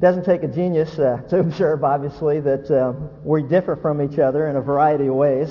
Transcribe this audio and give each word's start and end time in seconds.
It 0.00 0.04
doesn't 0.04 0.24
take 0.24 0.42
a 0.44 0.48
genius 0.48 0.98
uh, 0.98 1.18
to 1.28 1.40
observe, 1.40 1.84
obviously, 1.84 2.40
that 2.40 2.70
uh, 2.70 2.94
we 3.22 3.42
differ 3.42 3.76
from 3.76 4.00
each 4.00 4.18
other 4.18 4.48
in 4.48 4.56
a 4.56 4.60
variety 4.62 5.08
of 5.08 5.14
ways. 5.14 5.50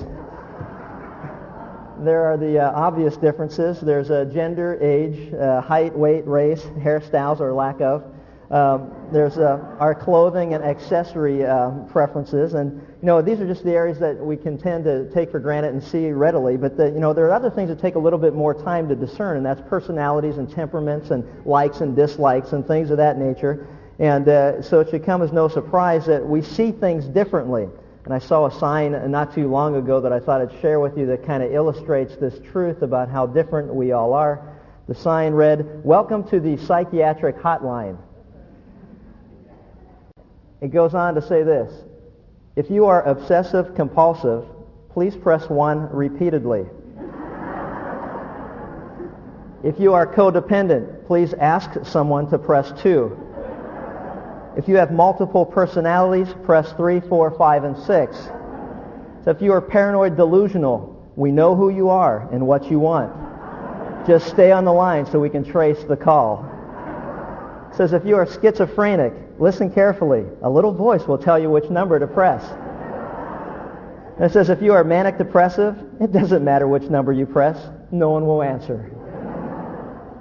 There 1.99 2.25
are 2.25 2.35
the 2.35 2.57
uh, 2.57 2.71
obvious 2.71 3.15
differences. 3.15 3.79
There's 3.79 4.07
gender, 4.33 4.79
age, 4.81 5.31
uh, 5.35 5.61
height, 5.61 5.95
weight, 5.95 6.25
race, 6.25 6.63
hairstyles 6.79 7.39
or 7.39 7.53
lack 7.53 7.79
of. 7.79 8.03
Um, 8.49 8.91
there's 9.13 9.37
uh, 9.37 9.59
our 9.79 9.93
clothing 9.93 10.55
and 10.55 10.63
accessory 10.63 11.45
uh, 11.45 11.69
preferences, 11.91 12.55
and 12.55 12.81
you 12.81 13.05
know 13.05 13.21
these 13.21 13.39
are 13.39 13.45
just 13.45 13.63
the 13.63 13.73
areas 13.73 13.99
that 13.99 14.17
we 14.17 14.35
can 14.35 14.57
tend 14.57 14.83
to 14.85 15.07
take 15.11 15.29
for 15.29 15.39
granted 15.39 15.73
and 15.73 15.83
see 15.83 16.09
readily. 16.09 16.57
But 16.57 16.75
the, 16.75 16.87
you 16.87 16.99
know 16.99 17.13
there 17.13 17.25
are 17.25 17.33
other 17.33 17.51
things 17.51 17.69
that 17.69 17.79
take 17.79 17.93
a 17.93 17.99
little 17.99 18.17
bit 18.17 18.33
more 18.33 18.55
time 18.55 18.89
to 18.89 18.95
discern, 18.95 19.37
and 19.37 19.45
that's 19.45 19.61
personalities 19.69 20.39
and 20.39 20.49
temperaments 20.51 21.11
and 21.11 21.23
likes 21.45 21.81
and 21.81 21.95
dislikes 21.95 22.53
and 22.53 22.65
things 22.65 22.89
of 22.89 22.97
that 22.97 23.19
nature. 23.19 23.67
And 23.99 24.29
uh, 24.29 24.61
so 24.61 24.79
it 24.79 24.89
should 24.89 25.05
come 25.05 25.21
as 25.21 25.33
no 25.33 25.49
surprise 25.49 26.05
that 26.05 26.25
we 26.25 26.41
see 26.41 26.71
things 26.71 27.05
differently. 27.05 27.67
And 28.05 28.13
I 28.13 28.19
saw 28.19 28.45
a 28.45 28.51
sign 28.51 29.11
not 29.11 29.35
too 29.35 29.49
long 29.49 29.75
ago 29.75 29.99
that 29.99 30.13
I 30.13 30.21
thought 30.21 30.41
I'd 30.41 30.61
share 30.61 30.79
with 30.79 30.97
you 30.97 31.05
that 31.07 31.25
kind 31.25 31.43
of 31.43 31.51
illustrates 31.51 32.15
this 32.15 32.39
truth 32.51 32.81
about 32.81 33.09
how 33.09 33.27
different 33.27 33.75
we 33.75 33.91
all 33.91 34.13
are. 34.13 34.57
The 34.87 34.95
sign 34.95 35.33
read, 35.33 35.83
Welcome 35.83 36.27
to 36.29 36.39
the 36.39 36.55
Psychiatric 36.57 37.37
Hotline. 37.37 37.97
It 40.61 40.69
goes 40.69 40.93
on 40.93 41.13
to 41.15 41.21
say 41.21 41.43
this. 41.43 41.71
If 42.55 42.71
you 42.71 42.85
are 42.85 43.03
obsessive 43.03 43.75
compulsive, 43.75 44.45
please 44.89 45.15
press 45.15 45.49
1 45.49 45.89
repeatedly. 45.93 46.65
if 49.61 49.77
you 49.77 49.93
are 49.93 50.07
codependent, 50.07 51.05
please 51.05 51.33
ask 51.33 51.85
someone 51.85 52.29
to 52.29 52.37
press 52.37 52.71
2. 52.81 53.28
If 54.59 54.67
you 54.67 54.75
have 54.75 54.91
multiple 54.91 55.45
personalities, 55.45 56.27
press 56.43 56.73
3, 56.73 56.99
4, 56.99 57.31
5, 57.31 57.63
and 57.63 57.77
6. 57.77 58.17
So 59.23 59.31
if 59.31 59.41
you 59.41 59.53
are 59.53 59.61
paranoid 59.61 60.17
delusional, 60.17 61.13
we 61.15 61.31
know 61.31 61.55
who 61.55 61.69
you 61.69 61.87
are 61.87 62.27
and 62.33 62.45
what 62.45 62.69
you 62.69 62.77
want. 62.77 63.09
Just 64.05 64.27
stay 64.27 64.51
on 64.51 64.65
the 64.65 64.73
line 64.73 65.05
so 65.05 65.17
we 65.17 65.29
can 65.29 65.45
trace 65.45 65.81
the 65.85 65.95
call. 65.95 66.45
It 67.71 67.77
says 67.77 67.93
if 67.93 68.03
you 68.03 68.17
are 68.17 68.25
schizophrenic, 68.25 69.13
listen 69.39 69.71
carefully. 69.71 70.25
A 70.41 70.49
little 70.49 70.73
voice 70.73 71.07
will 71.07 71.17
tell 71.17 71.39
you 71.39 71.49
which 71.49 71.69
number 71.69 71.97
to 71.97 72.07
press. 72.07 72.43
And 74.17 74.25
it 74.25 74.33
says 74.33 74.49
if 74.49 74.61
you 74.61 74.73
are 74.73 74.83
manic 74.83 75.17
depressive, 75.17 75.77
it 76.01 76.11
doesn't 76.11 76.43
matter 76.43 76.67
which 76.67 76.83
number 76.83 77.13
you 77.13 77.25
press. 77.25 77.57
No 77.91 78.09
one 78.09 78.27
will 78.27 78.43
answer. 78.43 78.91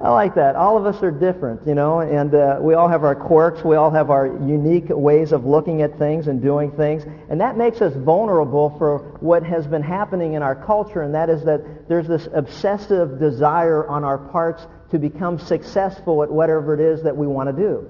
I 0.01 0.11
like 0.11 0.37
that. 0.37 0.55
All 0.55 0.77
of 0.77 0.87
us 0.87 1.03
are 1.03 1.11
different, 1.11 1.67
you 1.67 1.75
know, 1.75 2.01
and 2.01 2.33
uh, 2.33 2.59
we 2.61 2.75
all 2.75 2.87
have 2.87 3.03
our 3.03 3.17
quirks. 3.17 3.65
We 3.65 3.75
all 3.75 3.91
have 3.91 4.11
our 4.11 4.27
unique 4.27 4.91
ways 4.91 5.33
of 5.33 5.45
looking 5.45 5.83
at 5.83 5.99
things 5.99 6.29
and 6.29 6.41
doing 6.41 6.71
things. 6.71 7.05
And 7.29 7.41
that 7.41 7.57
makes 7.57 7.81
us 7.81 7.97
vulnerable 7.97 8.77
for 8.79 8.99
what 9.19 9.43
has 9.43 9.67
been 9.67 9.83
happening 9.83 10.35
in 10.35 10.43
our 10.43 10.55
culture, 10.55 11.03
and 11.03 11.13
that 11.15 11.29
is 11.29 11.43
that 11.45 11.89
there's 11.89 12.07
this 12.07 12.29
obsessive 12.33 13.19
desire 13.19 13.89
on 13.89 14.05
our 14.05 14.19
parts 14.19 14.65
to 14.93 15.01
become 15.01 15.37
successful 15.37 16.23
at 16.23 16.31
whatever 16.31 16.75
it 16.75 16.81
is 16.81 17.03
that 17.03 17.17
we 17.17 17.27
want 17.27 17.49
to 17.49 17.53
do. 17.53 17.87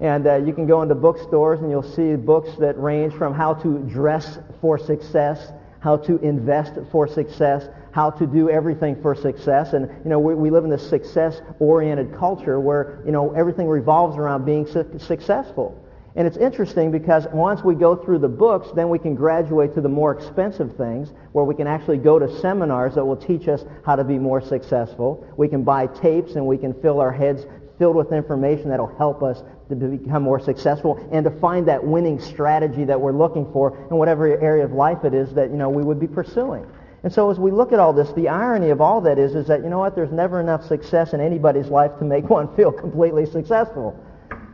And 0.00 0.26
uh, 0.26 0.36
you 0.36 0.54
can 0.54 0.66
go 0.66 0.82
into 0.82 0.94
bookstores 0.94 1.60
and 1.60 1.70
you'll 1.70 1.82
see 1.82 2.16
books 2.16 2.50
that 2.58 2.80
range 2.80 3.12
from 3.12 3.34
how 3.34 3.54
to 3.54 3.78
dress 3.80 4.38
for 4.60 4.78
success, 4.78 5.52
how 5.82 5.96
to 5.96 6.16
invest 6.18 6.74
for 6.92 7.08
success, 7.08 7.68
how 7.90 8.08
to 8.08 8.24
do 8.24 8.48
everything 8.48 8.94
for 9.02 9.16
success. 9.16 9.72
And, 9.72 9.88
you 10.04 10.10
know, 10.10 10.20
we, 10.20 10.34
we 10.34 10.48
live 10.48 10.62
in 10.62 10.70
this 10.70 10.88
success-oriented 10.88 12.14
culture 12.16 12.60
where, 12.60 13.02
you 13.04 13.10
know, 13.10 13.32
everything 13.32 13.66
revolves 13.66 14.16
around 14.16 14.44
being 14.44 14.64
su- 14.64 14.88
successful. 14.98 15.76
And 16.14 16.24
it's 16.24 16.36
interesting 16.36 16.92
because 16.92 17.26
once 17.32 17.64
we 17.64 17.74
go 17.74 17.96
through 17.96 18.20
the 18.20 18.28
books, 18.28 18.68
then 18.76 18.90
we 18.90 18.98
can 18.98 19.16
graduate 19.16 19.74
to 19.74 19.80
the 19.80 19.88
more 19.88 20.12
expensive 20.12 20.76
things 20.76 21.12
where 21.32 21.44
we 21.44 21.54
can 21.54 21.66
actually 21.66 21.98
go 21.98 22.16
to 22.18 22.40
seminars 22.40 22.94
that 22.94 23.04
will 23.04 23.16
teach 23.16 23.48
us 23.48 23.64
how 23.84 23.96
to 23.96 24.04
be 24.04 24.18
more 24.18 24.40
successful. 24.40 25.26
We 25.36 25.48
can 25.48 25.64
buy 25.64 25.88
tapes 25.88 26.36
and 26.36 26.46
we 26.46 26.58
can 26.58 26.74
fill 26.80 27.00
our 27.00 27.12
heads 27.12 27.44
filled 27.78 27.96
with 27.96 28.12
information 28.12 28.68
that 28.68 28.78
will 28.78 28.94
help 28.98 29.24
us 29.24 29.42
to 29.80 29.86
become 29.86 30.22
more 30.22 30.40
successful 30.40 31.08
and 31.12 31.24
to 31.24 31.30
find 31.30 31.66
that 31.68 31.82
winning 31.82 32.20
strategy 32.20 32.84
that 32.84 33.00
we're 33.00 33.12
looking 33.12 33.50
for 33.52 33.76
in 33.90 33.96
whatever 33.96 34.26
area 34.26 34.64
of 34.64 34.72
life 34.72 35.04
it 35.04 35.14
is 35.14 35.32
that, 35.34 35.50
you 35.50 35.56
know, 35.56 35.68
we 35.68 35.82
would 35.82 36.00
be 36.00 36.06
pursuing. 36.06 36.66
And 37.04 37.12
so 37.12 37.30
as 37.30 37.38
we 37.38 37.50
look 37.50 37.72
at 37.72 37.80
all 37.80 37.92
this, 37.92 38.12
the 38.12 38.28
irony 38.28 38.70
of 38.70 38.80
all 38.80 39.00
that 39.00 39.18
is, 39.18 39.34
is 39.34 39.48
that, 39.48 39.62
you 39.62 39.68
know 39.68 39.80
what, 39.80 39.94
there's 39.94 40.12
never 40.12 40.40
enough 40.40 40.64
success 40.64 41.14
in 41.14 41.20
anybody's 41.20 41.68
life 41.68 41.98
to 41.98 42.04
make 42.04 42.28
one 42.30 42.54
feel 42.54 42.70
completely 42.70 43.26
successful. 43.26 43.98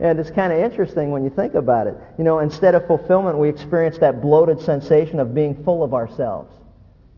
And 0.01 0.17
it's 0.19 0.31
kind 0.31 0.53
of 0.53 0.59
interesting 0.59 1.11
when 1.11 1.23
you 1.23 1.29
think 1.29 1.55
about 1.55 1.87
it. 1.87 1.95
You 2.17 2.23
know, 2.23 2.39
instead 2.39 2.73
of 2.73 2.87
fulfillment, 2.87 3.37
we 3.37 3.49
experience 3.49 3.97
that 3.99 4.21
bloated 4.21 4.61
sensation 4.61 5.19
of 5.19 5.35
being 5.35 5.61
full 5.63 5.83
of 5.83 5.93
ourselves. 5.93 6.53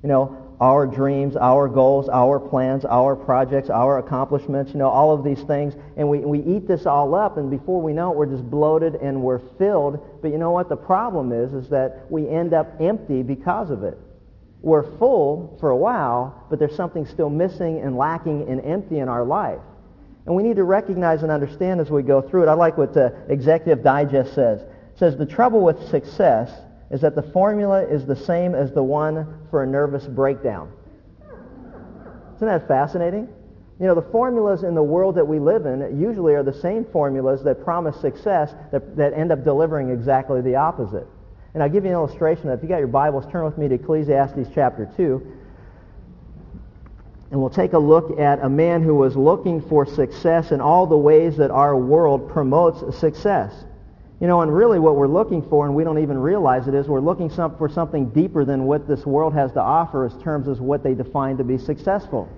You 0.01 0.09
know, 0.09 0.50
our 0.61 0.87
dreams, 0.87 1.35
our 1.35 1.67
goals, 1.67 2.07
our 2.07 2.39
plans, 2.39 2.85
our 2.85 3.15
projects, 3.15 3.69
our 3.69 3.97
accomplishments, 3.97 4.71
you 4.71 4.77
know, 4.77 4.87
all 4.87 5.13
of 5.13 5.23
these 5.23 5.41
things. 5.41 5.73
And 5.97 6.07
we, 6.07 6.19
we 6.19 6.39
eat 6.39 6.67
this 6.67 6.85
all 6.85 7.13
up, 7.15 7.37
and 7.37 7.49
before 7.49 7.81
we 7.81 7.91
know 7.91 8.11
it, 8.11 8.17
we're 8.17 8.27
just 8.27 8.49
bloated 8.49 8.95
and 8.95 9.21
we're 9.21 9.41
filled. 9.57 10.21
But 10.21 10.31
you 10.31 10.37
know 10.37 10.51
what 10.51 10.69
the 10.69 10.77
problem 10.77 11.33
is, 11.33 11.51
is 11.53 11.67
that 11.69 12.05
we 12.09 12.29
end 12.29 12.53
up 12.53 12.79
empty 12.79 13.23
because 13.23 13.71
of 13.71 13.83
it 13.83 13.97
we're 14.61 14.97
full 14.97 15.57
for 15.59 15.71
a 15.71 15.77
while, 15.77 16.45
but 16.49 16.59
there's 16.59 16.75
something 16.75 17.05
still 17.05 17.29
missing 17.29 17.81
and 17.81 17.97
lacking 17.97 18.47
and 18.47 18.61
empty 18.61 18.99
in 18.99 19.09
our 19.09 19.25
life. 19.25 19.59
And 20.25 20.35
we 20.35 20.43
need 20.43 20.57
to 20.57 20.63
recognize 20.63 21.23
and 21.23 21.31
understand 21.31 21.81
as 21.81 21.89
we 21.89 22.03
go 22.03 22.21
through 22.21 22.43
it. 22.43 22.47
I 22.47 22.53
like 22.53 22.77
what 22.77 22.93
the 22.93 23.15
Executive 23.27 23.83
Digest 23.83 24.35
says. 24.35 24.61
It 24.61 24.99
says, 24.99 25.17
the 25.17 25.25
trouble 25.25 25.61
with 25.61 25.89
success 25.89 26.51
is 26.91 27.01
that 27.01 27.15
the 27.15 27.23
formula 27.23 27.81
is 27.83 28.05
the 28.05 28.15
same 28.15 28.53
as 28.53 28.71
the 28.73 28.83
one 28.83 29.25
for 29.49 29.63
a 29.63 29.67
nervous 29.67 30.05
breakdown. 30.05 30.71
Isn't 32.35 32.47
that 32.47 32.67
fascinating? 32.67 33.29
You 33.79 33.87
know, 33.87 33.95
the 33.95 34.01
formulas 34.11 34.63
in 34.63 34.75
the 34.75 34.83
world 34.83 35.15
that 35.15 35.25
we 35.25 35.39
live 35.39 35.65
in 35.65 35.99
usually 35.99 36.35
are 36.35 36.43
the 36.43 36.53
same 36.53 36.85
formulas 36.85 37.43
that 37.43 37.63
promise 37.63 37.99
success 37.99 38.53
that, 38.71 38.95
that 38.97 39.13
end 39.13 39.31
up 39.31 39.43
delivering 39.43 39.89
exactly 39.89 40.41
the 40.41 40.55
opposite. 40.55 41.07
And 41.53 41.63
I'll 41.63 41.69
give 41.69 41.83
you 41.83 41.89
an 41.89 41.95
illustration. 41.95 42.49
If 42.49 42.61
you 42.61 42.69
got 42.69 42.77
your 42.77 42.87
Bibles, 42.87 43.25
turn 43.31 43.45
with 43.45 43.57
me 43.57 43.67
to 43.69 43.75
Ecclesiastes 43.75 44.49
chapter 44.53 44.91
2. 44.97 45.37
And 47.31 47.39
we'll 47.39 47.49
take 47.49 47.73
a 47.73 47.79
look 47.79 48.19
at 48.19 48.43
a 48.43 48.49
man 48.49 48.83
who 48.83 48.95
was 48.95 49.15
looking 49.15 49.61
for 49.61 49.85
success 49.85 50.51
in 50.51 50.59
all 50.59 50.85
the 50.85 50.97
ways 50.97 51.37
that 51.37 51.51
our 51.51 51.75
world 51.77 52.29
promotes 52.29 52.99
success. 52.99 53.53
You 54.21 54.27
know, 54.27 54.41
and 54.41 54.55
really 54.55 54.77
what 54.77 54.95
we're 54.97 55.07
looking 55.07 55.41
for, 55.41 55.65
and 55.65 55.73
we 55.73 55.83
don't 55.83 55.97
even 55.97 56.19
realize 56.19 56.67
it, 56.67 56.75
is 56.75 56.87
we're 56.87 56.99
looking 56.99 57.27
for 57.27 57.67
something 57.67 58.11
deeper 58.11 58.45
than 58.45 58.65
what 58.65 58.87
this 58.87 59.03
world 59.03 59.33
has 59.33 59.51
to 59.53 59.59
offer 59.59 60.05
as 60.05 60.15
terms 60.21 60.47
of 60.47 60.61
what 60.61 60.83
they 60.83 60.93
define 60.93 61.37
to 61.37 61.43
be 61.43 61.57
successful. 61.57 62.29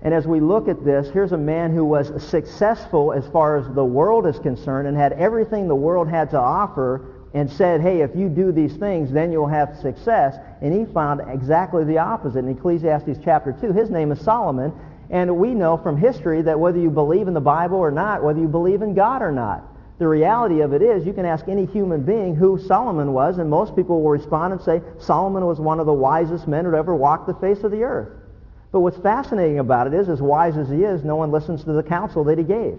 And 0.00 0.14
as 0.14 0.26
we 0.26 0.40
look 0.40 0.68
at 0.68 0.82
this, 0.82 1.10
here's 1.10 1.32
a 1.32 1.38
man 1.38 1.74
who 1.74 1.84
was 1.84 2.22
successful 2.22 3.12
as 3.12 3.28
far 3.28 3.58
as 3.58 3.66
the 3.74 3.84
world 3.84 4.26
is 4.26 4.38
concerned 4.38 4.88
and 4.88 4.96
had 4.96 5.12
everything 5.12 5.68
the 5.68 5.74
world 5.74 6.08
had 6.08 6.30
to 6.30 6.38
offer 6.38 7.04
and 7.34 7.50
said, 7.50 7.82
hey, 7.82 8.00
if 8.00 8.16
you 8.16 8.30
do 8.30 8.50
these 8.50 8.74
things, 8.76 9.12
then 9.12 9.30
you'll 9.30 9.48
have 9.48 9.76
success. 9.76 10.38
And 10.62 10.72
he 10.72 10.90
found 10.94 11.20
exactly 11.28 11.84
the 11.84 11.98
opposite. 11.98 12.38
In 12.38 12.48
Ecclesiastes 12.48 13.18
chapter 13.22 13.52
2, 13.52 13.72
his 13.72 13.90
name 13.90 14.12
is 14.12 14.20
Solomon. 14.22 14.72
And 15.10 15.36
we 15.36 15.52
know 15.52 15.76
from 15.76 15.98
history 15.98 16.40
that 16.40 16.58
whether 16.58 16.78
you 16.78 16.90
believe 16.90 17.28
in 17.28 17.34
the 17.34 17.40
Bible 17.40 17.76
or 17.76 17.90
not, 17.90 18.24
whether 18.24 18.40
you 18.40 18.48
believe 18.48 18.80
in 18.80 18.94
God 18.94 19.20
or 19.20 19.32
not, 19.32 19.74
the 19.98 20.06
reality 20.06 20.60
of 20.60 20.72
it 20.72 20.80
is 20.80 21.04
you 21.04 21.12
can 21.12 21.24
ask 21.24 21.48
any 21.48 21.66
human 21.66 22.02
being 22.02 22.36
who 22.36 22.58
Solomon 22.58 23.12
was, 23.12 23.38
and 23.38 23.50
most 23.50 23.74
people 23.74 24.00
will 24.00 24.10
respond 24.10 24.52
and 24.52 24.62
say, 24.62 24.80
Solomon 25.00 25.44
was 25.44 25.58
one 25.58 25.80
of 25.80 25.86
the 25.86 25.92
wisest 25.92 26.46
men 26.46 26.64
who 26.64 26.74
ever 26.74 26.94
walked 26.94 27.26
the 27.26 27.34
face 27.34 27.64
of 27.64 27.72
the 27.72 27.82
earth. 27.82 28.08
But 28.70 28.80
what's 28.80 28.98
fascinating 28.98 29.58
about 29.58 29.88
it 29.88 29.94
is, 29.94 30.08
as 30.08 30.22
wise 30.22 30.56
as 30.56 30.68
he 30.68 30.84
is, 30.84 31.02
no 31.02 31.16
one 31.16 31.32
listens 31.32 31.64
to 31.64 31.72
the 31.72 31.82
counsel 31.82 32.22
that 32.24 32.38
he 32.38 32.44
gave. 32.44 32.78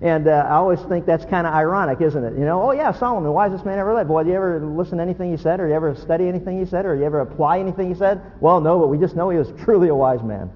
And 0.00 0.28
uh, 0.28 0.46
I 0.48 0.54
always 0.54 0.80
think 0.82 1.06
that's 1.06 1.24
kind 1.24 1.46
of 1.46 1.52
ironic, 1.52 2.00
isn't 2.00 2.22
it? 2.22 2.38
You 2.38 2.44
know, 2.44 2.62
oh 2.62 2.70
yeah, 2.70 2.92
Solomon, 2.92 3.24
the 3.24 3.32
wisest 3.32 3.66
man 3.66 3.78
ever 3.78 3.92
lived. 3.94 4.08
Boy, 4.08 4.22
do 4.22 4.30
you 4.30 4.36
ever 4.36 4.64
listen 4.64 4.98
to 4.98 5.02
anything 5.02 5.30
he 5.32 5.36
said, 5.36 5.58
or 5.58 5.68
you 5.68 5.74
ever 5.74 5.94
study 5.96 6.28
anything 6.28 6.58
he 6.58 6.64
said, 6.64 6.86
or 6.86 6.94
you 6.94 7.04
ever 7.04 7.20
apply 7.20 7.58
anything 7.58 7.88
he 7.88 7.94
said? 7.94 8.22
Well, 8.40 8.60
no, 8.60 8.78
but 8.78 8.86
we 8.86 8.96
just 8.96 9.16
know 9.16 9.28
he 9.28 9.38
was 9.38 9.52
truly 9.64 9.88
a 9.88 9.94
wise 9.94 10.22
man. 10.22 10.50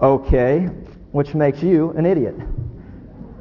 Okay, 0.00 0.66
which 1.10 1.34
makes 1.34 1.62
you 1.62 1.90
an 1.90 2.06
idiot. 2.06 2.36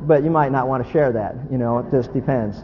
But 0.06 0.24
you 0.24 0.30
might 0.30 0.52
not 0.52 0.68
want 0.68 0.86
to 0.86 0.92
share 0.92 1.12
that. 1.12 1.36
You 1.52 1.58
know, 1.58 1.80
it 1.80 1.92
just 1.92 2.14
depends. 2.14 2.62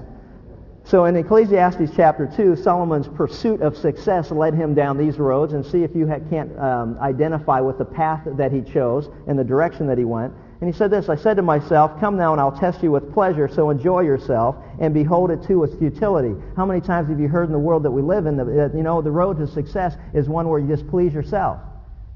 So 0.83 1.05
in 1.05 1.15
Ecclesiastes 1.15 1.95
chapter 1.95 2.31
2, 2.35 2.55
Solomon's 2.55 3.07
pursuit 3.07 3.61
of 3.61 3.77
success 3.77 4.31
led 4.31 4.53
him 4.53 4.73
down 4.73 4.97
these 4.97 5.19
roads, 5.19 5.53
and 5.53 5.65
see 5.65 5.83
if 5.83 5.95
you 5.95 6.07
can't 6.29 6.57
um, 6.59 6.97
identify 6.99 7.61
with 7.61 7.77
the 7.77 7.85
path 7.85 8.21
that 8.25 8.51
he 8.51 8.61
chose 8.61 9.09
and 9.27 9.37
the 9.37 9.43
direction 9.43 9.87
that 9.87 9.97
he 9.97 10.05
went. 10.05 10.33
And 10.59 10.71
he 10.71 10.77
said 10.77 10.91
this, 10.91 11.09
I 11.09 11.15
said 11.15 11.37
to 11.37 11.41
myself, 11.41 11.99
come 11.99 12.17
now 12.17 12.33
and 12.33 12.41
I'll 12.41 12.51
test 12.51 12.83
you 12.83 12.91
with 12.91 13.11
pleasure, 13.13 13.47
so 13.47 13.69
enjoy 13.69 14.01
yourself 14.01 14.55
and 14.79 14.93
behold 14.93 15.31
it 15.31 15.41
too 15.43 15.59
with 15.59 15.79
futility. 15.79 16.35
How 16.55 16.65
many 16.65 16.81
times 16.81 17.09
have 17.09 17.19
you 17.19 17.27
heard 17.27 17.45
in 17.45 17.51
the 17.51 17.59
world 17.59 17.83
that 17.83 17.91
we 17.91 18.03
live 18.03 18.27
in 18.27 18.37
that, 18.37 18.71
you 18.75 18.83
know, 18.83 19.01
the 19.01 19.11
road 19.11 19.37
to 19.39 19.47
success 19.47 19.95
is 20.13 20.29
one 20.29 20.47
where 20.47 20.59
you 20.59 20.67
just 20.67 20.87
please 20.87 21.13
yourself? 21.13 21.59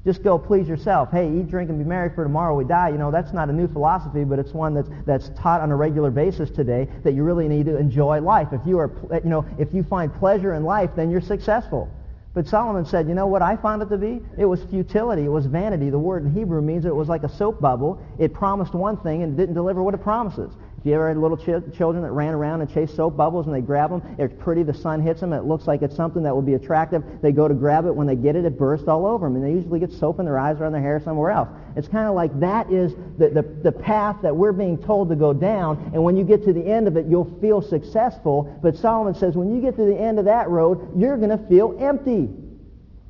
Just 0.06 0.22
go 0.22 0.38
please 0.38 0.68
yourself. 0.68 1.10
Hey, 1.10 1.28
eat, 1.28 1.48
drink, 1.48 1.68
and 1.68 1.80
be 1.80 1.84
merry 1.84 2.10
for 2.14 2.22
tomorrow 2.22 2.54
we 2.54 2.64
die. 2.64 2.90
You 2.90 2.96
know, 2.96 3.10
that's 3.10 3.32
not 3.32 3.50
a 3.50 3.52
new 3.52 3.66
philosophy, 3.66 4.22
but 4.22 4.38
it's 4.38 4.52
one 4.52 4.72
that's, 4.72 4.88
that's 5.04 5.30
taught 5.30 5.60
on 5.60 5.72
a 5.72 5.76
regular 5.76 6.12
basis 6.12 6.48
today 6.48 6.88
that 7.02 7.12
you 7.12 7.24
really 7.24 7.48
need 7.48 7.66
to 7.66 7.76
enjoy 7.76 8.20
life. 8.20 8.52
If 8.52 8.60
you 8.64 8.78
are, 8.78 8.92
you 9.24 9.28
know, 9.28 9.44
if 9.58 9.74
you 9.74 9.82
find 9.82 10.14
pleasure 10.14 10.54
in 10.54 10.62
life, 10.62 10.90
then 10.94 11.10
you're 11.10 11.20
successful. 11.20 11.90
But 12.34 12.46
Solomon 12.46 12.84
said, 12.84 13.08
you 13.08 13.14
know 13.14 13.26
what 13.26 13.42
I 13.42 13.56
found 13.56 13.82
it 13.82 13.88
to 13.88 13.98
be? 13.98 14.20
It 14.38 14.44
was 14.44 14.62
futility. 14.64 15.24
It 15.24 15.30
was 15.30 15.46
vanity. 15.46 15.90
The 15.90 15.98
word 15.98 16.22
in 16.22 16.32
Hebrew 16.32 16.62
means 16.62 16.84
it 16.84 16.94
was 16.94 17.08
like 17.08 17.24
a 17.24 17.28
soap 17.28 17.60
bubble. 17.60 18.00
It 18.16 18.32
promised 18.32 18.74
one 18.74 18.98
thing 18.98 19.24
and 19.24 19.36
didn't 19.36 19.54
deliver 19.54 19.82
what 19.82 19.94
it 19.94 20.02
promises. 20.02 20.52
You 20.86 20.94
ever 20.94 21.08
had 21.08 21.16
little 21.16 21.36
ch- 21.36 21.76
children 21.76 22.04
that 22.04 22.12
ran 22.12 22.32
around 22.32 22.60
and 22.60 22.72
chased 22.72 22.94
soap 22.94 23.16
bubbles 23.16 23.46
and 23.46 23.54
they 23.54 23.60
grab 23.60 23.90
them, 23.90 24.02
it's 24.18 24.32
pretty, 24.38 24.62
the 24.62 24.72
sun 24.72 25.02
hits 25.02 25.18
them, 25.18 25.32
it 25.32 25.42
looks 25.42 25.66
like 25.66 25.82
it's 25.82 25.96
something 25.96 26.22
that 26.22 26.32
will 26.32 26.42
be 26.42 26.54
attractive. 26.54 27.02
They 27.22 27.32
go 27.32 27.48
to 27.48 27.54
grab 27.54 27.86
it. 27.86 27.92
When 27.92 28.06
they 28.06 28.14
get 28.14 28.36
it, 28.36 28.44
it 28.44 28.56
bursts 28.56 28.86
all 28.86 29.04
over 29.04 29.26
them. 29.26 29.34
And 29.34 29.44
they 29.44 29.50
usually 29.50 29.80
get 29.80 29.92
soap 29.92 30.20
in 30.20 30.26
their 30.26 30.38
eyes 30.38 30.60
or 30.60 30.64
on 30.64 30.70
their 30.70 30.80
hair 30.80 31.00
somewhere 31.00 31.32
else. 31.32 31.48
It's 31.74 31.88
kind 31.88 32.06
of 32.06 32.14
like 32.14 32.38
that 32.38 32.70
is 32.70 32.94
the, 33.18 33.30
the, 33.30 33.42
the 33.64 33.72
path 33.72 34.18
that 34.22 34.36
we're 34.36 34.52
being 34.52 34.78
told 34.78 35.08
to 35.08 35.16
go 35.16 35.32
down. 35.32 35.90
And 35.92 36.04
when 36.04 36.16
you 36.16 36.22
get 36.22 36.44
to 36.44 36.52
the 36.52 36.64
end 36.64 36.86
of 36.86 36.96
it, 36.96 37.06
you'll 37.06 37.36
feel 37.40 37.60
successful. 37.60 38.56
But 38.62 38.76
Solomon 38.76 39.16
says 39.16 39.34
when 39.34 39.52
you 39.52 39.60
get 39.60 39.74
to 39.78 39.84
the 39.84 39.96
end 39.96 40.20
of 40.20 40.26
that 40.26 40.48
road, 40.48 40.96
you're 40.96 41.16
going 41.16 41.36
to 41.36 41.48
feel 41.48 41.76
empty. 41.80 42.28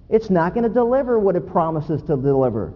It's 0.08 0.30
not 0.30 0.54
going 0.54 0.64
to 0.64 0.72
deliver 0.72 1.18
what 1.18 1.36
it 1.36 1.46
promises 1.46 2.00
to 2.04 2.16
deliver. 2.16 2.72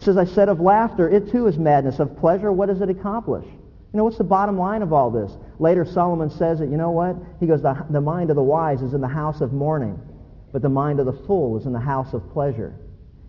It 0.00 0.04
says, 0.04 0.16
I 0.16 0.24
said 0.24 0.48
of 0.48 0.58
laughter, 0.58 1.08
it 1.08 1.30
too 1.30 1.46
is 1.46 1.56
madness. 1.56 2.00
Of 2.00 2.16
pleasure, 2.18 2.50
what 2.50 2.66
does 2.66 2.80
it 2.80 2.90
accomplish? 2.90 3.46
You 3.92 3.98
know, 3.98 4.04
what's 4.04 4.18
the 4.18 4.24
bottom 4.24 4.56
line 4.56 4.82
of 4.82 4.92
all 4.92 5.10
this? 5.10 5.32
Later, 5.58 5.84
Solomon 5.84 6.30
says 6.30 6.60
that, 6.60 6.68
you 6.68 6.76
know 6.76 6.92
what? 6.92 7.16
He 7.40 7.46
goes, 7.46 7.62
the, 7.62 7.84
the 7.90 8.00
mind 8.00 8.30
of 8.30 8.36
the 8.36 8.42
wise 8.42 8.82
is 8.82 8.94
in 8.94 9.00
the 9.00 9.08
house 9.08 9.40
of 9.40 9.52
mourning, 9.52 10.00
but 10.52 10.62
the 10.62 10.68
mind 10.68 11.00
of 11.00 11.06
the 11.06 11.12
fool 11.26 11.58
is 11.58 11.66
in 11.66 11.72
the 11.72 11.80
house 11.80 12.14
of 12.14 12.30
pleasure. 12.32 12.74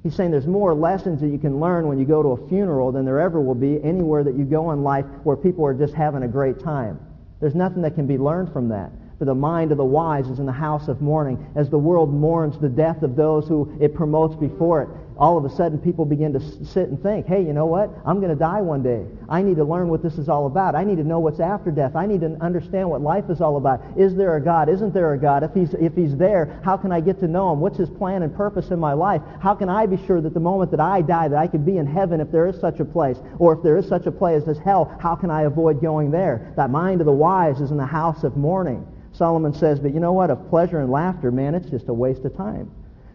He's 0.03 0.15
saying 0.15 0.31
there's 0.31 0.47
more 0.47 0.73
lessons 0.73 1.21
that 1.21 1.29
you 1.29 1.37
can 1.39 1.59
learn 1.59 1.87
when 1.87 1.99
you 1.99 2.05
go 2.05 2.21
to 2.21 2.29
a 2.29 2.47
funeral 2.47 2.91
than 2.91 3.05
there 3.05 3.19
ever 3.19 3.39
will 3.41 3.55
be 3.55 3.83
anywhere 3.83 4.23
that 4.23 4.35
you 4.35 4.45
go 4.45 4.71
in 4.71 4.83
life 4.83 5.05
where 5.23 5.35
people 5.35 5.65
are 5.65 5.73
just 5.73 5.93
having 5.93 6.23
a 6.23 6.27
great 6.27 6.59
time. 6.59 6.99
There's 7.39 7.55
nothing 7.55 7.81
that 7.81 7.95
can 7.95 8.05
be 8.05 8.17
learned 8.17 8.53
from 8.53 8.69
that. 8.69 8.91
For 9.19 9.25
the 9.25 9.35
mind 9.35 9.71
of 9.71 9.77
the 9.77 9.85
wise 9.85 10.27
is 10.27 10.39
in 10.39 10.47
the 10.47 10.51
house 10.51 10.87
of 10.87 11.01
mourning. 11.01 11.51
As 11.55 11.69
the 11.69 11.77
world 11.77 12.11
mourns 12.11 12.57
the 12.57 12.69
death 12.69 13.03
of 13.03 13.15
those 13.15 13.47
who 13.47 13.77
it 13.79 13.93
promotes 13.93 14.35
before 14.35 14.81
it, 14.81 14.89
all 15.21 15.37
of 15.37 15.45
a 15.45 15.55
sudden 15.55 15.77
people 15.77 16.03
begin 16.03 16.33
to 16.33 16.39
sit 16.65 16.89
and 16.89 17.01
think, 17.03 17.27
hey, 17.27 17.43
you 17.43 17.53
know 17.53 17.67
what? 17.67 17.91
I'm 18.07 18.19
going 18.19 18.31
to 18.31 18.39
die 18.39 18.59
one 18.59 18.81
day. 18.81 19.05
I 19.29 19.43
need 19.43 19.55
to 19.57 19.63
learn 19.63 19.87
what 19.87 20.01
this 20.01 20.17
is 20.17 20.27
all 20.27 20.47
about. 20.47 20.73
I 20.73 20.83
need 20.83 20.97
to 20.97 21.03
know 21.03 21.19
what's 21.19 21.39
after 21.39 21.69
death. 21.69 21.95
I 21.95 22.07
need 22.07 22.21
to 22.21 22.35
understand 22.41 22.89
what 22.89 23.01
life 23.01 23.25
is 23.29 23.39
all 23.39 23.57
about. 23.57 23.83
Is 23.95 24.15
there 24.15 24.35
a 24.35 24.43
God? 24.43 24.67
Isn't 24.67 24.95
there 24.95 25.13
a 25.13 25.19
God? 25.19 25.43
If 25.43 25.53
he's, 25.53 25.75
if 25.75 25.93
he's 25.93 26.17
there, 26.17 26.59
how 26.65 26.75
can 26.75 26.91
I 26.91 27.01
get 27.01 27.19
to 27.19 27.27
know 27.27 27.53
him? 27.53 27.59
What's 27.59 27.77
his 27.77 27.87
plan 27.87 28.23
and 28.23 28.35
purpose 28.35 28.71
in 28.71 28.79
my 28.79 28.93
life? 28.93 29.21
How 29.39 29.53
can 29.53 29.69
I 29.69 29.85
be 29.85 30.03
sure 30.07 30.21
that 30.21 30.33
the 30.33 30.39
moment 30.39 30.71
that 30.71 30.79
I 30.79 31.03
die 31.03 31.27
that 31.27 31.37
I 31.37 31.45
could 31.45 31.67
be 31.67 31.77
in 31.77 31.85
heaven 31.85 32.19
if 32.19 32.31
there 32.31 32.47
is 32.47 32.59
such 32.59 32.79
a 32.79 32.85
place? 32.85 33.17
Or 33.37 33.53
if 33.53 33.61
there 33.61 33.77
is 33.77 33.87
such 33.87 34.07
a 34.07 34.11
place 34.11 34.47
as 34.47 34.57
hell, 34.57 34.97
how 34.99 35.15
can 35.15 35.29
I 35.29 35.43
avoid 35.43 35.83
going 35.83 36.09
there? 36.09 36.51
That 36.57 36.71
mind 36.71 36.99
of 36.99 37.05
the 37.05 37.11
wise 37.11 37.61
is 37.61 37.69
in 37.69 37.77
the 37.77 37.85
house 37.85 38.23
of 38.23 38.37
mourning. 38.37 38.87
Solomon 39.13 39.53
says, 39.53 39.79
but 39.79 39.93
you 39.93 39.99
know 39.99 40.13
what? 40.13 40.31
Of 40.31 40.49
pleasure 40.49 40.79
and 40.79 40.89
laughter, 40.89 41.31
man, 41.31 41.53
it's 41.53 41.69
just 41.69 41.89
a 41.89 41.93
waste 41.93 42.25
of 42.25 42.35
time 42.35 42.71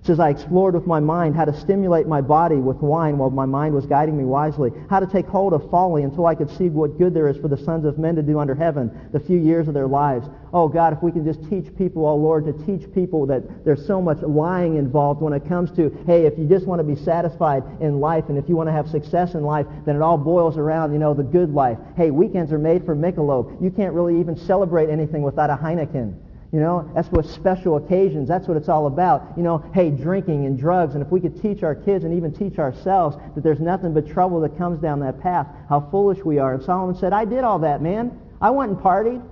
says, 0.06 0.20
I 0.20 0.30
explored 0.30 0.74
with 0.74 0.86
my 0.86 1.00
mind 1.00 1.34
how 1.34 1.44
to 1.44 1.60
stimulate 1.60 2.06
my 2.06 2.20
body 2.20 2.56
with 2.56 2.78
wine 2.78 3.18
while 3.18 3.30
my 3.30 3.46
mind 3.46 3.74
was 3.74 3.86
guiding 3.86 4.16
me 4.16 4.24
wisely, 4.24 4.70
how 4.88 5.00
to 5.00 5.06
take 5.06 5.26
hold 5.26 5.52
of 5.52 5.68
folly 5.70 6.04
until 6.04 6.26
I 6.26 6.34
could 6.34 6.50
see 6.50 6.68
what 6.68 6.98
good 6.98 7.12
there 7.12 7.28
is 7.28 7.36
for 7.36 7.48
the 7.48 7.56
sons 7.56 7.84
of 7.84 7.98
men 7.98 8.14
to 8.16 8.22
do 8.22 8.38
under 8.38 8.54
heaven, 8.54 8.90
the 9.12 9.20
few 9.20 9.38
years 9.38 9.68
of 9.68 9.74
their 9.74 9.86
lives. 9.86 10.28
Oh, 10.52 10.68
God, 10.68 10.92
if 10.92 11.02
we 11.02 11.12
can 11.12 11.24
just 11.24 11.42
teach 11.50 11.74
people, 11.76 12.06
oh, 12.06 12.16
Lord, 12.16 12.46
to 12.46 12.52
teach 12.64 12.90
people 12.94 13.26
that 13.26 13.64
there's 13.64 13.84
so 13.86 14.00
much 14.00 14.22
lying 14.22 14.76
involved 14.76 15.20
when 15.20 15.32
it 15.32 15.46
comes 15.46 15.70
to, 15.72 15.90
hey, 16.06 16.24
if 16.24 16.38
you 16.38 16.46
just 16.46 16.66
want 16.66 16.78
to 16.78 16.84
be 16.84 16.96
satisfied 16.96 17.64
in 17.80 18.00
life 18.00 18.24
and 18.28 18.38
if 18.38 18.48
you 18.48 18.56
want 18.56 18.68
to 18.68 18.72
have 18.72 18.88
success 18.88 19.34
in 19.34 19.42
life, 19.42 19.66
then 19.84 19.96
it 19.96 20.02
all 20.02 20.18
boils 20.18 20.56
around, 20.56 20.92
you 20.92 20.98
know, 20.98 21.14
the 21.14 21.22
good 21.22 21.52
life. 21.52 21.78
Hey, 21.96 22.10
weekends 22.10 22.52
are 22.52 22.58
made 22.58 22.84
for 22.84 22.94
Michelob. 22.94 23.62
You 23.62 23.70
can't 23.70 23.92
really 23.92 24.20
even 24.20 24.36
celebrate 24.36 24.88
anything 24.88 25.22
without 25.22 25.50
a 25.50 25.56
Heineken. 25.56 26.14
You 26.52 26.60
know, 26.60 26.90
that's 26.94 27.08
what 27.08 27.26
special 27.26 27.76
occasions, 27.76 28.28
that's 28.28 28.46
what 28.46 28.56
it's 28.56 28.68
all 28.68 28.86
about. 28.86 29.32
You 29.36 29.42
know, 29.42 29.64
hey, 29.74 29.90
drinking 29.90 30.46
and 30.46 30.58
drugs. 30.58 30.94
And 30.94 31.02
if 31.04 31.10
we 31.10 31.20
could 31.20 31.40
teach 31.40 31.62
our 31.62 31.74
kids 31.74 32.04
and 32.04 32.14
even 32.14 32.32
teach 32.32 32.58
ourselves 32.58 33.16
that 33.34 33.42
there's 33.42 33.60
nothing 33.60 33.92
but 33.92 34.08
trouble 34.08 34.40
that 34.40 34.56
comes 34.56 34.80
down 34.80 35.00
that 35.00 35.20
path, 35.20 35.46
how 35.68 35.80
foolish 35.90 36.24
we 36.24 36.38
are. 36.38 36.54
And 36.54 36.62
Solomon 36.62 36.94
said, 36.96 37.12
I 37.12 37.24
did 37.24 37.44
all 37.44 37.58
that, 37.60 37.82
man. 37.82 38.18
I 38.40 38.50
went 38.50 38.70
and 38.72 38.80
partied. 38.80 39.22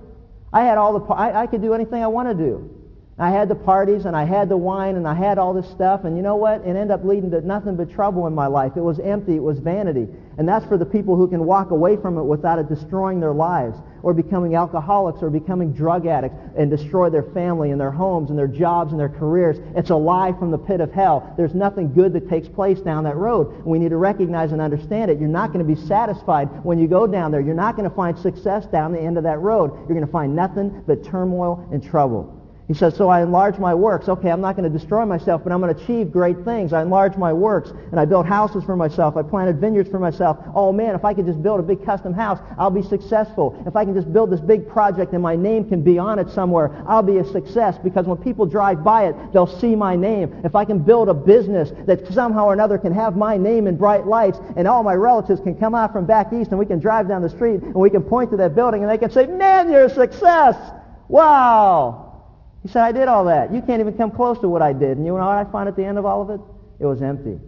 I 0.51 0.63
had 0.63 0.77
all 0.77 0.99
the, 0.99 1.05
I, 1.13 1.43
I 1.43 1.47
could 1.47 1.61
do 1.61 1.73
anything 1.73 2.03
I 2.03 2.07
want 2.07 2.29
to 2.29 2.35
do. 2.35 2.69
I 3.17 3.29
had 3.29 3.47
the 3.47 3.55
parties 3.55 4.03
and 4.03 4.13
I 4.13 4.25
had 4.25 4.49
the 4.49 4.57
wine 4.57 4.97
and 4.97 5.07
I 5.07 5.13
had 5.13 5.37
all 5.37 5.53
this 5.53 5.69
stuff 5.69 6.03
and 6.03 6.17
you 6.17 6.21
know 6.21 6.35
what? 6.35 6.59
It 6.61 6.67
ended 6.67 6.91
up 6.91 7.05
leading 7.05 7.31
to 7.31 7.39
nothing 7.39 7.77
but 7.77 7.89
trouble 7.89 8.27
in 8.27 8.35
my 8.35 8.47
life. 8.47 8.73
It 8.75 8.81
was 8.81 8.99
empty. 8.99 9.37
It 9.37 9.41
was 9.41 9.57
vanity. 9.59 10.05
And 10.37 10.45
that's 10.45 10.65
for 10.65 10.77
the 10.77 10.85
people 10.85 11.15
who 11.15 11.29
can 11.29 11.45
walk 11.45 11.71
away 11.71 11.95
from 11.95 12.17
it 12.17 12.23
without 12.23 12.59
it 12.59 12.67
destroying 12.67 13.21
their 13.21 13.31
lives 13.31 13.77
or 14.03 14.13
becoming 14.13 14.55
alcoholics 14.55 15.23
or 15.23 15.29
becoming 15.29 15.71
drug 15.71 16.05
addicts 16.05 16.35
and 16.57 16.69
destroy 16.69 17.09
their 17.09 17.23
family 17.23 17.71
and 17.71 17.79
their 17.79 17.89
homes 17.89 18.31
and 18.31 18.37
their 18.37 18.49
jobs 18.49 18.91
and 18.91 18.99
their 18.99 19.07
careers. 19.07 19.59
It's 19.77 19.91
a 19.91 19.95
lie 19.95 20.33
from 20.33 20.51
the 20.51 20.57
pit 20.57 20.81
of 20.81 20.91
hell. 20.91 21.33
There's 21.37 21.55
nothing 21.55 21.93
good 21.93 22.11
that 22.11 22.27
takes 22.27 22.49
place 22.49 22.81
down 22.81 23.05
that 23.05 23.15
road. 23.15 23.63
We 23.63 23.79
need 23.79 23.91
to 23.91 23.97
recognize 23.97 24.51
and 24.51 24.59
understand 24.59 25.09
it. 25.09 25.21
You're 25.21 25.29
not 25.29 25.53
going 25.53 25.65
to 25.65 25.75
be 25.75 25.79
satisfied 25.87 26.47
when 26.65 26.79
you 26.79 26.89
go 26.89 27.07
down 27.07 27.31
there. 27.31 27.39
You're 27.39 27.55
not 27.55 27.77
going 27.77 27.89
to 27.89 27.95
find 27.95 28.19
success 28.19 28.65
down 28.65 28.91
the 28.91 28.99
end 28.99 29.15
of 29.17 29.23
that 29.23 29.39
road. 29.39 29.71
You're 29.87 29.95
going 29.95 30.05
to 30.05 30.11
find 30.11 30.35
nothing 30.35 30.83
but 30.85 31.05
turmoil 31.05 31.65
and 31.71 31.81
trouble. 31.81 32.44
He 32.67 32.73
says, 32.73 32.95
so 32.95 33.09
I 33.09 33.21
enlarge 33.21 33.59
my 33.59 33.75
works. 33.75 34.09
Okay, 34.09 34.31
I'm 34.31 34.41
not 34.41 34.55
going 34.55 34.71
to 34.71 34.75
destroy 34.75 35.05
myself, 35.05 35.43
but 35.43 35.53
I'm 35.53 35.61
going 35.61 35.73
to 35.75 35.83
achieve 35.83 36.11
great 36.11 36.43
things. 36.43 36.73
I 36.73 36.81
enlarge 36.81 37.15
my 37.15 37.31
works, 37.31 37.69
and 37.91 37.99
I 37.99 38.05
built 38.05 38.25
houses 38.25 38.63
for 38.63 38.75
myself. 38.75 39.15
I 39.15 39.21
planted 39.21 39.61
vineyards 39.61 39.87
for 39.87 39.99
myself. 39.99 40.37
Oh 40.55 40.73
man, 40.73 40.95
if 40.95 41.05
I 41.05 41.13
could 41.13 41.27
just 41.27 41.43
build 41.43 41.59
a 41.59 41.63
big 41.63 41.85
custom 41.85 42.11
house, 42.11 42.39
I'll 42.57 42.71
be 42.71 42.81
successful. 42.81 43.61
If 43.67 43.75
I 43.75 43.85
can 43.85 43.93
just 43.93 44.11
build 44.11 44.31
this 44.31 44.39
big 44.39 44.67
project 44.67 45.13
and 45.13 45.21
my 45.21 45.35
name 45.35 45.69
can 45.69 45.83
be 45.83 45.99
on 45.99 46.17
it 46.17 46.27
somewhere, 46.31 46.83
I'll 46.87 47.03
be 47.03 47.19
a 47.19 47.25
success 47.25 47.77
because 47.83 48.07
when 48.07 48.17
people 48.17 48.47
drive 48.47 48.83
by 48.83 49.09
it, 49.09 49.15
they'll 49.31 49.45
see 49.45 49.75
my 49.75 49.95
name. 49.95 50.41
If 50.43 50.55
I 50.55 50.65
can 50.65 50.79
build 50.79 51.07
a 51.07 51.13
business 51.13 51.71
that 51.85 52.11
somehow 52.13 52.45
or 52.45 52.53
another 52.53 52.79
can 52.79 52.93
have 52.93 53.15
my 53.15 53.37
name 53.37 53.67
in 53.67 53.77
bright 53.77 54.07
lights 54.07 54.39
and 54.55 54.67
all 54.67 54.81
my 54.81 54.95
relatives 54.95 55.39
can 55.41 55.53
come 55.53 55.75
out 55.75 55.93
from 55.93 56.07
back 56.07 56.33
east 56.33 56.49
and 56.49 56.57
we 56.57 56.65
can 56.65 56.79
drive 56.79 57.07
down 57.07 57.21
the 57.21 57.29
street 57.29 57.61
and 57.61 57.75
we 57.75 57.91
can 57.91 58.01
point 58.01 58.31
to 58.31 58.37
that 58.37 58.55
building 58.55 58.81
and 58.81 58.89
they 58.89 58.97
can 58.97 59.11
say, 59.11 59.27
man, 59.27 59.71
you're 59.71 59.85
a 59.85 59.89
success. 59.89 60.55
Wow. 61.07 62.04
He 62.65 62.71
said, 62.71 62.81
I 62.81 62.91
did 62.91 63.07
all 63.07 63.25
that. 63.25 63.53
You 63.53 63.61
can't 63.61 63.79
even 63.79 63.93
come 63.95 64.09
close 64.09 64.39
to 64.39 64.49
what 64.49 64.63
I 64.63 64.73
did. 64.73 64.97
And 64.97 65.05
you 65.05 65.11
know 65.11 65.19
what 65.19 65.37
I 65.37 65.43
find 65.51 65.69
at 65.69 65.75
the 65.75 65.85
end 65.85 65.99
of 65.99 66.05
all 66.07 66.23
of 66.23 66.31
it? 66.31 66.41
It 66.79 66.87
was 66.87 66.99
empty. 67.03 67.39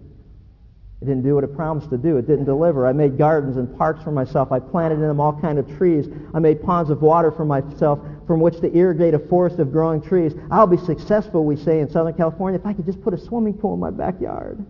It 1.01 1.05
didn't 1.05 1.23
do 1.23 1.33
what 1.33 1.43
it 1.43 1.55
promised 1.55 1.89
to 1.89 1.97
do. 1.97 2.17
It 2.17 2.27
didn't 2.27 2.45
deliver. 2.45 2.85
I 2.85 2.93
made 2.93 3.17
gardens 3.17 3.57
and 3.57 3.75
parks 3.79 4.03
for 4.03 4.11
myself. 4.11 4.51
I 4.51 4.59
planted 4.59 4.95
in 4.95 5.01
them 5.01 5.19
all 5.19 5.33
kind 5.33 5.57
of 5.57 5.67
trees. 5.75 6.07
I 6.35 6.39
made 6.39 6.61
ponds 6.61 6.91
of 6.91 7.01
water 7.01 7.31
for 7.31 7.45
myself 7.45 7.97
from 8.27 8.41
which 8.41 8.59
to 8.59 8.71
irrigate 8.77 9.15
a 9.15 9.19
forest 9.19 9.57
of 9.57 9.71
growing 9.71 10.03
trees. 10.03 10.33
I'll 10.51 10.67
be 10.67 10.77
successful, 10.77 11.45
we 11.45 11.55
say 11.55 11.79
in 11.79 11.89
Southern 11.89 12.13
California, 12.13 12.59
if 12.59 12.65
I 12.67 12.73
could 12.73 12.85
just 12.85 13.01
put 13.01 13.15
a 13.15 13.17
swimming 13.17 13.55
pool 13.55 13.73
in 13.73 13.79
my 13.79 13.89
backyard. 13.89 14.63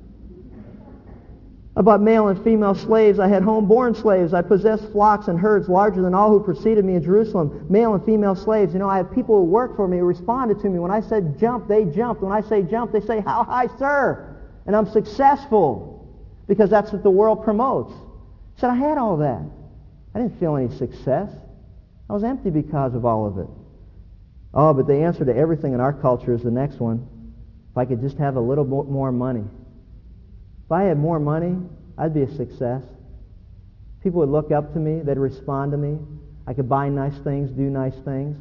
I 1.78 1.82
bought 1.82 2.02
male 2.02 2.28
and 2.28 2.44
female 2.44 2.74
slaves. 2.74 3.20
I 3.20 3.28
had 3.28 3.44
home-born 3.44 3.94
slaves. 3.94 4.34
I 4.34 4.42
possessed 4.42 4.92
flocks 4.92 5.28
and 5.28 5.40
herds 5.40 5.70
larger 5.70 6.02
than 6.02 6.16
all 6.16 6.32
who 6.32 6.44
preceded 6.44 6.84
me 6.84 6.96
in 6.96 7.04
Jerusalem. 7.04 7.68
Male 7.70 7.94
and 7.94 8.04
female 8.04 8.34
slaves. 8.34 8.74
You 8.74 8.80
know, 8.80 8.90
I 8.90 8.98
have 8.98 9.14
people 9.14 9.36
who 9.36 9.44
work 9.44 9.76
for 9.76 9.88
me 9.88 10.00
who 10.00 10.06
responded 10.06 10.60
to 10.62 10.70
me. 10.70 10.80
When 10.80 10.90
I 10.90 11.02
said 11.02 11.40
jump, 11.40 11.68
they 11.68 11.86
jumped. 11.86 12.24
When 12.24 12.32
I 12.32 12.42
say 12.42 12.64
jump, 12.64 12.94
they 12.94 13.02
say, 13.02 13.22
how 13.22 13.44
high, 13.44 13.68
sir? 13.78 14.38
And 14.66 14.76
I'm 14.76 14.90
successful 14.90 16.18
because 16.48 16.72
that's 16.72 16.92
what 16.92 17.04
the 17.04 17.12
world 17.12 17.44
promotes. 17.44 17.94
I 17.94 18.62
said, 18.62 18.70
I 18.72 18.76
had 18.76 18.98
all 18.98 19.18
that. 19.18 19.44
I 20.16 20.20
didn't 20.20 20.40
feel 20.40 20.56
any 20.56 20.76
success. 20.76 21.30
I 22.10 22.14
was 22.14 22.24
empty 22.24 22.50
because 22.50 22.96
of 22.96 23.06
all 23.06 23.28
of 23.28 23.38
it. 23.38 23.48
Oh, 24.52 24.74
but 24.74 24.88
the 24.88 24.96
answer 24.96 25.24
to 25.26 25.36
everything 25.36 25.74
in 25.74 25.80
our 25.80 25.94
culture 25.94 26.34
is 26.34 26.42
the 26.42 26.50
next 26.50 26.80
one. 26.80 27.08
If 27.70 27.78
I 27.78 27.86
could 27.86 28.02
just 28.02 28.18
have 28.18 28.36
a 28.36 28.42
little 28.42 28.66
more 28.66 29.12
money. 29.12 29.44
If 30.68 30.72
I 30.74 30.84
had 30.84 31.00
more 31.00 31.18
money, 31.18 31.56
I'd 31.98 32.14
be 32.14 32.24
a 32.24 32.36
success. 32.36 32.84
People 34.04 34.20
would 34.20 34.28
look 34.28 34.52
up 34.52 34.74
to 34.74 34.80
me. 34.80 35.00
They'd 35.00 35.18
respond 35.18 35.72
to 35.72 35.78
me. 35.78 35.98
I 36.46 36.54
could 36.54 36.68
buy 36.68 36.90
nice 36.90 37.18
things, 37.20 37.52
do 37.52 37.70
nice 37.70 37.96
things. 38.04 38.38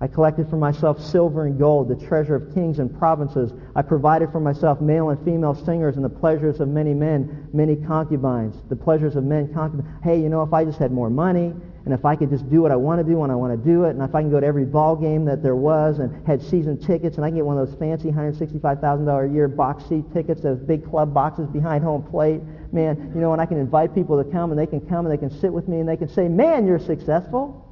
I 0.00 0.08
collected 0.08 0.50
for 0.50 0.56
myself 0.56 1.00
silver 1.00 1.46
and 1.46 1.56
gold, 1.56 1.88
the 1.88 2.04
treasure 2.04 2.34
of 2.34 2.52
kings 2.52 2.80
and 2.80 2.98
provinces. 2.98 3.52
I 3.76 3.82
provided 3.82 4.32
for 4.32 4.40
myself 4.40 4.80
male 4.80 5.10
and 5.10 5.24
female 5.24 5.54
singers 5.54 5.94
and 5.94 6.04
the 6.04 6.10
pleasures 6.10 6.58
of 6.58 6.66
many 6.66 6.94
men, 6.94 7.48
many 7.52 7.76
concubines, 7.76 8.56
the 8.68 8.74
pleasures 8.74 9.14
of 9.14 9.22
men 9.22 9.54
concubines. 9.54 9.88
Hey, 10.02 10.20
you 10.20 10.28
know, 10.28 10.42
if 10.42 10.52
I 10.52 10.64
just 10.64 10.80
had 10.80 10.90
more 10.90 11.10
money, 11.10 11.54
and 11.86 11.94
if 11.94 12.04
I 12.04 12.16
could 12.16 12.30
just 12.30 12.50
do 12.50 12.60
what 12.60 12.72
I 12.72 12.76
want 12.76 12.98
to 12.98 13.04
do 13.04 13.18
when 13.18 13.30
I 13.30 13.36
want 13.36 13.52
to 13.52 13.70
do 13.70 13.84
it, 13.84 13.90
and 13.90 14.02
if 14.02 14.12
I 14.12 14.20
can 14.20 14.28
go 14.28 14.40
to 14.40 14.46
every 14.46 14.64
ball 14.64 14.96
game 14.96 15.24
that 15.26 15.40
there 15.40 15.54
was 15.54 16.00
and 16.00 16.26
had 16.26 16.42
season 16.42 16.76
tickets, 16.76 17.16
and 17.16 17.24
I 17.24 17.30
get 17.30 17.46
one 17.46 17.56
of 17.56 17.64
those 17.64 17.78
fancy 17.78 18.10
$165,000 18.10 19.30
a 19.30 19.32
year 19.32 19.46
box 19.46 19.84
seat 19.88 20.04
tickets, 20.12 20.40
those 20.42 20.58
big 20.58 20.84
club 20.84 21.14
boxes 21.14 21.46
behind 21.46 21.84
home 21.84 22.02
plate, 22.02 22.42
man, 22.72 23.12
you 23.14 23.20
know, 23.20 23.32
and 23.32 23.40
I 23.40 23.46
can 23.46 23.56
invite 23.56 23.94
people 23.94 24.20
to 24.20 24.28
come, 24.28 24.50
and 24.50 24.58
they 24.58 24.66
can 24.66 24.80
come, 24.80 25.06
and 25.06 25.12
they 25.12 25.16
can 25.16 25.30
sit 25.30 25.52
with 25.52 25.68
me, 25.68 25.78
and 25.78 25.88
they 25.88 25.96
can 25.96 26.08
say, 26.08 26.26
man, 26.26 26.66
you're 26.66 26.80
successful. 26.80 27.62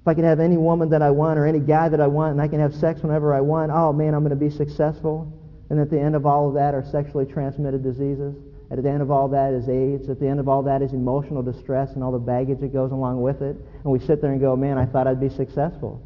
If 0.00 0.08
I 0.08 0.14
can 0.14 0.24
have 0.24 0.40
any 0.40 0.56
woman 0.56 0.88
that 0.88 1.02
I 1.02 1.10
want 1.10 1.38
or 1.38 1.46
any 1.46 1.60
guy 1.60 1.90
that 1.90 2.00
I 2.00 2.06
want, 2.06 2.32
and 2.32 2.40
I 2.40 2.48
can 2.48 2.60
have 2.60 2.74
sex 2.74 3.02
whenever 3.02 3.34
I 3.34 3.42
want, 3.42 3.70
oh, 3.74 3.92
man, 3.92 4.14
I'm 4.14 4.20
going 4.20 4.30
to 4.30 4.36
be 4.36 4.48
successful. 4.48 5.30
And 5.68 5.78
at 5.78 5.90
the 5.90 6.00
end 6.00 6.16
of 6.16 6.24
all 6.24 6.48
of 6.48 6.54
that 6.54 6.74
are 6.74 6.82
sexually 6.82 7.26
transmitted 7.26 7.82
diseases. 7.82 8.34
At 8.70 8.82
the 8.82 8.90
end 8.90 9.00
of 9.00 9.10
all 9.10 9.28
that 9.28 9.52
is 9.52 9.68
AIDS. 9.68 10.08
At 10.08 10.18
the 10.18 10.26
end 10.26 10.40
of 10.40 10.48
all 10.48 10.62
that 10.64 10.82
is 10.82 10.92
emotional 10.92 11.42
distress 11.42 11.92
and 11.92 12.02
all 12.02 12.12
the 12.12 12.18
baggage 12.18 12.60
that 12.60 12.72
goes 12.72 12.90
along 12.90 13.22
with 13.22 13.42
it. 13.42 13.56
And 13.56 13.84
we 13.84 14.00
sit 14.00 14.20
there 14.20 14.32
and 14.32 14.40
go, 14.40 14.56
man, 14.56 14.76
I 14.76 14.86
thought 14.86 15.06
I'd 15.06 15.20
be 15.20 15.28
successful. 15.28 16.02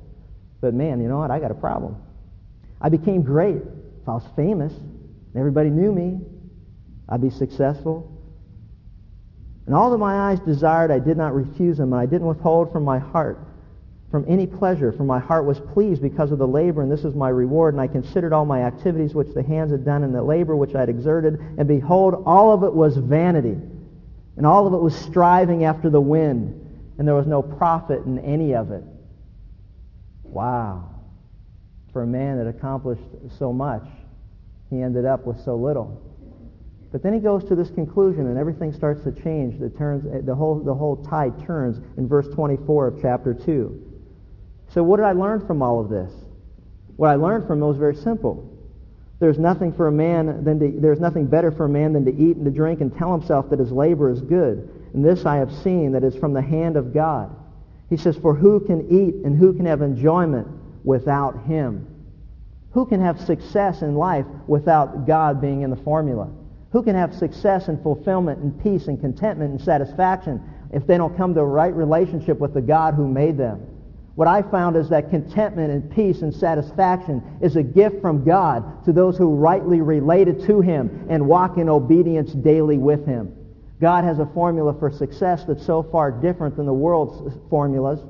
But 0.60 0.74
man, 0.74 1.00
you 1.00 1.08
know 1.08 1.18
what? 1.18 1.30
I 1.30 1.38
got 1.38 1.50
a 1.50 1.54
problem. 1.54 1.96
I 2.80 2.88
became 2.90 3.22
great. 3.22 3.56
If 3.56 4.08
I 4.08 4.12
was 4.12 4.24
famous, 4.36 4.72
everybody 5.34 5.70
knew 5.70 5.92
me, 5.92 6.20
I'd 7.08 7.22
be 7.22 7.30
successful. 7.30 8.06
And 9.66 9.74
all 9.74 9.90
that 9.90 9.98
my 9.98 10.30
eyes 10.30 10.40
desired, 10.40 10.90
I 10.90 10.98
did 10.98 11.16
not 11.16 11.34
refuse 11.34 11.78
them, 11.78 11.92
and 11.92 12.00
I 12.00 12.06
didn't 12.06 12.26
withhold 12.26 12.72
from 12.72 12.84
my 12.84 12.98
heart 12.98 13.38
from 14.10 14.24
any 14.26 14.46
pleasure, 14.46 14.90
for 14.90 15.04
my 15.04 15.20
heart 15.20 15.44
was 15.44 15.60
pleased 15.60 16.02
because 16.02 16.32
of 16.32 16.38
the 16.38 16.46
labor, 16.46 16.82
and 16.82 16.90
this 16.90 17.04
is 17.04 17.14
my 17.14 17.28
reward. 17.28 17.74
And 17.74 17.80
I 17.80 17.86
considered 17.86 18.32
all 18.32 18.44
my 18.44 18.62
activities 18.62 19.14
which 19.14 19.32
the 19.34 19.42
hands 19.42 19.70
had 19.70 19.84
done, 19.84 20.02
and 20.02 20.12
the 20.12 20.22
labor 20.22 20.56
which 20.56 20.74
I 20.74 20.80
had 20.80 20.88
exerted, 20.88 21.38
and 21.58 21.68
behold, 21.68 22.24
all 22.26 22.52
of 22.52 22.64
it 22.64 22.74
was 22.74 22.96
vanity, 22.96 23.56
and 24.36 24.44
all 24.44 24.66
of 24.66 24.72
it 24.72 24.78
was 24.78 24.96
striving 24.96 25.64
after 25.64 25.90
the 25.90 26.00
wind, 26.00 26.56
and 26.98 27.06
there 27.06 27.14
was 27.14 27.28
no 27.28 27.40
profit 27.40 28.04
in 28.04 28.18
any 28.18 28.54
of 28.54 28.72
it. 28.72 28.82
Wow. 30.24 30.88
For 31.92 32.02
a 32.02 32.06
man 32.06 32.38
that 32.38 32.48
accomplished 32.48 33.02
so 33.38 33.52
much, 33.52 33.84
he 34.70 34.82
ended 34.82 35.04
up 35.04 35.24
with 35.24 35.40
so 35.44 35.54
little. 35.54 36.02
But 36.90 37.04
then 37.04 37.12
he 37.12 37.20
goes 37.20 37.44
to 37.44 37.54
this 37.54 37.70
conclusion, 37.70 38.26
and 38.26 38.36
everything 38.36 38.72
starts 38.72 39.04
to 39.04 39.12
change. 39.12 39.60
It 39.62 39.78
turns, 39.78 40.02
the, 40.26 40.34
whole, 40.34 40.58
the 40.58 40.74
whole 40.74 40.96
tide 40.96 41.46
turns 41.46 41.80
in 41.96 42.08
verse 42.08 42.26
24 42.34 42.88
of 42.88 43.00
chapter 43.00 43.32
2. 43.32 43.89
So 44.72 44.82
what 44.82 44.98
did 44.98 45.06
I 45.06 45.12
learn 45.12 45.46
from 45.46 45.62
all 45.62 45.80
of 45.80 45.88
this? 45.88 46.12
What 46.96 47.08
I 47.08 47.14
learned 47.16 47.46
from 47.46 47.62
it 47.62 47.66
was 47.66 47.76
very 47.76 47.96
simple. 47.96 48.46
There's 49.18 49.38
nothing 49.38 49.72
for 49.72 49.88
a 49.88 49.92
man 49.92 50.44
than 50.44 50.58
to, 50.60 50.80
there's 50.80 51.00
nothing 51.00 51.26
better 51.26 51.50
for 51.50 51.66
a 51.66 51.68
man 51.68 51.92
than 51.92 52.04
to 52.06 52.12
eat 52.12 52.36
and 52.36 52.44
to 52.44 52.50
drink 52.50 52.80
and 52.80 52.96
tell 52.96 53.12
himself 53.12 53.50
that 53.50 53.58
his 53.58 53.72
labor 53.72 54.10
is 54.10 54.20
good. 54.20 54.68
And 54.94 55.04
this 55.04 55.26
I 55.26 55.36
have 55.36 55.52
seen 55.52 55.92
that 55.92 56.04
is 56.04 56.16
from 56.16 56.32
the 56.32 56.42
hand 56.42 56.76
of 56.76 56.94
God. 56.94 57.34
He 57.90 57.96
says, 57.96 58.16
For 58.16 58.34
who 58.34 58.60
can 58.60 58.86
eat 58.88 59.26
and 59.26 59.36
who 59.36 59.52
can 59.52 59.66
have 59.66 59.82
enjoyment 59.82 60.46
without 60.84 61.44
him? 61.44 61.86
Who 62.72 62.86
can 62.86 63.00
have 63.00 63.20
success 63.20 63.82
in 63.82 63.96
life 63.96 64.26
without 64.46 65.06
God 65.06 65.40
being 65.40 65.62
in 65.62 65.70
the 65.70 65.76
formula? 65.76 66.30
Who 66.72 66.82
can 66.82 66.94
have 66.94 67.14
success 67.14 67.68
and 67.68 67.82
fulfillment 67.82 68.38
and 68.38 68.62
peace 68.62 68.86
and 68.86 69.00
contentment 69.00 69.50
and 69.50 69.60
satisfaction 69.60 70.40
if 70.72 70.86
they 70.86 70.96
don't 70.96 71.16
come 71.16 71.34
to 71.34 71.40
a 71.40 71.44
right 71.44 71.74
relationship 71.74 72.38
with 72.38 72.54
the 72.54 72.62
God 72.62 72.94
who 72.94 73.08
made 73.08 73.36
them? 73.36 73.66
What 74.20 74.28
I 74.28 74.42
found 74.42 74.76
is 74.76 74.90
that 74.90 75.08
contentment 75.08 75.72
and 75.72 75.90
peace 75.90 76.20
and 76.20 76.34
satisfaction 76.34 77.22
is 77.40 77.56
a 77.56 77.62
gift 77.62 78.02
from 78.02 78.22
God 78.22 78.84
to 78.84 78.92
those 78.92 79.16
who 79.16 79.34
rightly 79.34 79.80
related 79.80 80.44
to 80.44 80.60
Him 80.60 81.06
and 81.08 81.26
walk 81.26 81.56
in 81.56 81.70
obedience 81.70 82.34
daily 82.34 82.76
with 82.76 83.06
Him. 83.06 83.34
God 83.80 84.04
has 84.04 84.18
a 84.18 84.26
formula 84.26 84.78
for 84.78 84.90
success 84.90 85.46
that's 85.46 85.64
so 85.64 85.82
far 85.82 86.10
different 86.10 86.54
than 86.58 86.66
the 86.66 86.72
world's 86.74 87.34
formulas. 87.48 88.00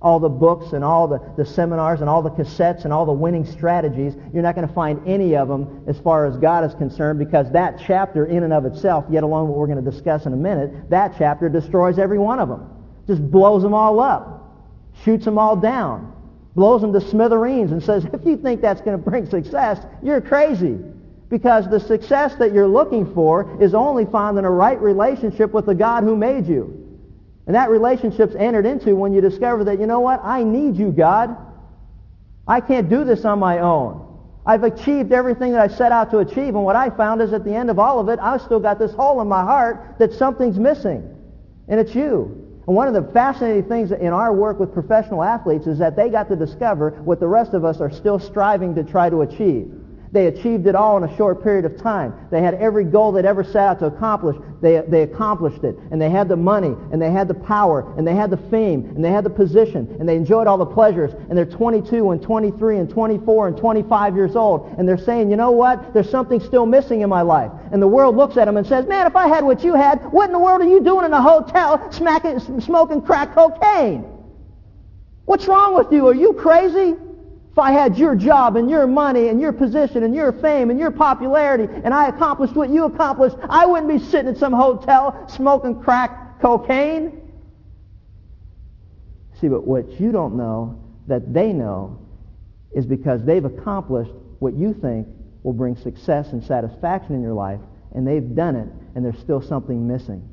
All 0.00 0.18
the 0.18 0.28
books 0.28 0.72
and 0.72 0.82
all 0.82 1.06
the, 1.06 1.20
the 1.36 1.46
seminars 1.46 2.00
and 2.00 2.10
all 2.10 2.22
the 2.22 2.30
cassettes 2.30 2.82
and 2.82 2.92
all 2.92 3.06
the 3.06 3.12
winning 3.12 3.46
strategies, 3.46 4.14
you're 4.34 4.42
not 4.42 4.56
going 4.56 4.66
to 4.66 4.74
find 4.74 5.00
any 5.06 5.36
of 5.36 5.46
them 5.46 5.84
as 5.86 5.96
far 6.00 6.26
as 6.26 6.36
God 6.38 6.64
is 6.64 6.74
concerned 6.74 7.20
because 7.20 7.52
that 7.52 7.80
chapter 7.86 8.26
in 8.26 8.42
and 8.42 8.52
of 8.52 8.66
itself, 8.66 9.04
yet 9.08 9.22
alone 9.22 9.46
what 9.46 9.58
we're 9.58 9.68
going 9.68 9.84
to 9.84 9.88
discuss 9.88 10.26
in 10.26 10.32
a 10.32 10.36
minute, 10.36 10.90
that 10.90 11.14
chapter 11.18 11.48
destroys 11.48 12.00
every 12.00 12.18
one 12.18 12.40
of 12.40 12.48
them. 12.48 12.68
Just 13.06 13.30
blows 13.30 13.62
them 13.62 13.74
all 13.74 14.00
up 14.00 14.41
shoots 15.04 15.24
them 15.24 15.38
all 15.38 15.56
down, 15.56 16.12
blows 16.54 16.80
them 16.80 16.92
to 16.92 17.00
smithereens, 17.00 17.72
and 17.72 17.82
says, 17.82 18.04
if 18.12 18.24
you 18.24 18.36
think 18.36 18.60
that's 18.60 18.80
going 18.80 18.96
to 18.96 19.10
bring 19.10 19.26
success, 19.26 19.84
you're 20.02 20.20
crazy. 20.20 20.78
Because 21.28 21.68
the 21.70 21.80
success 21.80 22.34
that 22.36 22.52
you're 22.52 22.68
looking 22.68 23.12
for 23.14 23.62
is 23.62 23.74
only 23.74 24.04
found 24.04 24.38
in 24.38 24.44
a 24.44 24.50
right 24.50 24.80
relationship 24.80 25.52
with 25.52 25.66
the 25.66 25.74
God 25.74 26.04
who 26.04 26.14
made 26.14 26.46
you. 26.46 26.78
And 27.46 27.56
that 27.56 27.70
relationship's 27.70 28.34
entered 28.36 28.66
into 28.66 28.94
when 28.94 29.12
you 29.12 29.20
discover 29.20 29.64
that, 29.64 29.80
you 29.80 29.86
know 29.86 30.00
what, 30.00 30.20
I 30.22 30.44
need 30.44 30.76
you, 30.76 30.92
God. 30.92 31.36
I 32.46 32.60
can't 32.60 32.88
do 32.88 33.04
this 33.04 33.24
on 33.24 33.38
my 33.38 33.60
own. 33.60 34.08
I've 34.44 34.64
achieved 34.64 35.12
everything 35.12 35.52
that 35.52 35.60
I 35.60 35.68
set 35.74 35.92
out 35.92 36.10
to 36.10 36.18
achieve, 36.18 36.54
and 36.54 36.64
what 36.64 36.74
I 36.74 36.90
found 36.90 37.22
is 37.22 37.32
at 37.32 37.44
the 37.44 37.54
end 37.54 37.70
of 37.70 37.78
all 37.78 38.00
of 38.00 38.08
it, 38.08 38.18
I've 38.20 38.42
still 38.42 38.60
got 38.60 38.78
this 38.78 38.92
hole 38.92 39.20
in 39.20 39.28
my 39.28 39.42
heart 39.42 39.96
that 39.98 40.12
something's 40.12 40.58
missing. 40.58 41.16
And 41.68 41.78
it's 41.78 41.94
you. 41.94 42.51
And 42.66 42.76
one 42.76 42.86
of 42.86 42.94
the 42.94 43.12
fascinating 43.12 43.64
things 43.64 43.90
in 43.90 44.08
our 44.08 44.32
work 44.32 44.60
with 44.60 44.72
professional 44.72 45.22
athletes 45.22 45.66
is 45.66 45.78
that 45.78 45.96
they 45.96 46.08
got 46.08 46.28
to 46.28 46.36
discover 46.36 46.90
what 47.04 47.18
the 47.18 47.26
rest 47.26 47.54
of 47.54 47.64
us 47.64 47.80
are 47.80 47.90
still 47.90 48.18
striving 48.18 48.74
to 48.76 48.84
try 48.84 49.10
to 49.10 49.22
achieve. 49.22 49.81
They 50.12 50.26
achieved 50.26 50.66
it 50.66 50.74
all 50.74 51.02
in 51.02 51.08
a 51.08 51.16
short 51.16 51.42
period 51.42 51.64
of 51.64 51.78
time. 51.78 52.12
They 52.30 52.42
had 52.42 52.52
every 52.54 52.84
goal 52.84 53.12
they'd 53.12 53.24
ever 53.24 53.42
set 53.42 53.56
out 53.56 53.78
to 53.78 53.86
accomplish. 53.86 54.36
They, 54.60 54.82
they 54.86 55.02
accomplished 55.02 55.64
it. 55.64 55.78
And 55.90 56.00
they 56.00 56.10
had 56.10 56.28
the 56.28 56.36
money, 56.36 56.76
and 56.92 57.00
they 57.00 57.10
had 57.10 57.28
the 57.28 57.34
power, 57.34 57.94
and 57.96 58.06
they 58.06 58.14
had 58.14 58.28
the 58.30 58.36
fame, 58.36 58.92
and 58.94 59.02
they 59.02 59.10
had 59.10 59.24
the 59.24 59.30
position, 59.30 59.96
and 59.98 60.06
they 60.06 60.16
enjoyed 60.16 60.46
all 60.46 60.58
the 60.58 60.66
pleasures. 60.66 61.12
And 61.30 61.36
they're 61.36 61.46
22 61.46 62.10
and 62.10 62.20
23 62.20 62.76
and 62.76 62.90
24 62.90 63.48
and 63.48 63.56
25 63.56 64.14
years 64.14 64.36
old. 64.36 64.74
And 64.76 64.86
they're 64.86 64.98
saying, 64.98 65.30
you 65.30 65.36
know 65.36 65.50
what? 65.50 65.94
There's 65.94 66.10
something 66.10 66.40
still 66.40 66.66
missing 66.66 67.00
in 67.00 67.08
my 67.08 67.22
life. 67.22 67.50
And 67.72 67.80
the 67.80 67.88
world 67.88 68.14
looks 68.14 68.36
at 68.36 68.44
them 68.44 68.58
and 68.58 68.66
says, 68.66 68.86
man, 68.86 69.06
if 69.06 69.16
I 69.16 69.28
had 69.28 69.44
what 69.44 69.64
you 69.64 69.72
had, 69.74 70.12
what 70.12 70.26
in 70.26 70.32
the 70.32 70.38
world 70.38 70.60
are 70.60 70.68
you 70.68 70.84
doing 70.84 71.06
in 71.06 71.12
a 71.14 71.22
hotel 71.22 71.90
smacking, 71.90 72.38
smoking 72.60 73.00
crack 73.00 73.34
cocaine? 73.34 74.04
What's 75.24 75.46
wrong 75.46 75.74
with 75.74 75.90
you? 75.90 76.06
Are 76.08 76.14
you 76.14 76.34
crazy? 76.34 76.96
If 77.52 77.58
I 77.58 77.72
had 77.72 77.98
your 77.98 78.14
job 78.14 78.56
and 78.56 78.70
your 78.70 78.86
money 78.86 79.28
and 79.28 79.38
your 79.38 79.52
position 79.52 80.04
and 80.04 80.14
your 80.14 80.32
fame 80.32 80.70
and 80.70 80.80
your 80.80 80.90
popularity 80.90 81.68
and 81.84 81.92
I 81.92 82.08
accomplished 82.08 82.54
what 82.54 82.70
you 82.70 82.84
accomplished, 82.84 83.36
I 83.46 83.66
wouldn't 83.66 83.90
be 83.90 83.98
sitting 83.98 84.28
in 84.28 84.36
some 84.36 84.54
hotel 84.54 85.28
smoking 85.28 85.82
crack 85.82 86.40
cocaine. 86.40 87.30
See, 89.38 89.48
but 89.48 89.66
what 89.66 90.00
you 90.00 90.12
don't 90.12 90.34
know 90.34 90.82
that 91.08 91.34
they 91.34 91.52
know 91.52 91.98
is 92.74 92.86
because 92.86 93.22
they've 93.22 93.44
accomplished 93.44 94.12
what 94.38 94.54
you 94.54 94.72
think 94.72 95.06
will 95.42 95.52
bring 95.52 95.76
success 95.76 96.32
and 96.32 96.42
satisfaction 96.42 97.14
in 97.14 97.20
your 97.20 97.34
life, 97.34 97.60
and 97.94 98.06
they've 98.06 98.34
done 98.34 98.56
it, 98.56 98.68
and 98.94 99.04
there's 99.04 99.18
still 99.18 99.42
something 99.42 99.86
missing. 99.86 100.26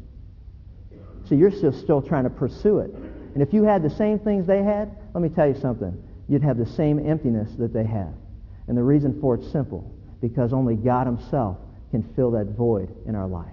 So 1.25 1.35
you're 1.35 1.51
still, 1.51 1.73
still 1.73 2.01
trying 2.01 2.23
to 2.23 2.29
pursue 2.29 2.79
it. 2.79 2.91
And 2.93 3.43
if 3.43 3.53
you 3.53 3.63
had 3.63 3.83
the 3.83 3.89
same 3.89 4.19
things 4.19 4.47
they 4.47 4.63
had, 4.63 4.95
let 5.13 5.21
me 5.21 5.27
tell 5.27 5.47
you 5.47 5.59
something 5.59 6.01
you'd 6.29 6.43
have 6.43 6.57
the 6.57 6.65
same 6.65 7.05
emptiness 7.05 7.49
that 7.57 7.73
they 7.73 7.83
have. 7.83 8.13
And 8.67 8.77
the 8.77 8.83
reason 8.83 9.19
for 9.19 9.35
it's 9.35 9.51
simple, 9.51 9.91
because 10.21 10.53
only 10.53 10.75
God 10.75 11.07
himself 11.07 11.57
can 11.91 12.03
fill 12.15 12.31
that 12.31 12.55
void 12.55 12.95
in 13.07 13.15
our 13.15 13.27
life. 13.27 13.51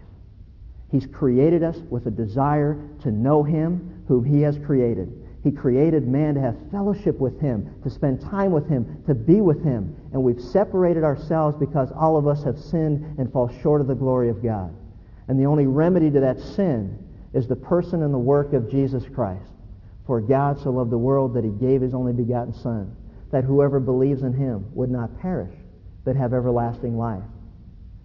He's 0.90 1.06
created 1.06 1.62
us 1.62 1.78
with 1.90 2.06
a 2.06 2.10
desire 2.10 2.78
to 3.02 3.10
know 3.10 3.42
him 3.42 4.04
whom 4.06 4.24
he 4.24 4.42
has 4.42 4.58
created. 4.58 5.10
He 5.42 5.50
created 5.50 6.06
man 6.06 6.34
to 6.34 6.40
have 6.40 6.56
fellowship 6.70 7.18
with 7.18 7.40
him, 7.40 7.74
to 7.82 7.90
spend 7.90 8.20
time 8.20 8.52
with 8.52 8.68
him, 8.68 9.02
to 9.06 9.14
be 9.14 9.40
with 9.40 9.62
him. 9.62 9.96
And 10.12 10.22
we've 10.22 10.40
separated 10.40 11.02
ourselves 11.02 11.56
because 11.56 11.90
all 11.92 12.16
of 12.16 12.26
us 12.26 12.44
have 12.44 12.58
sinned 12.58 13.18
and 13.18 13.32
fall 13.32 13.48
short 13.62 13.80
of 13.80 13.86
the 13.86 13.94
glory 13.94 14.28
of 14.28 14.42
God. 14.42 14.74
And 15.28 15.40
the 15.40 15.46
only 15.46 15.66
remedy 15.66 16.10
to 16.10 16.20
that 16.20 16.40
sin 16.40 16.98
is 17.32 17.46
the 17.46 17.56
person 17.56 18.02
and 18.02 18.12
the 18.12 18.18
work 18.18 18.52
of 18.52 18.70
Jesus 18.70 19.04
Christ. 19.14 19.50
For 20.06 20.20
God 20.20 20.60
so 20.60 20.70
loved 20.70 20.90
the 20.90 20.98
world 20.98 21.34
that 21.34 21.44
he 21.44 21.50
gave 21.50 21.80
his 21.80 21.94
only 21.94 22.12
begotten 22.12 22.54
Son, 22.54 22.94
that 23.32 23.44
whoever 23.44 23.80
believes 23.80 24.22
in 24.22 24.32
him 24.32 24.66
would 24.74 24.90
not 24.90 25.20
perish, 25.20 25.54
but 26.04 26.14
have 26.14 26.32
everlasting 26.32 26.96
life. 26.96 27.24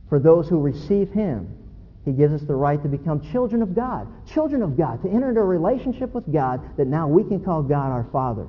For 0.10 0.20
those 0.20 0.50
who 0.50 0.60
receive 0.60 1.12
him, 1.12 1.56
he 2.04 2.12
gives 2.12 2.34
us 2.34 2.42
the 2.42 2.56
right 2.56 2.82
to 2.82 2.90
become 2.90 3.22
children 3.32 3.62
of 3.62 3.76
God, 3.76 4.08
children 4.28 4.64
of 4.64 4.76
God, 4.76 5.04
to 5.04 5.10
enter 5.10 5.30
into 5.30 5.42
a 5.42 5.46
relationship 5.46 6.14
with 6.14 6.32
God 6.34 6.76
that 6.78 6.88
now 6.88 7.08
we 7.08 7.24
can 7.24 7.40
call 7.44 7.62
God 7.62 7.92
our 7.92 8.08
Father. 8.12 8.48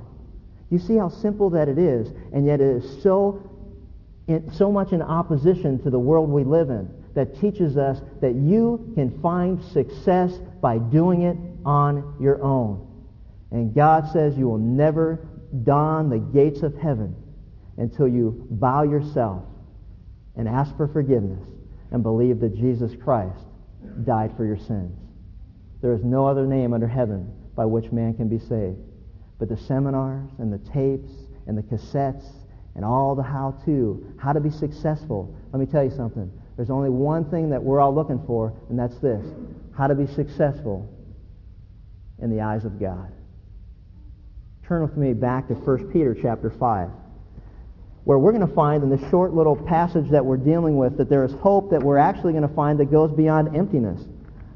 You 0.71 0.79
see 0.79 0.97
how 0.97 1.11
simple 1.11 1.51
that 1.51 1.69
it 1.69 1.77
is, 1.77 2.09
and 2.33 2.47
yet 2.47 2.63
it 2.63 2.83
is 2.83 3.03
so, 3.03 3.51
so 4.53 4.73
much 4.73 4.93
in 4.93 5.03
opposition 5.03 5.79
to 5.83 5.91
the 5.91 5.99
world 5.99 6.31
we 6.31 6.45
live 6.45 6.71
in 6.71 6.89
that 7.15 7.39
teaches 7.39 7.77
us 7.77 8.01
that 8.23 8.35
you 8.35 8.91
can 8.95 9.21
find 9.21 9.63
success 9.63 10.33
by 10.63 10.79
doing 10.79 11.23
it 11.23 11.37
on 11.67 12.17
your 12.19 12.43
own. 12.43 12.89
And 13.53 13.75
God 13.75 14.11
says 14.13 14.37
you 14.37 14.49
will 14.49 14.59
never 14.59 15.29
don 15.63 16.09
the 16.09 16.19
gates 16.19 16.63
of 16.63 16.75
heaven 16.75 17.15
until 17.77 18.09
you 18.09 18.47
bow 18.51 18.83
yourself 18.83 19.45
and 20.37 20.49
ask 20.49 20.75
for 20.77 20.89
forgiveness 20.89 21.47
and 21.91 22.03
believe 22.03 22.41
that 22.41 22.57
Jesus 22.57 22.93
Christ 23.05 23.45
died 24.05 24.35
for 24.37 24.47
your 24.47 24.57
sins. 24.57 24.99
There 25.83 25.93
is 25.93 26.03
no 26.03 26.27
other 26.27 26.47
name 26.47 26.73
under 26.73 26.89
heaven 26.89 27.31
by 27.55 27.67
which 27.67 27.93
man 27.93 28.15
can 28.15 28.29
be 28.29 28.39
saved. 28.39 28.79
But 29.39 29.51
the 29.51 29.57
seminars 29.57 30.31
and 30.39 30.51
the 30.51 30.71
tapes 30.71 31.13
and 31.47 31.59
the 31.59 31.63
cassettes 31.63 32.25
and 32.75 32.85
all 32.85 33.15
the 33.15 33.23
how-to, 33.23 34.15
how 34.19 34.33
to 34.33 34.41
be 34.41 34.51
successful. 34.51 35.37
Let 35.53 35.61
me 35.61 35.67
tell 35.67 35.85
you 35.85 35.91
something. 35.91 36.33
There's 36.57 36.71
only 36.71 36.89
one 36.89 37.31
thing 37.31 37.51
that 37.51 37.63
we're 37.63 37.81
all 37.81 37.95
looking 37.95 38.23
for, 38.27 38.55
and 38.71 38.79
that's 38.79 38.99
this. 38.99 39.27
How 39.77 39.89
to 39.89 39.95
be 39.95 40.07
successful 40.07 40.89
in 42.19 42.31
the 42.31 42.41
eyes 42.41 42.65
of 42.65 42.81
God. 42.81 43.13
Turn 44.73 44.81
with 44.81 44.97
me 44.97 45.13
back 45.13 45.49
to 45.49 45.55
1 45.55 45.93
Peter 45.93 46.15
chapter 46.15 46.49
5. 46.49 46.89
where 48.05 48.19
we're 48.19 48.33
going 48.33 48.49
to 48.49 48.55
find 48.55 48.83
in 48.83 48.89
this 48.89 49.03
short 49.11 49.35
little 49.35 49.55
passage 49.55 50.09
that 50.09 50.25
we're 50.25 50.39
dealing 50.39 50.79
with 50.79 50.97
that 50.97 51.11
there 51.11 51.25
is 51.25 51.33
hope 51.43 51.71
that 51.71 51.83
we're 51.83 51.99
actually 51.99 52.33
going 52.33 52.49
to 52.49 52.55
find 52.55 52.81
that 52.81 52.91
goes 52.91 53.13
beyond 53.13 53.55
emptiness. 53.55 54.01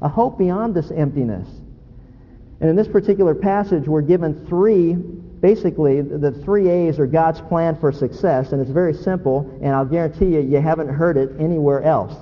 A 0.01 0.09
hope 0.09 0.39
beyond 0.39 0.73
this 0.73 0.89
emptiness. 0.89 1.47
And 2.59 2.67
in 2.67 2.75
this 2.75 2.87
particular 2.87 3.35
passage, 3.35 3.87
we're 3.87 4.01
given 4.01 4.43
three, 4.47 4.95
basically, 4.95 6.01
the 6.01 6.31
three 6.31 6.67
A's 6.67 6.97
are 6.97 7.05
God's 7.05 7.41
plan 7.41 7.79
for 7.79 7.91
success, 7.91 8.53
and 8.53 8.59
it's 8.59 8.71
very 8.71 8.95
simple, 8.95 9.47
and 9.61 9.75
I'll 9.75 9.85
guarantee 9.85 10.33
you, 10.33 10.39
you 10.39 10.59
haven't 10.59 10.89
heard 10.89 11.17
it 11.17 11.29
anywhere 11.39 11.83
else. 11.83 12.15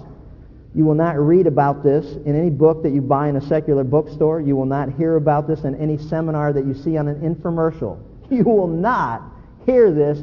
You 0.76 0.84
will 0.84 0.96
not 0.96 1.18
read 1.18 1.48
about 1.48 1.84
this 1.84 2.18
in 2.26 2.36
any 2.36 2.50
book 2.50 2.84
that 2.84 2.92
you 2.92 3.02
buy 3.02 3.30
in 3.30 3.38
a 3.38 3.42
secular 3.42 3.86
bookstore. 3.86 4.42
You 4.42 4.58
will 4.58 4.66
not 4.66 4.92
hear 4.94 5.16
about 5.16 5.48
this 5.48 5.64
in 5.64 5.74
any 5.76 5.98
seminar 5.98 6.52
that 6.52 6.66
you 6.66 6.74
see 6.74 6.98
on 6.98 7.08
an 7.08 7.22
infomercial. 7.22 7.98
You 8.32 8.44
will 8.44 8.68
not 8.68 9.22
hear 9.68 9.92
this 9.92 10.18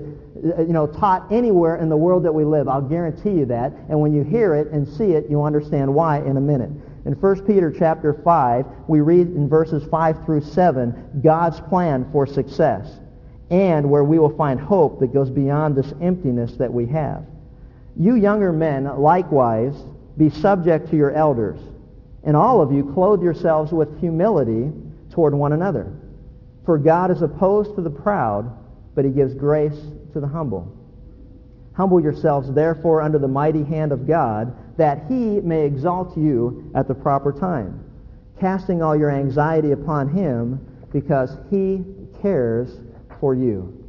uh, 0.44 0.62
you 0.62 0.72
know, 0.72 0.88
taught 0.88 1.30
anywhere 1.30 1.76
in 1.76 1.88
the 1.88 1.96
world 1.96 2.24
that 2.24 2.32
we 2.32 2.44
live. 2.44 2.66
I'll 2.66 2.82
guarantee 2.82 3.30
you 3.30 3.46
that. 3.46 3.72
And 3.88 4.00
when 4.00 4.12
you 4.12 4.24
hear 4.24 4.56
it 4.56 4.68
and 4.72 4.88
see 4.88 5.12
it, 5.12 5.26
you'll 5.30 5.44
understand 5.44 5.94
why 5.94 6.18
in 6.18 6.36
a 6.36 6.40
minute. 6.40 6.70
In 7.04 7.12
1 7.12 7.46
Peter 7.46 7.70
chapter 7.70 8.14
5, 8.24 8.66
we 8.88 9.00
read 9.00 9.28
in 9.28 9.48
verses 9.48 9.84
5 9.88 10.24
through 10.24 10.40
7 10.40 11.20
God's 11.22 11.60
plan 11.60 12.08
for 12.10 12.26
success 12.26 12.98
and 13.50 13.88
where 13.88 14.02
we 14.02 14.18
will 14.18 14.34
find 14.36 14.58
hope 14.58 14.98
that 14.98 15.12
goes 15.12 15.30
beyond 15.30 15.76
this 15.76 15.92
emptiness 16.00 16.56
that 16.56 16.72
we 16.72 16.86
have. 16.86 17.24
You 17.96 18.16
younger 18.16 18.52
men, 18.52 18.84
likewise, 18.84 19.74
be 20.16 20.30
subject 20.30 20.90
to 20.90 20.96
your 20.96 21.12
elders, 21.12 21.60
and 22.24 22.36
all 22.36 22.60
of 22.60 22.72
you 22.72 22.92
clothe 22.94 23.22
yourselves 23.22 23.72
with 23.72 24.00
humility 24.00 24.70
toward 25.10 25.34
one 25.34 25.52
another. 25.52 25.92
For 26.64 26.78
God 26.78 27.10
is 27.10 27.22
opposed 27.22 27.74
to 27.76 27.82
the 27.82 27.90
proud, 27.90 28.50
but 28.94 29.04
he 29.04 29.10
gives 29.10 29.34
grace 29.34 29.78
to 30.12 30.20
the 30.20 30.28
humble. 30.28 30.76
Humble 31.74 32.00
yourselves, 32.00 32.52
therefore, 32.52 33.00
under 33.00 33.18
the 33.18 33.28
mighty 33.28 33.64
hand 33.64 33.92
of 33.92 34.06
God, 34.06 34.54
that 34.76 35.06
he 35.08 35.40
may 35.40 35.64
exalt 35.64 36.16
you 36.16 36.70
at 36.74 36.86
the 36.86 36.94
proper 36.94 37.32
time, 37.32 37.84
casting 38.38 38.82
all 38.82 38.94
your 38.94 39.10
anxiety 39.10 39.72
upon 39.72 40.08
him, 40.08 40.60
because 40.92 41.36
he 41.50 41.82
cares 42.20 42.80
for 43.18 43.34
you. 43.34 43.81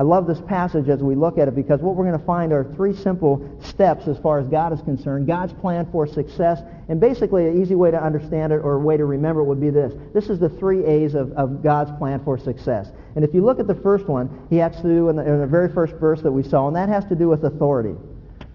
I 0.00 0.02
love 0.02 0.26
this 0.26 0.40
passage 0.40 0.88
as 0.88 1.02
we 1.02 1.14
look 1.14 1.36
at 1.36 1.46
it 1.46 1.54
because 1.54 1.82
what 1.82 1.94
we're 1.94 2.06
going 2.06 2.18
to 2.18 2.24
find 2.24 2.54
are 2.54 2.64
three 2.64 2.94
simple 2.94 3.54
steps 3.60 4.08
as 4.08 4.16
far 4.16 4.38
as 4.38 4.46
God 4.46 4.72
is 4.72 4.80
concerned. 4.80 5.26
God's 5.26 5.52
plan 5.52 5.86
for 5.92 6.06
success. 6.06 6.62
And 6.88 6.98
basically 6.98 7.46
an 7.46 7.60
easy 7.60 7.74
way 7.74 7.90
to 7.90 8.02
understand 8.02 8.50
it 8.50 8.62
or 8.64 8.76
a 8.76 8.78
way 8.78 8.96
to 8.96 9.04
remember 9.04 9.42
it 9.42 9.44
would 9.44 9.60
be 9.60 9.68
this. 9.68 9.92
This 10.14 10.30
is 10.30 10.38
the 10.38 10.48
three 10.48 10.86
A's 10.86 11.14
of, 11.14 11.32
of 11.32 11.62
God's 11.62 11.90
plan 11.98 12.24
for 12.24 12.38
success. 12.38 12.92
And 13.14 13.22
if 13.22 13.34
you 13.34 13.44
look 13.44 13.60
at 13.60 13.66
the 13.66 13.74
first 13.74 14.06
one, 14.06 14.46
he 14.48 14.56
has 14.56 14.74
to 14.76 14.84
do 14.84 15.10
in 15.10 15.16
the, 15.16 15.22
in 15.22 15.38
the 15.38 15.46
very 15.46 15.70
first 15.70 15.92
verse 15.96 16.22
that 16.22 16.32
we 16.32 16.44
saw, 16.44 16.66
and 16.68 16.76
that 16.76 16.88
has 16.88 17.04
to 17.10 17.14
do 17.14 17.28
with 17.28 17.44
authority. 17.44 17.94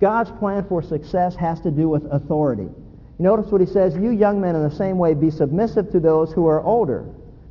God's 0.02 0.32
plan 0.40 0.66
for 0.68 0.82
success 0.82 1.36
has 1.36 1.62
to 1.62 1.70
do 1.70 1.88
with 1.88 2.12
authority. 2.12 2.70
Notice 3.20 3.52
what 3.52 3.62
he 3.62 3.68
says, 3.68 3.94
you 3.94 4.10
young 4.10 4.42
men 4.42 4.56
in 4.56 4.64
the 4.68 4.75
same 4.75 4.98
way 4.98 5.14
be 5.14 5.30
submissive 5.30 5.92
to 5.92 6.00
those 6.00 6.34
who 6.34 6.48
are 6.48 6.64
older 6.64 7.06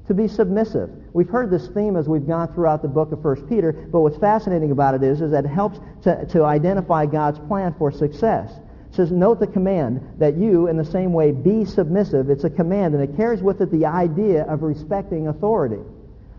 to 0.07 0.15
be 0.15 0.29
submissive. 0.29 0.91
We've 1.13 1.29
heard 1.29 1.51
this 1.51 1.69
theme 1.69 1.97
as 1.97 2.09
we've 2.09 2.27
gone 2.27 2.53
throughout 2.53 2.83
the 2.83 2.89
book 2.89 3.13
of 3.13 3.25
1 3.25 3.49
Peter, 3.49 3.73
but 3.73 4.01
what's 4.01 4.19
fascinating 4.19 4.71
about 4.71 4.95
it 4.95 5.03
is, 5.03 5.21
is 5.21 5.31
that 5.31 5.45
it 5.45 5.49
helps 5.49 5.79
to, 6.03 6.27
to 6.27 6.45
identify 6.45 7.07
God's 7.07 7.39
plan 7.41 7.75
for 7.79 7.91
success. 7.91 8.51
It 8.91 8.95
says, 8.95 9.11
note 9.11 9.41
the 9.41 9.47
command 9.47 10.01
that 10.19 10.37
you, 10.37 10.69
in 10.69 10.77
the 10.77 10.85
same 10.85 11.13
way, 11.13 11.33
be 11.33 11.65
submissive. 11.65 12.31
It's 12.31 12.45
a 12.45 12.51
command, 12.51 12.95
and 12.95 13.03
it 13.03 13.17
carries 13.17 13.43
with 13.43 13.61
it 13.61 13.71
the 13.71 13.87
idea 13.87 14.45
of 14.45 14.63
respecting 14.63 15.29
authority. 15.29 15.83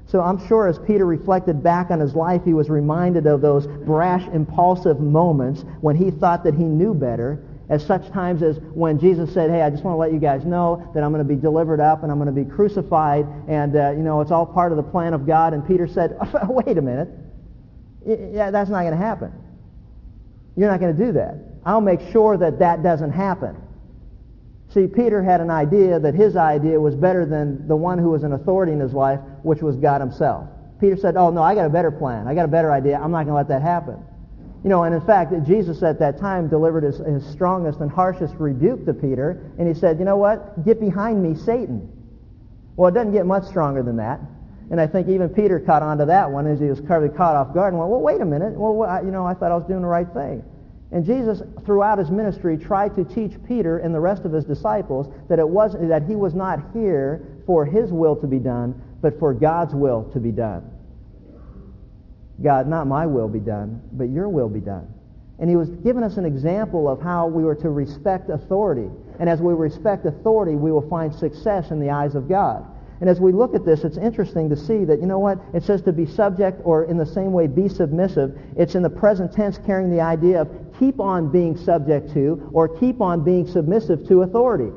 So 0.07 0.21
I'm 0.21 0.45
sure 0.47 0.67
as 0.67 0.77
Peter 0.77 1.05
reflected 1.05 1.63
back 1.63 1.89
on 1.89 1.99
his 1.99 2.13
life, 2.13 2.43
he 2.45 2.53
was 2.53 2.69
reminded 2.69 3.25
of 3.25 3.41
those 3.41 3.65
brash, 3.65 4.27
impulsive 4.27 4.99
moments 4.99 5.65
when 5.81 5.95
he 5.95 6.11
thought 6.11 6.43
that 6.43 6.53
he 6.53 6.63
knew 6.63 6.93
better 6.93 7.43
as 7.69 7.85
such 7.85 8.09
times 8.11 8.43
as 8.43 8.57
when 8.73 8.99
Jesus 8.99 9.33
said, 9.33 9.49
hey, 9.49 9.61
I 9.61 9.69
just 9.69 9.83
want 9.83 9.95
to 9.95 9.99
let 9.99 10.13
you 10.13 10.19
guys 10.19 10.45
know 10.45 10.89
that 10.93 11.03
I'm 11.03 11.11
going 11.11 11.25
to 11.25 11.33
be 11.33 11.39
delivered 11.39 11.79
up 11.79 12.03
and 12.03 12.11
I'm 12.11 12.19
going 12.19 12.33
to 12.33 12.43
be 12.43 12.49
crucified 12.49 13.25
and, 13.47 13.75
uh, 13.75 13.91
you 13.91 14.03
know, 14.03 14.21
it's 14.21 14.31
all 14.31 14.45
part 14.45 14.71
of 14.71 14.77
the 14.77 14.83
plan 14.83 15.13
of 15.13 15.25
God. 15.25 15.53
And 15.53 15.65
Peter 15.65 15.87
said, 15.87 16.17
wait 16.47 16.77
a 16.77 16.81
minute. 16.81 17.09
Yeah, 18.05 18.51
that's 18.51 18.69
not 18.69 18.81
going 18.81 18.91
to 18.91 18.97
happen. 18.97 19.31
You're 20.55 20.69
not 20.69 20.79
going 20.79 20.95
to 20.95 21.05
do 21.05 21.11
that. 21.13 21.37
I'll 21.65 21.81
make 21.81 22.01
sure 22.11 22.37
that 22.37 22.59
that 22.59 22.83
doesn't 22.83 23.11
happen. 23.11 23.57
See, 24.69 24.87
Peter 24.87 25.23
had 25.23 25.41
an 25.41 25.49
idea 25.49 25.99
that 25.99 26.13
his 26.13 26.35
idea 26.35 26.79
was 26.79 26.95
better 26.95 27.25
than 27.25 27.67
the 27.67 27.75
one 27.75 27.97
who 27.97 28.09
was 28.09 28.23
an 28.23 28.33
authority 28.33 28.73
in 28.73 28.79
his 28.79 28.93
life, 28.93 29.19
which 29.41 29.61
was 29.61 29.75
God 29.77 30.01
himself. 30.01 30.47
Peter 30.79 30.97
said, 30.97 31.15
oh, 31.15 31.31
no, 31.31 31.41
I 31.41 31.55
got 31.55 31.65
a 31.65 31.69
better 31.69 31.91
plan. 31.91 32.27
I 32.27 32.35
got 32.35 32.45
a 32.45 32.49
better 32.49 32.71
idea. 32.71 32.95
I'm 32.95 33.11
not 33.11 33.25
going 33.25 33.27
to 33.27 33.33
let 33.35 33.47
that 33.47 33.61
happen. 33.61 34.03
You 34.65 34.69
know, 34.69 34.83
and 34.83 34.95
in 34.95 35.01
fact, 35.01 35.31
Jesus 35.45 35.83
at 35.83 35.99
that 35.99 36.17
time 36.17 36.49
delivered 36.49 36.83
his, 36.85 36.97
his 36.97 37.23
strongest 37.23 37.81
and 37.81 37.91
harshest 37.91 38.33
rebuke 38.39 38.83
to 38.87 38.95
Peter, 38.95 39.53
and 39.59 39.67
he 39.67 39.75
said, 39.75 39.99
you 39.99 40.05
know 40.05 40.17
what? 40.17 40.65
Get 40.65 40.79
behind 40.79 41.21
me, 41.21 41.35
Satan. 41.35 41.87
Well, 42.75 42.89
it 42.89 42.95
doesn't 42.95 43.13
get 43.13 43.27
much 43.27 43.43
stronger 43.43 43.83
than 43.83 43.97
that. 43.97 44.19
And 44.71 44.81
I 44.81 44.87
think 44.87 45.07
even 45.07 45.29
Peter 45.29 45.59
caught 45.59 45.83
on 45.83 45.99
to 45.99 46.05
that 46.05 46.31
one 46.31 46.47
as 46.47 46.59
he 46.59 46.65
was 46.65 46.81
caught 46.81 47.35
off 47.35 47.53
guard 47.53 47.73
and 47.73 47.79
went, 47.79 47.91
well, 47.91 48.01
wait 48.01 48.21
a 48.21 48.25
minute. 48.25 48.53
Well, 48.55 49.05
you 49.05 49.11
know, 49.11 49.23
I 49.23 49.35
thought 49.35 49.51
I 49.51 49.55
was 49.55 49.67
doing 49.67 49.83
the 49.83 49.87
right 49.87 50.11
thing. 50.15 50.43
And 50.91 51.05
Jesus, 51.05 51.43
throughout 51.63 51.99
his 51.99 52.09
ministry, 52.09 52.57
tried 52.57 52.95
to 52.95 53.03
teach 53.03 53.33
Peter 53.47 53.77
and 53.77 53.93
the 53.93 53.99
rest 53.99 54.25
of 54.25 54.31
his 54.31 54.45
disciples 54.45 55.13
that 55.29 55.37
it 55.37 55.47
wasn't 55.47 55.89
that 55.89 56.07
he 56.07 56.15
was 56.15 56.33
not 56.33 56.71
here 56.73 57.37
for 57.45 57.67
his 57.67 57.91
will 57.91 58.15
to 58.15 58.25
be 58.25 58.39
done, 58.39 58.81
but 58.99 59.19
for 59.19 59.31
God's 59.31 59.75
will 59.75 60.09
to 60.13 60.19
be 60.19 60.31
done. 60.31 60.71
God, 62.41 62.67
not 62.67 62.87
my 62.87 63.05
will 63.05 63.27
be 63.27 63.39
done, 63.39 63.81
but 63.93 64.09
your 64.09 64.29
will 64.29 64.49
be 64.49 64.59
done. 64.59 64.87
And 65.39 65.49
he 65.49 65.55
was 65.55 65.69
giving 65.69 66.03
us 66.03 66.17
an 66.17 66.25
example 66.25 66.87
of 66.87 67.01
how 67.01 67.27
we 67.27 67.43
were 67.43 67.55
to 67.55 67.69
respect 67.69 68.29
authority. 68.29 68.89
And 69.19 69.29
as 69.29 69.41
we 69.41 69.53
respect 69.53 70.05
authority, 70.05 70.55
we 70.55 70.71
will 70.71 70.87
find 70.89 71.13
success 71.13 71.71
in 71.71 71.79
the 71.79 71.89
eyes 71.89 72.15
of 72.15 72.29
God. 72.29 72.65
And 73.01 73.09
as 73.09 73.19
we 73.19 73.33
look 73.33 73.53
at 73.55 73.65
this, 73.65 73.83
it's 73.83 73.97
interesting 73.97 74.49
to 74.49 74.55
see 74.55 74.85
that, 74.85 75.01
you 75.01 75.05
know 75.05 75.19
what, 75.19 75.39
it 75.53 75.63
says 75.63 75.81
to 75.81 75.91
be 75.91 76.05
subject 76.05 76.61
or 76.63 76.85
in 76.85 76.97
the 76.97 77.05
same 77.05 77.33
way 77.33 77.47
be 77.47 77.67
submissive. 77.67 78.39
It's 78.55 78.75
in 78.75 78.83
the 78.83 78.89
present 78.89 79.33
tense 79.33 79.57
carrying 79.65 79.91
the 79.91 79.99
idea 79.99 80.41
of 80.41 80.49
keep 80.79 81.01
on 81.01 81.29
being 81.29 81.57
subject 81.57 82.13
to 82.13 82.49
or 82.53 82.69
keep 82.79 83.01
on 83.01 83.23
being 83.23 83.45
submissive 83.45 84.07
to 84.07 84.21
authority. 84.21 84.71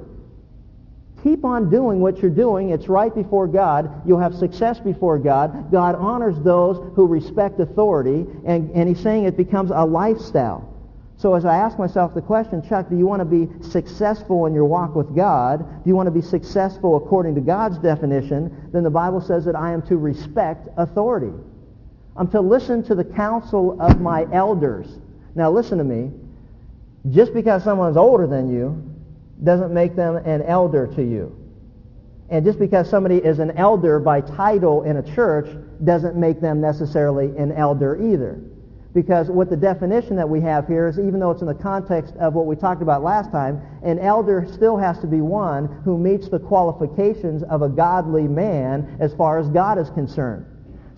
Keep 1.24 1.44
on 1.44 1.68
doing 1.68 2.00
what 2.00 2.18
you're 2.18 2.31
doing. 2.31 2.70
It's 2.70 2.88
right 2.88 3.12
before 3.12 3.48
God. 3.48 4.07
You'll 4.07 4.20
have 4.20 4.35
success 4.35 4.78
before 4.78 5.18
God. 5.18 5.72
God 5.72 5.96
honors 5.96 6.38
those 6.44 6.76
who 6.94 7.07
respect 7.07 7.59
authority, 7.59 8.24
and, 8.46 8.70
and 8.70 8.88
he's 8.88 9.00
saying 9.00 9.24
it 9.24 9.37
becomes 9.37 9.70
a 9.70 9.85
lifestyle. 9.85 10.74
So 11.16 11.35
as 11.35 11.44
I 11.44 11.57
ask 11.57 11.76
myself 11.76 12.14
the 12.14 12.22
question, 12.22 12.62
Chuck, 12.68 12.88
do 12.88 12.96
you 12.96 13.04
want 13.04 13.20
to 13.20 13.24
be 13.24 13.48
successful 13.68 14.46
in 14.46 14.54
your 14.54 14.66
walk 14.66 14.94
with 14.94 15.16
God? 15.16 15.83
Do 15.83 15.90
you 15.90 15.96
want 15.96 16.07
to 16.07 16.12
be 16.12 16.22
successful 16.22 16.96
according 16.96 17.35
to 17.35 17.40
God's 17.40 17.78
definition? 17.78 18.70
Then 18.72 18.85
the 18.85 18.90
Bible 18.90 19.20
says 19.20 19.44
that 19.46 19.57
I 19.57 19.72
am 19.72 19.83
to 19.88 19.96
respect 19.96 20.68
authority. 20.76 21.33
I'm 22.16 22.31
to 22.31 22.40
listen 22.40 22.85
to 22.85 22.94
the 22.94 23.04
counsel 23.04 23.81
of 23.81 24.00
my 24.00 24.26
elders. 24.33 24.87
Now 25.35 25.50
listen 25.50 25.78
to 25.78 25.85
me. 25.85 26.12
Just 27.11 27.35
because 27.35 27.64
someone's 27.64 27.96
older 27.96 28.28
than 28.28 28.48
you 28.48 28.88
doesn't 29.44 29.72
make 29.72 29.94
them 29.94 30.16
an 30.16 30.42
elder 30.42 30.87
to 30.87 31.03
you. 31.03 31.35
And 32.31 32.44
just 32.44 32.59
because 32.59 32.90
somebody 32.90 33.16
is 33.16 33.38
an 33.38 33.53
elder 33.53 33.98
by 33.98 34.20
title 34.20 34.83
in 34.83 34.98
a 34.98 35.14
church 35.14 35.48
doesn't 35.85 36.16
make 36.16 36.40
them 36.40 36.61
necessarily 36.61 37.37
an 37.37 37.53
elder 37.53 37.96
either. 38.03 38.40
Because 38.94 39.29
what 39.29 39.48
the 39.48 39.57
definition 39.57 40.16
that 40.16 40.29
we 40.29 40.40
have 40.40 40.66
here 40.66 40.88
is, 40.88 40.98
even 40.98 41.20
though 41.20 41.31
it's 41.31 41.40
in 41.40 41.46
the 41.46 41.55
context 41.55 42.14
of 42.16 42.35
what 42.35 42.46
we 42.46 42.57
talked 42.57 42.83
about 42.83 43.03
last 43.03 43.31
time, 43.31 43.61
an 43.83 43.98
elder 43.98 44.46
still 44.53 44.77
has 44.77 44.98
to 45.01 45.07
be 45.07 45.20
one 45.20 45.66
who 45.85 45.96
meets 45.96 46.29
the 46.29 46.38
qualifications 46.38 47.42
of 47.44 47.62
a 47.62 47.68
godly 47.68 48.27
man 48.27 48.96
as 48.98 49.14
far 49.14 49.38
as 49.38 49.48
God 49.48 49.79
is 49.79 49.88
concerned. 49.90 50.46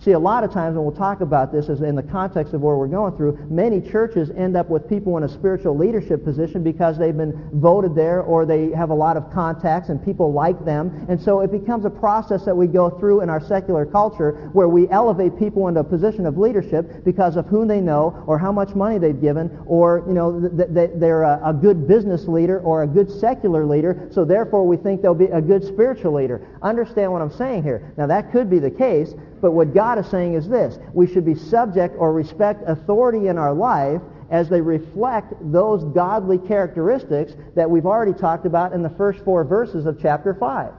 See, 0.03 0.13
a 0.13 0.19
lot 0.19 0.43
of 0.43 0.51
times, 0.51 0.75
and 0.75 0.83
we'll 0.83 0.95
talk 0.95 1.21
about 1.21 1.51
this 1.51 1.69
in 1.69 1.93
the 1.93 2.01
context 2.01 2.55
of 2.55 2.61
where 2.61 2.75
we're 2.75 2.87
going 2.87 3.15
through, 3.15 3.37
many 3.51 3.79
churches 3.79 4.31
end 4.35 4.57
up 4.57 4.67
with 4.67 4.89
people 4.89 5.15
in 5.17 5.23
a 5.23 5.29
spiritual 5.29 5.77
leadership 5.77 6.23
position 6.23 6.63
because 6.63 6.97
they've 6.97 7.15
been 7.15 7.49
voted 7.53 7.93
there 7.93 8.23
or 8.23 8.47
they 8.47 8.71
have 8.71 8.89
a 8.89 8.95
lot 8.95 9.15
of 9.15 9.31
contacts 9.31 9.89
and 9.89 10.03
people 10.03 10.33
like 10.33 10.65
them. 10.65 11.05
And 11.07 11.21
so 11.21 11.41
it 11.41 11.51
becomes 11.51 11.85
a 11.85 11.89
process 11.91 12.43
that 12.45 12.57
we 12.57 12.65
go 12.65 12.89
through 12.89 13.21
in 13.21 13.29
our 13.29 13.39
secular 13.39 13.85
culture 13.85 14.49
where 14.53 14.67
we 14.67 14.89
elevate 14.89 15.37
people 15.37 15.67
into 15.67 15.81
a 15.81 15.83
position 15.83 16.25
of 16.25 16.35
leadership 16.35 17.03
because 17.03 17.35
of 17.35 17.45
whom 17.45 17.67
they 17.67 17.79
know 17.79 18.23
or 18.25 18.39
how 18.39 18.51
much 18.51 18.73
money 18.73 18.97
they've 18.97 19.21
given 19.21 19.55
or, 19.67 20.03
you 20.07 20.13
know, 20.13 20.49
th- 20.49 20.73
th- 20.73 20.91
they're 20.95 21.21
a, 21.21 21.39
a 21.49 21.53
good 21.53 21.87
business 21.87 22.27
leader 22.27 22.59
or 22.61 22.81
a 22.81 22.87
good 22.87 23.11
secular 23.11 23.67
leader, 23.67 24.09
so 24.11 24.25
therefore 24.25 24.65
we 24.65 24.77
think 24.77 25.03
they'll 25.03 25.13
be 25.13 25.25
a 25.25 25.41
good 25.41 25.63
spiritual 25.63 26.13
leader. 26.13 26.47
Understand 26.63 27.11
what 27.11 27.21
I'm 27.21 27.31
saying 27.31 27.61
here. 27.61 27.93
Now 27.97 28.07
that 28.07 28.31
could 28.31 28.49
be 28.49 28.57
the 28.57 28.71
case, 28.71 29.13
but 29.41 29.51
what 29.51 29.73
God 29.73 29.97
is 29.97 30.07
saying 30.07 30.35
is 30.35 30.47
this. 30.47 30.77
We 30.93 31.07
should 31.07 31.25
be 31.25 31.35
subject 31.35 31.95
or 31.97 32.13
respect 32.13 32.63
authority 32.67 33.27
in 33.27 33.37
our 33.37 33.53
life 33.53 34.01
as 34.29 34.47
they 34.47 34.61
reflect 34.61 35.33
those 35.51 35.83
godly 35.93 36.37
characteristics 36.37 37.33
that 37.55 37.69
we've 37.69 37.85
already 37.85 38.13
talked 38.13 38.45
about 38.45 38.71
in 38.71 38.81
the 38.81 38.89
first 38.91 39.23
four 39.25 39.43
verses 39.43 39.85
of 39.85 39.99
chapter 40.01 40.33
5. 40.33 40.71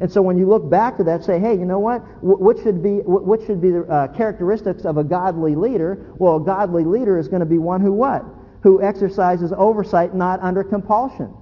And 0.00 0.10
so 0.10 0.22
when 0.22 0.38
you 0.38 0.48
look 0.48 0.68
back 0.68 0.96
to 0.98 1.04
that, 1.04 1.24
say, 1.24 1.38
hey, 1.40 1.52
you 1.52 1.64
know 1.64 1.80
what? 1.80 1.98
What 2.22 2.58
should 2.62 2.82
be, 2.82 2.98
what 2.98 3.44
should 3.46 3.60
be 3.60 3.70
the 3.70 3.82
uh, 3.82 4.08
characteristics 4.16 4.84
of 4.84 4.96
a 4.96 5.04
godly 5.04 5.54
leader? 5.54 6.12
Well, 6.18 6.36
a 6.36 6.40
godly 6.40 6.84
leader 6.84 7.18
is 7.18 7.28
going 7.28 7.40
to 7.40 7.46
be 7.46 7.58
one 7.58 7.80
who 7.80 7.92
what? 7.92 8.24
Who 8.62 8.82
exercises 8.82 9.52
oversight 9.56 10.14
not 10.14 10.40
under 10.40 10.62
compulsion. 10.62 11.34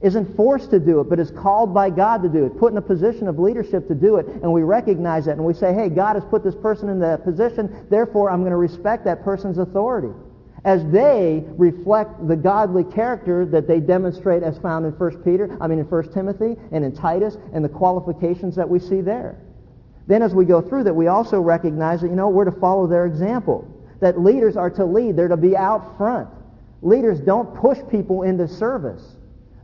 Isn't 0.00 0.34
forced 0.34 0.70
to 0.70 0.80
do 0.80 1.00
it, 1.00 1.10
but 1.10 1.18
is 1.18 1.30
called 1.30 1.74
by 1.74 1.90
God 1.90 2.22
to 2.22 2.28
do 2.28 2.46
it, 2.46 2.58
put 2.58 2.72
in 2.72 2.78
a 2.78 2.82
position 2.82 3.28
of 3.28 3.38
leadership 3.38 3.86
to 3.88 3.94
do 3.94 4.16
it, 4.16 4.26
and 4.26 4.50
we 4.50 4.62
recognize 4.62 5.26
that, 5.26 5.36
and 5.36 5.44
we 5.44 5.52
say, 5.52 5.74
hey, 5.74 5.90
God 5.90 6.16
has 6.16 6.24
put 6.24 6.42
this 6.42 6.54
person 6.54 6.88
in 6.88 6.98
that 7.00 7.22
position, 7.22 7.86
therefore 7.90 8.30
I'm 8.30 8.40
going 8.40 8.52
to 8.52 8.56
respect 8.56 9.04
that 9.04 9.22
person's 9.22 9.58
authority 9.58 10.12
as 10.64 10.84
they 10.90 11.42
reflect 11.56 12.26
the 12.28 12.36
godly 12.36 12.84
character 12.84 13.46
that 13.46 13.66
they 13.66 13.80
demonstrate 13.80 14.42
as 14.42 14.58
found 14.58 14.84
in 14.84 14.92
1 14.92 15.22
Peter, 15.22 15.56
I 15.60 15.66
mean 15.66 15.78
in 15.78 15.88
1 15.88 16.12
Timothy 16.12 16.56
and 16.72 16.84
in 16.84 16.94
Titus 16.94 17.36
and 17.52 17.64
the 17.64 17.68
qualifications 17.68 18.56
that 18.56 18.68
we 18.68 18.78
see 18.78 19.00
there. 19.00 19.38
Then 20.06 20.22
as 20.22 20.34
we 20.34 20.44
go 20.44 20.60
through 20.60 20.84
that, 20.84 20.94
we 20.94 21.06
also 21.06 21.40
recognize 21.40 22.00
that, 22.00 22.08
you 22.08 22.16
know, 22.16 22.28
we're 22.28 22.44
to 22.44 22.52
follow 22.52 22.86
their 22.86 23.06
example. 23.06 23.66
That 24.00 24.20
leaders 24.20 24.56
are 24.56 24.70
to 24.70 24.84
lead. 24.84 25.16
They're 25.16 25.28
to 25.28 25.36
be 25.36 25.56
out 25.56 25.96
front. 25.96 26.28
Leaders 26.82 27.20
don't 27.20 27.54
push 27.54 27.78
people 27.90 28.22
into 28.22 28.48
service. 28.48 29.16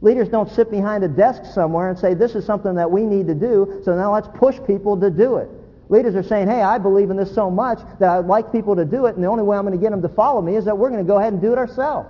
Leaders 0.03 0.29
don't 0.29 0.51
sit 0.51 0.71
behind 0.71 1.05
a 1.05 1.09
desk 1.09 1.43
somewhere 1.55 1.89
and 1.89 1.99
say, 1.99 2.15
this 2.15 2.35
is 2.35 2.45
something 2.45 2.75
that 2.75 2.91
we 2.91 3.03
need 3.03 3.27
to 3.27 3.35
do, 3.35 3.81
so 3.85 3.97
now 3.97 4.13
let's 4.13 4.29
push 4.35 4.57
people 4.67 4.99
to 5.01 5.11
do 5.11 5.37
it. 5.37 5.49
Leaders 5.89 6.15
are 6.15 6.23
saying, 6.23 6.49
hey, 6.49 6.63
I 6.63 6.79
believe 6.79 7.11
in 7.11 7.17
this 7.17 7.35
so 7.35 7.51
much 7.51 7.79
that 8.01 8.11
I'd 8.11 8.27
like 8.27 8.53
people 8.53 8.77
to 8.77 8.85
do 8.85 9.07
it, 9.07 9.15
and 9.15 9.25
the 9.25 9.29
only 9.29 9.45
way 9.45 9.57
I'm 9.57 9.65
going 9.65 9.79
to 9.79 9.83
get 9.83 9.91
them 9.91 10.03
to 10.03 10.09
follow 10.09 10.43
me 10.43 10.57
is 10.57 10.65
that 10.65 10.77
we're 10.77 10.91
going 10.91 11.05
to 11.05 11.07
go 11.07 11.19
ahead 11.19 11.33
and 11.33 11.41
do 11.41 11.53
it 11.53 11.59
ourselves. 11.59 12.09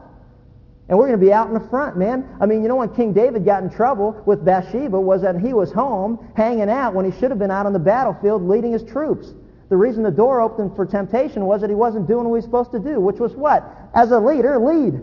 And 0.88 0.96
we're 0.96 1.08
going 1.08 1.18
to 1.18 1.24
be 1.24 1.32
out 1.32 1.48
in 1.48 1.54
the 1.54 1.68
front, 1.68 1.96
man. 1.96 2.28
I 2.40 2.46
mean, 2.46 2.62
you 2.62 2.68
know 2.68 2.76
when 2.76 2.94
King 2.94 3.12
David 3.12 3.44
got 3.44 3.62
in 3.62 3.70
trouble 3.70 4.22
with 4.24 4.44
Bathsheba 4.44 5.00
was 5.00 5.22
that 5.22 5.38
he 5.38 5.52
was 5.52 5.72
home 5.72 6.30
hanging 6.36 6.70
out 6.70 6.94
when 6.94 7.10
he 7.10 7.18
should 7.18 7.30
have 7.30 7.40
been 7.40 7.50
out 7.50 7.66
on 7.66 7.72
the 7.72 7.78
battlefield 7.80 8.42
leading 8.42 8.72
his 8.72 8.84
troops. 8.84 9.32
The 9.68 9.76
reason 9.76 10.04
the 10.04 10.12
door 10.12 10.40
opened 10.40 10.76
for 10.76 10.86
temptation 10.86 11.44
was 11.44 11.60
that 11.60 11.70
he 11.70 11.74
wasn't 11.74 12.06
doing 12.06 12.28
what 12.28 12.36
he 12.36 12.36
was 12.36 12.44
supposed 12.44 12.70
to 12.70 12.78
do, 12.78 13.00
which 13.00 13.18
was 13.18 13.34
what? 13.34 13.64
As 13.94 14.12
a 14.12 14.20
leader, 14.20 14.58
lead. 14.58 14.94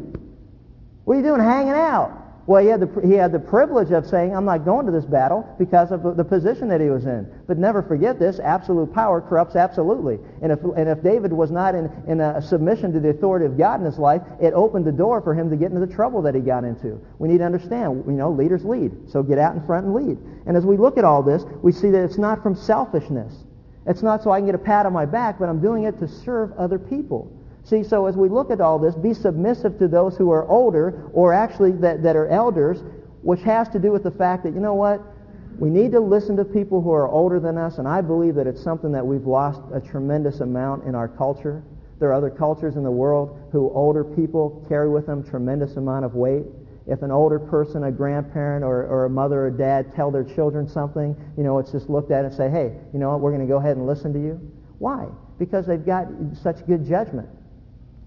What 1.04 1.15
are 1.15 1.17
you 1.17 1.24
doing 1.24 1.41
hanging 1.41 1.74
out? 1.74 2.22
Well, 2.45 2.62
he 2.62 2.67
had, 2.67 2.82
the, 2.82 3.01
he 3.08 3.13
had 3.13 3.32
the 3.32 3.39
privilege 3.39 3.91
of 3.91 4.06
saying, 4.06 4.36
I'm 4.36 4.43
not 4.43 4.65
going 4.65 4.86
to 4.86 4.91
this 4.91 5.06
battle 5.06 5.47
because 5.58 5.93
of 5.93 6.17
the 6.17 6.25
position 6.25 6.67
that 6.67 6.82
he 6.82 6.89
was 6.89 7.06
in. 7.06 7.25
But 7.47 7.58
never 7.58 7.82
forget 7.82 8.19
this, 8.19 8.39
absolute 8.39 8.93
power 8.93 9.21
corrupts 9.21 9.56
absolutely. 9.56 10.19
And 10.41 10.51
if, 10.51 10.60
and 10.62 10.89
if 10.89 11.01
David 11.01 11.32
was 11.32 11.51
not 11.51 11.73
in, 11.73 11.89
in 12.06 12.19
a 12.19 12.41
submission 12.41 12.91
to 12.93 12.99
the 12.99 13.10
authority 13.10 13.45
of 13.45 13.58
God 13.58 13.79
in 13.79 13.86
his 13.86 13.97
life, 13.97 14.21
it 14.41 14.53
opened 14.53 14.84
the 14.84 14.91
door 14.91 15.21
for 15.21 15.34
him 15.34 15.49
to 15.51 15.56
get 15.56 15.71
into 15.71 15.86
the 15.86 15.93
trouble 15.93 16.21
that 16.23 16.36
he 16.36 16.41
got 16.41 16.65
into. 16.65 16.99
We 17.17 17.29
need 17.29 17.38
to 17.38 17.45
understand, 17.45 18.03
you 18.08 18.12
know, 18.12 18.32
leaders 18.32 18.65
lead. 18.65 19.10
So 19.10 19.23
get 19.23 19.38
out 19.38 19.56
in 19.56 19.65
front 19.65 19.86
and 19.86 19.95
lead. 19.95 20.17
And 20.45 20.58
as 20.58 20.65
we 20.65 20.75
look 20.75 20.97
at 20.97 21.06
all 21.06 21.23
this, 21.23 21.43
we 21.62 21.71
see 21.71 21.91
that 21.91 22.03
it's 22.03 22.17
not 22.17 22.43
from 22.43 22.56
selfishness. 22.56 23.34
It's 23.86 24.03
not 24.03 24.21
so 24.21 24.32
I 24.32 24.39
can 24.39 24.47
get 24.47 24.56
a 24.56 24.60
pat 24.60 24.86
on 24.86 24.91
my 24.91 25.06
back, 25.06 25.39
but 25.39 25.47
I'm 25.47 25.62
doing 25.62 25.86
it 25.86 25.97
to 25.99 26.10
serve 26.10 26.51
other 26.58 26.77
people. 26.77 27.32
See, 27.65 27.84
so 27.84 28.08
as 28.08 28.17
we 28.17 28.28
look 28.28 28.52
at 28.52 28.60
all 28.60 28.78
this, 28.78 28.93
be 28.95 29.13
submissive 29.13 29.80
to 29.80 29.88
those 29.88 30.17
who 30.17 30.32
are 30.32 30.47
older 30.47 31.10
or 31.13 31.34
actually 31.34 31.71
that, 31.73 32.04
that 32.04 32.15
are 32.15 32.28
elders, 32.28 32.84
which 33.21 33.41
has 33.41 33.69
to 33.69 33.80
do 33.80 33.91
with 33.91 34.04
the 34.04 34.12
fact 34.12 34.43
that, 34.43 34.54
you 34.54 34.60
know 34.60 34.73
what, 34.73 35.02
we 35.58 35.69
need 35.69 35.91
to 35.91 35.99
listen 35.99 36.36
to 36.38 36.45
people 36.45 36.82
who 36.82 36.91
are 36.91 37.08
older 37.08 37.39
than 37.39 37.58
us, 37.58 37.78
and 37.78 37.88
I 37.88 38.02
believe 38.02 38.36
that 38.36 38.47
it's 38.47 38.62
something 38.62 38.91
that 38.91 39.06
we've 39.06 39.26
lost 39.26 39.62
a 39.73 39.80
tremendous 39.80 40.41
amount 40.41 40.86
in 40.86 40.95
our 40.95 41.08
culture. 41.08 41.63
There 41.99 42.10
are 42.10 42.13
other 42.13 42.30
cultures 42.30 42.76
in 42.76 42.84
the 42.84 42.91
world 42.91 43.39
who 43.52 43.71
older 43.71 44.04
people 44.04 44.65
carry 44.67 44.89
with 44.89 45.06
them 45.06 45.23
tremendous 45.23 45.78
amount 45.78 46.04
of 46.06 46.15
weight. 46.15 46.43
If 46.86 47.02
an 47.02 47.12
older 47.12 47.39
person, 47.39 47.86
a 47.86 47.91
grandparent 47.91 48.65
or, 48.65 48.88
or 48.88 49.06
a 49.06 49.10
mother 49.10 49.45
or 49.45 49.52
dad 49.52 49.95
tell 49.95 50.12
their 50.12 50.26
children 50.26 50.67
something, 50.67 51.15
you 51.38 51.43
know, 51.43 51.60
it's 51.60 51.71
just 51.71 51.89
looked 51.89 52.12
at 52.12 52.26
and 52.26 52.34
say, 52.34 52.49
hey, 52.49 52.76
you 52.91 52.99
know 52.99 53.12
what, 53.12 53.21
we're 53.21 53.32
going 53.32 53.47
to 53.47 53.47
go 53.47 53.58
ahead 53.58 53.78
and 53.78 53.88
listen 53.88 54.12
to 54.12 54.19
you. 54.19 54.41
Why? 54.80 55.08
Because 55.39 55.65
they've 55.65 55.86
got 55.86 56.08
such 56.41 56.65
good 56.67 56.86
judgment. 56.86 57.30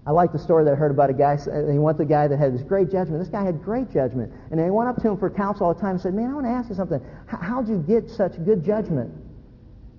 I 0.07 0.11
like 0.11 0.31
the 0.31 0.39
story 0.39 0.63
that 0.63 0.71
I 0.71 0.75
heard 0.77 0.91
about 0.91 1.09
a 1.09 1.13
guy. 1.13 1.35
He 1.35 1.77
went 1.77 1.97
to 1.97 2.03
a 2.03 2.05
guy 2.05 2.29
that 2.29 2.39
had 2.39 2.53
this 2.53 2.61
great 2.61 2.89
judgment. 2.89 3.19
This 3.19 3.27
guy 3.27 3.43
had 3.43 3.61
great 3.61 3.91
judgment. 3.91 4.31
And 4.51 4.57
they 4.57 4.69
went 4.69 4.87
up 4.87 4.95
to 5.01 5.09
him 5.09 5.17
for 5.17 5.29
counsel 5.29 5.67
all 5.67 5.73
the 5.73 5.81
time 5.81 5.91
and 5.91 6.01
said, 6.01 6.13
man, 6.13 6.31
I 6.31 6.33
want 6.33 6.45
to 6.45 6.49
ask 6.49 6.69
you 6.69 6.75
something. 6.75 7.01
How'd 7.27 7.67
you 7.67 7.79
get 7.85 8.09
such 8.09 8.41
good 8.45 8.63
judgment? 8.63 9.11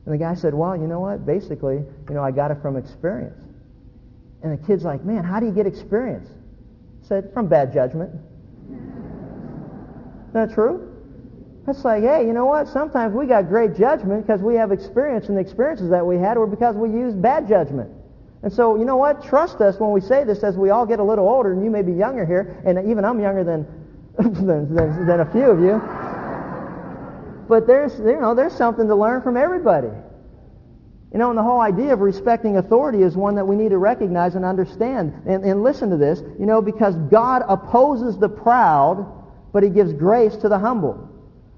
And 0.07 0.15
the 0.15 0.17
guy 0.17 0.33
said, 0.33 0.55
well, 0.55 0.75
you 0.75 0.87
know 0.87 1.01
what? 1.01 1.27
Basically, 1.27 1.75
you 1.75 2.15
know, 2.15 2.25
I 2.25 2.31
got 2.31 2.51
it 2.51 2.57
from 2.63 2.79
experience. 2.79 3.39
And 4.43 4.59
the 4.59 4.67
kid's 4.67 4.83
like, 4.83 5.05
man, 5.05 5.25
how 5.25 5.41
do 5.41 5.47
you 5.47 5.53
get 5.53 5.67
experience? 5.67 6.31
Said, 7.03 7.31
from 7.35 7.47
bad 7.47 7.75
judgment. 7.75 8.11
Isn't 8.71 10.33
that 10.33 10.55
true? 10.55 10.89
It's 11.69 11.85
like, 11.85 12.03
hey, 12.03 12.27
you 12.27 12.33
know 12.33 12.47
what? 12.47 12.69
Sometimes 12.69 13.15
we 13.15 13.27
got 13.27 13.51
great 13.51 13.77
judgment 13.77 14.27
because 14.27 14.41
we 14.41 14.55
have 14.55 14.73
experience, 14.73 15.29
and 15.29 15.37
the 15.37 15.43
experiences 15.43 15.91
that 15.91 16.07
we 16.07 16.17
had 16.17 16.39
were 16.39 16.47
because 16.47 16.77
we 16.77 16.89
used 16.89 17.21
bad 17.21 17.47
judgment. 17.47 17.91
And 18.43 18.53
so, 18.53 18.77
you 18.77 18.85
know 18.85 18.97
what? 18.97 19.25
Trust 19.25 19.61
us 19.61 19.81
when 19.81 19.91
we 19.91 20.01
say 20.01 20.25
this 20.25 20.45
as 20.45 20.57
we 20.57 20.71
all 20.71 20.87
get 20.87 21.01
a 21.01 21.05
little 21.05 21.29
older, 21.29 21.53
and 21.53 21.65
you 21.65 21.71
may 21.71 21.83
be 21.83 21.93
younger 21.93 22.25
here, 22.25 22.63
and 22.65 22.79
even 22.89 23.05
I'm 23.05 23.21
younger 23.21 23.43
than, 23.43 23.67
than, 24.19 24.75
than, 24.75 25.07
than 25.07 25.21
a 25.21 25.33
few 25.33 25.51
of 25.51 25.61
you. 25.61 25.81
But 27.49 27.67
there's, 27.67 27.99
you 27.99 28.21
know, 28.21 28.35
there's 28.35 28.53
something 28.53 28.87
to 28.87 28.95
learn 28.95 29.23
from 29.23 29.37
everybody. 29.37 29.89
You 31.13 31.19
know, 31.19 31.31
and 31.31 31.39
the 31.39 31.43
whole 31.43 31.61
idea 31.61 31.95
of 31.95 32.01
respecting 32.01 32.59
authority 32.59 33.03
is 33.03 33.17
one 33.17 33.35
that 33.37 33.47
we 33.47 33.57
need 33.57 33.71
to 33.71 33.79
recognize 33.79 34.35
and 34.35 34.45
understand. 34.45 35.15
And, 35.27 35.43
and 35.43 35.63
listen 35.65 35.89
to 35.91 35.97
this, 35.97 36.21
you 36.39 36.47
know, 36.47 36.61
because 36.61 36.95
God 37.11 37.43
opposes 37.49 38.19
the 38.19 38.29
proud, 38.29 39.07
but 39.53 39.63
he 39.63 39.71
gives 39.71 39.95
grace 39.95 40.37
to 40.37 40.49
the 40.51 40.59
humble. 40.59 41.09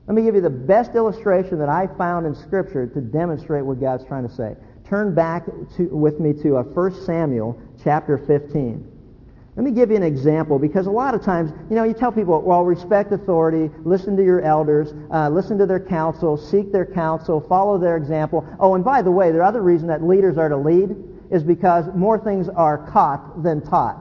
Let 0.07 0.15
me 0.15 0.23
give 0.23 0.37
you 0.37 0.41
the 0.41 0.49
best 0.49 0.95
illustration 0.95 1.59
that 1.59 1.69
I 1.69 1.89
found 1.99 2.27
in 2.27 2.35
Scripture 2.35 2.87
to 2.87 3.01
demonstrate 3.01 3.67
what 3.67 3.81
God's 3.81 4.05
trying 4.05 4.27
to 4.27 4.35
say 4.35 4.57
turn 4.91 5.15
back 5.15 5.47
to, 5.77 5.85
with 5.85 6.19
me 6.19 6.33
to 6.33 6.57
uh, 6.57 6.63
1 6.65 7.05
Samuel 7.05 7.57
chapter 7.83 8.19
15. 8.19 8.85
Let 9.55 9.65
me 9.65 9.71
give 9.71 9.91
you 9.91 9.97
an 9.97 10.03
example 10.03 10.59
because 10.59 10.87
a 10.87 10.91
lot 10.91 11.15
of 11.15 11.23
times, 11.23 11.53
you 11.71 11.77
know, 11.77 11.85
you 11.85 11.95
tell 11.95 12.11
people, 12.11 12.41
well, 12.43 12.65
respect 12.65 13.13
authority, 13.13 13.71
listen 13.85 14.17
to 14.17 14.25
your 14.25 14.43
elders, 14.43 14.93
uh, 15.13 15.29
listen 15.29 15.59
to 15.59 15.67
their 15.67 15.79
counsel, 15.79 16.37
seek 16.37 16.73
their 16.73 16.87
counsel, 16.87 17.41
follow 17.41 17.79
their 17.79 17.97
example. 17.97 18.45
Oh, 18.59 18.75
and 18.75 18.85
by 18.85 19.01
the 19.01 19.11
way, 19.13 19.31
the 19.31 19.45
other 19.45 19.63
reason 19.63 19.87
that 19.89 20.03
leaders 20.03 20.37
are 20.37 20.49
to 20.49 20.57
lead 20.57 20.97
is 21.31 21.45
because 21.45 21.85
more 21.95 22.19
things 22.19 22.49
are 22.49 22.91
caught 22.91 23.45
than 23.45 23.61
taught. 23.61 23.97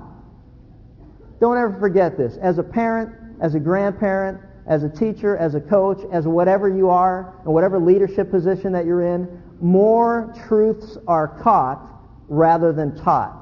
Don't 1.39 1.57
ever 1.57 1.77
forget 1.79 2.17
this. 2.17 2.37
As 2.37 2.57
a 2.57 2.63
parent, 2.63 3.13
as 3.41 3.53
a 3.53 3.59
grandparent, 3.59 4.39
as 4.65 4.83
a 4.83 4.89
teacher, 4.89 5.37
as 5.37 5.53
a 5.53 5.61
coach, 5.61 5.99
as 6.11 6.25
whatever 6.25 6.67
you 6.67 6.89
are, 6.89 7.35
and 7.43 7.53
whatever 7.53 7.79
leadership 7.79 8.31
position 8.31 8.71
that 8.71 8.85
you're 8.85 9.03
in, 9.03 9.41
more 9.61 10.33
truths 10.47 10.97
are 11.07 11.27
caught 11.27 11.85
rather 12.27 12.71
than 12.71 12.95
taught. 12.95 13.35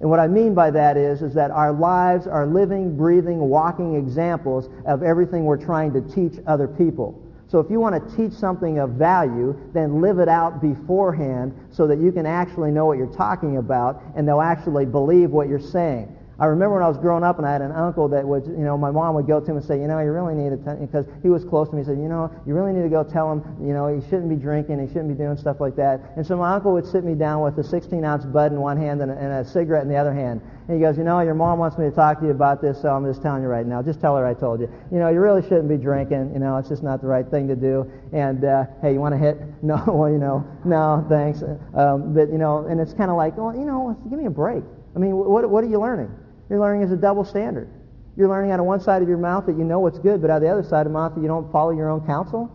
And 0.00 0.08
what 0.08 0.20
I 0.20 0.28
mean 0.28 0.54
by 0.54 0.70
that 0.70 0.96
is, 0.96 1.22
is 1.22 1.34
that 1.34 1.50
our 1.50 1.72
lives 1.72 2.26
are 2.26 2.46
living, 2.46 2.96
breathing, 2.96 3.40
walking 3.40 3.96
examples 3.96 4.68
of 4.86 5.02
everything 5.02 5.44
we're 5.44 5.56
trying 5.56 5.92
to 5.94 6.00
teach 6.00 6.38
other 6.46 6.68
people. 6.68 7.20
So 7.48 7.60
if 7.60 7.70
you 7.70 7.80
want 7.80 7.94
to 7.94 8.16
teach 8.16 8.32
something 8.32 8.78
of 8.78 8.90
value, 8.90 9.58
then 9.72 10.02
live 10.02 10.18
it 10.18 10.28
out 10.28 10.60
beforehand 10.60 11.54
so 11.70 11.86
that 11.86 11.98
you 11.98 12.12
can 12.12 12.26
actually 12.26 12.70
know 12.70 12.84
what 12.84 12.98
you're 12.98 13.06
talking 13.06 13.56
about 13.56 14.02
and 14.14 14.28
they'll 14.28 14.42
actually 14.42 14.84
believe 14.84 15.30
what 15.30 15.48
you're 15.48 15.58
saying. 15.58 16.14
I 16.40 16.46
remember 16.46 16.74
when 16.74 16.84
I 16.84 16.88
was 16.88 16.98
growing 16.98 17.24
up 17.24 17.38
and 17.38 17.46
I 17.46 17.52
had 17.52 17.62
an 17.62 17.72
uncle 17.72 18.06
that 18.10 18.24
would, 18.24 18.46
you 18.46 18.62
know, 18.62 18.78
my 18.78 18.92
mom 18.92 19.16
would 19.16 19.26
go 19.26 19.40
to 19.40 19.50
him 19.50 19.56
and 19.56 19.66
say, 19.66 19.80
you 19.80 19.88
know, 19.88 19.98
you 19.98 20.12
really 20.12 20.36
need 20.36 20.50
to, 20.50 20.56
tell 20.56 20.76
because 20.76 21.04
he 21.20 21.28
was 21.28 21.44
close 21.44 21.68
to 21.70 21.74
me, 21.74 21.82
he 21.82 21.86
said, 21.86 21.98
you 21.98 22.06
know, 22.06 22.30
you 22.46 22.54
really 22.54 22.72
need 22.72 22.84
to 22.84 22.88
go 22.88 23.02
tell 23.02 23.32
him, 23.32 23.42
you 23.60 23.72
know, 23.72 23.88
he 23.88 24.00
shouldn't 24.08 24.28
be 24.28 24.36
drinking, 24.36 24.78
he 24.78 24.86
shouldn't 24.86 25.08
be 25.08 25.14
doing 25.14 25.36
stuff 25.36 25.60
like 25.60 25.74
that. 25.74 26.00
And 26.14 26.24
so 26.24 26.36
my 26.36 26.54
uncle 26.54 26.72
would 26.74 26.86
sit 26.86 27.02
me 27.02 27.14
down 27.14 27.42
with 27.42 27.58
a 27.58 27.66
16-ounce 27.66 28.24
bud 28.26 28.52
in 28.52 28.60
one 28.60 28.76
hand 28.76 29.02
and 29.02 29.10
a, 29.10 29.16
and 29.18 29.32
a 29.32 29.44
cigarette 29.44 29.82
in 29.82 29.88
the 29.88 29.96
other 29.96 30.14
hand. 30.14 30.40
And 30.68 30.76
he 30.76 30.80
goes, 30.80 30.96
you 30.96 31.02
know, 31.02 31.18
your 31.20 31.34
mom 31.34 31.58
wants 31.58 31.76
me 31.76 31.86
to 31.86 31.90
talk 31.90 32.20
to 32.20 32.26
you 32.26 32.30
about 32.30 32.62
this, 32.62 32.80
so 32.80 32.94
I'm 32.94 33.04
just 33.04 33.20
telling 33.20 33.42
you 33.42 33.48
right 33.48 33.66
now. 33.66 33.82
Just 33.82 34.00
tell 34.00 34.16
her 34.16 34.24
I 34.24 34.34
told 34.34 34.60
you. 34.60 34.70
You 34.92 34.98
know, 35.00 35.08
you 35.08 35.18
really 35.18 35.42
shouldn't 35.42 35.68
be 35.68 35.78
drinking. 35.78 36.30
You 36.34 36.38
know, 36.38 36.56
it's 36.58 36.68
just 36.68 36.84
not 36.84 37.00
the 37.00 37.08
right 37.08 37.26
thing 37.26 37.48
to 37.48 37.56
do. 37.56 37.90
And, 38.12 38.44
uh, 38.44 38.66
hey, 38.80 38.92
you 38.92 39.00
want 39.00 39.14
to 39.14 39.18
hit? 39.18 39.38
No, 39.60 39.82
well, 39.88 40.08
you 40.08 40.18
know, 40.18 40.46
no, 40.64 41.04
thanks. 41.08 41.42
Um, 41.74 42.14
but, 42.14 42.30
you 42.30 42.38
know, 42.38 42.66
and 42.66 42.80
it's 42.80 42.94
kind 42.94 43.10
of 43.10 43.16
like, 43.16 43.36
well, 43.36 43.52
you 43.52 43.64
know, 43.64 43.98
give 44.08 44.16
me 44.16 44.26
a 44.26 44.30
break. 44.30 44.62
I 44.94 45.00
mean, 45.00 45.16
what, 45.16 45.50
what 45.50 45.64
are 45.64 45.66
you 45.66 45.80
learning? 45.80 46.14
You're 46.48 46.60
learning 46.60 46.82
is 46.82 46.92
a 46.92 46.96
double 46.96 47.24
standard. 47.24 47.68
You're 48.16 48.28
learning 48.28 48.50
out 48.50 48.60
of 48.60 48.66
one 48.66 48.80
side 48.80 49.02
of 49.02 49.08
your 49.08 49.18
mouth 49.18 49.46
that 49.46 49.56
you 49.56 49.64
know 49.64 49.80
what's 49.80 49.98
good, 49.98 50.20
but 50.20 50.30
out 50.30 50.38
of 50.38 50.42
the 50.42 50.48
other 50.48 50.62
side 50.62 50.86
of 50.86 50.92
mouth 50.92 51.14
that 51.14 51.20
you 51.20 51.28
don't 51.28 51.50
follow 51.52 51.70
your 51.70 51.88
own 51.88 52.04
counsel. 52.06 52.50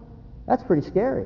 That's 0.48 0.64
pretty 0.64 0.86
scary. 0.86 1.26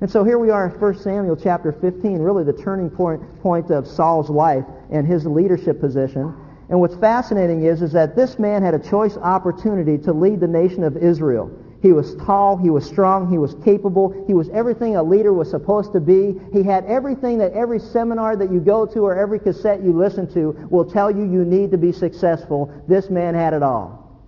And 0.00 0.10
so 0.10 0.22
here 0.22 0.38
we 0.38 0.50
are 0.50 0.66
in 0.66 0.78
1 0.78 0.98
Samuel 0.98 1.36
chapter 1.36 1.72
15, 1.72 2.18
really 2.18 2.44
the 2.44 2.52
turning 2.52 2.90
point, 2.90 3.40
point 3.40 3.70
of 3.70 3.86
Saul's 3.86 4.30
life 4.30 4.64
and 4.90 5.06
his 5.06 5.26
leadership 5.26 5.80
position. 5.80 6.34
And 6.68 6.78
what's 6.80 6.96
fascinating 6.96 7.64
is, 7.64 7.82
is 7.82 7.92
that 7.92 8.14
this 8.14 8.38
man 8.38 8.62
had 8.62 8.74
a 8.74 8.78
choice 8.78 9.16
opportunity 9.16 9.98
to 10.04 10.12
lead 10.12 10.40
the 10.40 10.46
nation 10.46 10.84
of 10.84 10.96
Israel. 10.96 11.50
He 11.80 11.92
was 11.92 12.16
tall, 12.16 12.56
he 12.56 12.70
was 12.70 12.84
strong, 12.84 13.30
he 13.30 13.38
was 13.38 13.54
capable, 13.64 14.24
he 14.26 14.34
was 14.34 14.48
everything 14.48 14.96
a 14.96 15.02
leader 15.02 15.32
was 15.32 15.48
supposed 15.48 15.92
to 15.92 16.00
be. 16.00 16.34
He 16.52 16.64
had 16.64 16.84
everything 16.86 17.38
that 17.38 17.52
every 17.52 17.78
seminar 17.78 18.34
that 18.36 18.50
you 18.50 18.58
go 18.58 18.84
to 18.86 19.00
or 19.00 19.16
every 19.16 19.38
cassette 19.38 19.82
you 19.82 19.92
listen 19.92 20.32
to 20.34 20.66
will 20.70 20.90
tell 20.90 21.08
you 21.08 21.22
you 21.22 21.44
need 21.44 21.70
to 21.70 21.78
be 21.78 21.92
successful. 21.92 22.72
This 22.88 23.10
man 23.10 23.34
had 23.34 23.54
it 23.54 23.62
all. 23.62 24.20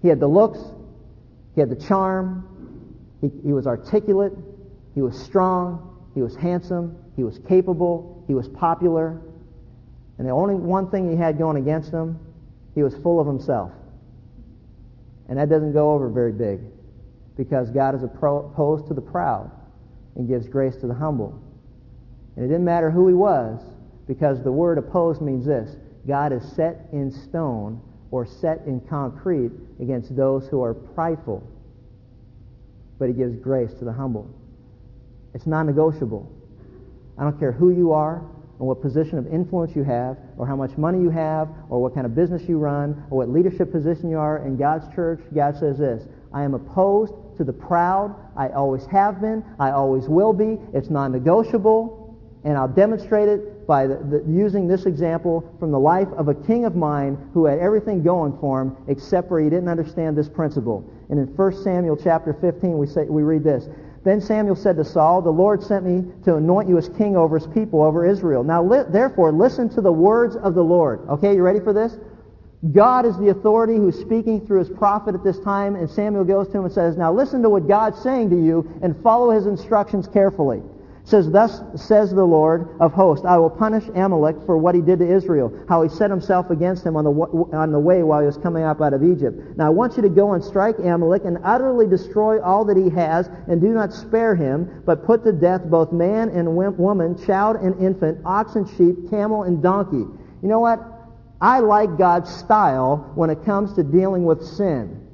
He 0.00 0.08
had 0.08 0.18
the 0.18 0.28
looks, 0.28 0.60
he 1.54 1.60
had 1.60 1.68
the 1.68 1.76
charm, 1.76 2.48
He, 3.20 3.30
he 3.44 3.52
was 3.52 3.66
articulate. 3.66 4.32
He 4.94 5.02
was 5.02 5.18
strong. 5.18 6.08
He 6.14 6.22
was 6.22 6.36
handsome. 6.36 6.96
He 7.16 7.24
was 7.24 7.38
capable. 7.48 8.24
He 8.26 8.34
was 8.34 8.48
popular. 8.48 9.20
And 10.16 10.26
the 10.26 10.32
only 10.32 10.54
one 10.54 10.90
thing 10.90 11.10
he 11.10 11.16
had 11.16 11.36
going 11.36 11.58
against 11.58 11.90
him, 11.90 12.18
he 12.74 12.82
was 12.82 12.94
full 13.02 13.20
of 13.20 13.26
himself. 13.26 13.72
And 15.28 15.38
that 15.38 15.50
doesn't 15.50 15.74
go 15.74 15.92
over 15.92 16.08
very 16.08 16.32
big 16.32 16.60
because 17.38 17.70
God 17.70 17.94
is 17.94 18.02
opposed 18.02 18.88
to 18.88 18.94
the 18.94 19.00
proud 19.00 19.50
and 20.16 20.28
gives 20.28 20.46
grace 20.48 20.76
to 20.76 20.86
the 20.86 20.92
humble. 20.92 21.40
And 22.36 22.44
it 22.44 22.48
didn't 22.48 22.64
matter 22.64 22.90
who 22.90 23.08
he 23.08 23.14
was 23.14 23.62
because 24.06 24.42
the 24.42 24.52
word 24.52 24.76
opposed 24.76 25.22
means 25.22 25.46
this. 25.46 25.76
God 26.06 26.32
is 26.32 26.42
set 26.52 26.88
in 26.92 27.10
stone 27.10 27.80
or 28.10 28.26
set 28.26 28.62
in 28.66 28.80
concrete 28.80 29.52
against 29.80 30.16
those 30.16 30.48
who 30.48 30.62
are 30.62 30.74
prideful. 30.74 31.46
But 32.98 33.08
he 33.08 33.14
gives 33.14 33.36
grace 33.36 33.72
to 33.74 33.84
the 33.84 33.92
humble. 33.92 34.28
It's 35.32 35.46
non-negotiable. 35.46 36.30
I 37.16 37.22
don't 37.22 37.38
care 37.38 37.52
who 37.52 37.70
you 37.70 37.92
are, 37.92 38.24
or 38.58 38.66
what 38.66 38.82
position 38.82 39.18
of 39.18 39.32
influence 39.32 39.76
you 39.76 39.84
have, 39.84 40.16
or 40.36 40.46
how 40.46 40.56
much 40.56 40.76
money 40.76 41.00
you 41.00 41.10
have, 41.10 41.48
or 41.68 41.80
what 41.80 41.94
kind 41.94 42.06
of 42.06 42.16
business 42.16 42.42
you 42.48 42.58
run, 42.58 43.04
or 43.10 43.18
what 43.18 43.28
leadership 43.28 43.70
position 43.70 44.10
you 44.10 44.18
are 44.18 44.44
in 44.44 44.56
God's 44.56 44.92
church, 44.94 45.20
God 45.32 45.56
says 45.56 45.78
this, 45.78 46.04
I 46.32 46.42
am 46.42 46.54
opposed 46.54 47.14
to 47.38 47.44
the 47.44 47.52
proud. 47.52 48.14
I 48.36 48.48
always 48.50 48.84
have 48.86 49.20
been. 49.20 49.42
I 49.58 49.70
always 49.70 50.08
will 50.08 50.32
be. 50.32 50.58
It's 50.74 50.90
non-negotiable. 50.90 52.04
And 52.44 52.56
I'll 52.56 52.68
demonstrate 52.68 53.28
it 53.28 53.66
by 53.66 53.86
the, 53.86 53.96
the, 53.96 54.24
using 54.28 54.68
this 54.68 54.86
example 54.86 55.44
from 55.58 55.70
the 55.70 55.78
life 55.78 56.08
of 56.16 56.28
a 56.28 56.34
king 56.34 56.64
of 56.64 56.76
mine 56.76 57.30
who 57.34 57.46
had 57.46 57.58
everything 57.58 58.02
going 58.02 58.36
for 58.38 58.62
him 58.62 58.76
except 58.86 59.28
for 59.28 59.40
he 59.40 59.50
didn't 59.50 59.68
understand 59.68 60.16
this 60.16 60.28
principle. 60.28 60.88
And 61.10 61.18
in 61.18 61.26
1 61.26 61.62
Samuel 61.62 61.96
chapter 61.96 62.32
15, 62.34 62.78
we, 62.78 62.86
say, 62.86 63.04
we 63.04 63.22
read 63.22 63.42
this. 63.44 63.68
Then 64.04 64.20
Samuel 64.20 64.56
said 64.56 64.76
to 64.76 64.84
Saul, 64.84 65.20
The 65.20 65.30
Lord 65.30 65.62
sent 65.62 65.84
me 65.84 66.10
to 66.24 66.36
anoint 66.36 66.68
you 66.68 66.78
as 66.78 66.88
king 66.90 67.16
over 67.16 67.38
his 67.38 67.48
people, 67.48 67.82
over 67.82 68.06
Israel. 68.06 68.44
Now, 68.44 68.62
li- 68.62 68.84
therefore, 68.88 69.32
listen 69.32 69.68
to 69.70 69.80
the 69.80 69.92
words 69.92 70.36
of 70.36 70.54
the 70.54 70.62
Lord. 70.62 71.06
Okay, 71.08 71.34
you 71.34 71.42
ready 71.42 71.60
for 71.60 71.72
this? 71.72 71.98
God 72.72 73.06
is 73.06 73.16
the 73.18 73.28
authority 73.28 73.76
who's 73.76 73.98
speaking 73.98 74.44
through 74.44 74.58
his 74.60 74.68
prophet 74.68 75.14
at 75.14 75.22
this 75.22 75.38
time, 75.40 75.76
and 75.76 75.88
Samuel 75.88 76.24
goes 76.24 76.48
to 76.48 76.58
him 76.58 76.64
and 76.64 76.72
says, 76.72 76.96
Now 76.96 77.12
listen 77.12 77.42
to 77.42 77.48
what 77.48 77.68
God's 77.68 78.00
saying 78.02 78.30
to 78.30 78.36
you 78.36 78.68
and 78.82 79.00
follow 79.02 79.30
his 79.30 79.46
instructions 79.46 80.08
carefully 80.08 80.62
says, 81.08 81.30
Thus 81.30 81.62
says 81.74 82.10
the 82.10 82.24
Lord 82.24 82.76
of 82.80 82.92
hosts, 82.92 83.24
I 83.24 83.38
will 83.38 83.50
punish 83.50 83.84
Amalek 83.94 84.36
for 84.44 84.58
what 84.58 84.74
he 84.74 84.82
did 84.82 84.98
to 84.98 85.10
Israel, 85.10 85.52
how 85.68 85.82
he 85.82 85.88
set 85.88 86.10
himself 86.10 86.50
against 86.50 86.84
him 86.84 86.96
on 86.96 87.04
the, 87.04 87.10
on 87.56 87.72
the 87.72 87.78
way 87.78 88.02
while 88.02 88.20
he 88.20 88.26
was 88.26 88.36
coming 88.36 88.62
up 88.62 88.82
out 88.82 88.92
of 88.92 89.02
Egypt. 89.02 89.56
Now 89.56 89.66
I 89.66 89.70
want 89.70 89.96
you 89.96 90.02
to 90.02 90.10
go 90.10 90.34
and 90.34 90.44
strike 90.44 90.78
Amalek 90.78 91.24
and 91.24 91.38
utterly 91.44 91.86
destroy 91.86 92.42
all 92.42 92.64
that 92.66 92.76
he 92.76 92.90
has, 92.90 93.28
and 93.48 93.60
do 93.60 93.68
not 93.68 93.92
spare 93.92 94.34
him, 94.34 94.82
but 94.84 95.04
put 95.06 95.24
to 95.24 95.32
death 95.32 95.62
both 95.64 95.92
man 95.92 96.28
and 96.28 96.54
woman, 96.54 97.26
child 97.26 97.56
and 97.56 97.80
infant, 97.82 98.20
ox 98.24 98.54
and 98.56 98.68
sheep, 98.76 99.10
camel 99.10 99.44
and 99.44 99.62
donkey. 99.62 99.96
You 100.42 100.48
know 100.48 100.60
what? 100.60 100.97
I 101.40 101.60
like 101.60 101.96
God's 101.96 102.34
style 102.34 103.12
when 103.14 103.30
it 103.30 103.44
comes 103.44 103.74
to 103.74 103.82
dealing 103.82 104.24
with 104.24 104.42
sin. 104.42 105.04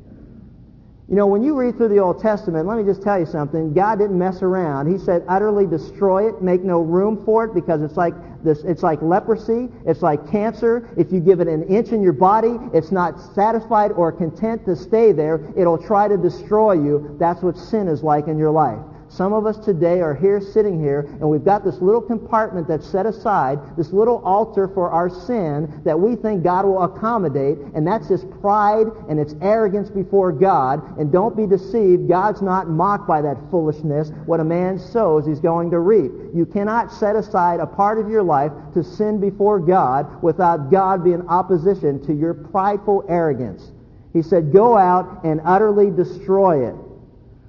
You 1.06 1.16
know, 1.16 1.26
when 1.26 1.42
you 1.42 1.54
read 1.54 1.76
through 1.76 1.90
the 1.90 1.98
Old 1.98 2.22
Testament, 2.22 2.66
let 2.66 2.78
me 2.78 2.84
just 2.84 3.02
tell 3.02 3.18
you 3.18 3.26
something. 3.26 3.74
God 3.74 3.98
didn't 3.98 4.18
mess 4.18 4.40
around. 4.40 4.90
He 4.90 4.96
said, 4.96 5.22
utterly 5.28 5.66
destroy 5.66 6.30
it, 6.30 6.40
make 6.40 6.62
no 6.62 6.80
room 6.80 7.22
for 7.26 7.44
it, 7.44 7.52
because 7.52 7.82
it's 7.82 7.98
like 7.98 8.14
this, 8.42 8.64
it's 8.64 8.82
like 8.82 9.02
leprosy, 9.02 9.68
it's 9.84 10.00
like 10.00 10.30
cancer. 10.30 10.88
If 10.96 11.12
you 11.12 11.20
give 11.20 11.40
it 11.40 11.48
an 11.48 11.64
inch 11.64 11.90
in 11.90 12.02
your 12.02 12.14
body, 12.14 12.56
it's 12.72 12.90
not 12.90 13.20
satisfied 13.34 13.92
or 13.92 14.12
content 14.12 14.64
to 14.64 14.74
stay 14.74 15.12
there. 15.12 15.52
It'll 15.58 15.76
try 15.76 16.08
to 16.08 16.16
destroy 16.16 16.72
you. 16.72 17.16
That's 17.20 17.42
what 17.42 17.58
sin 17.58 17.86
is 17.86 18.02
like 18.02 18.26
in 18.26 18.38
your 18.38 18.50
life. 18.50 18.80
Some 19.14 19.32
of 19.32 19.46
us 19.46 19.56
today 19.58 20.00
are 20.00 20.12
here 20.12 20.40
sitting 20.40 20.80
here 20.80 21.02
and 21.20 21.30
we've 21.30 21.44
got 21.44 21.64
this 21.64 21.80
little 21.80 22.00
compartment 22.00 22.66
that's 22.66 22.84
set 22.84 23.06
aside, 23.06 23.60
this 23.76 23.92
little 23.92 24.18
altar 24.24 24.66
for 24.66 24.90
our 24.90 25.08
sin 25.08 25.82
that 25.84 26.00
we 26.00 26.16
think 26.16 26.42
God 26.42 26.64
will 26.64 26.82
accommodate 26.82 27.58
and 27.76 27.86
that's 27.86 28.08
just 28.08 28.28
pride 28.40 28.88
and 29.08 29.20
it's 29.20 29.36
arrogance 29.40 29.88
before 29.88 30.32
God. 30.32 30.98
And 30.98 31.12
don't 31.12 31.36
be 31.36 31.46
deceived. 31.46 32.08
God's 32.08 32.42
not 32.42 32.68
mocked 32.68 33.06
by 33.06 33.22
that 33.22 33.36
foolishness. 33.52 34.10
What 34.26 34.40
a 34.40 34.44
man 34.44 34.80
sows, 34.80 35.24
he's 35.26 35.38
going 35.38 35.70
to 35.70 35.78
reap. 35.78 36.10
You 36.34 36.44
cannot 36.44 36.90
set 36.90 37.14
aside 37.14 37.60
a 37.60 37.66
part 37.66 38.00
of 38.00 38.10
your 38.10 38.24
life 38.24 38.50
to 38.72 38.82
sin 38.82 39.20
before 39.20 39.60
God 39.60 40.24
without 40.24 40.72
God 40.72 41.04
being 41.04 41.24
opposition 41.28 42.04
to 42.06 42.12
your 42.12 42.34
prideful 42.34 43.04
arrogance. 43.08 43.70
He 44.12 44.22
said, 44.22 44.52
go 44.52 44.76
out 44.76 45.22
and 45.22 45.40
utterly 45.44 45.92
destroy 45.92 46.68
it. 46.68 46.74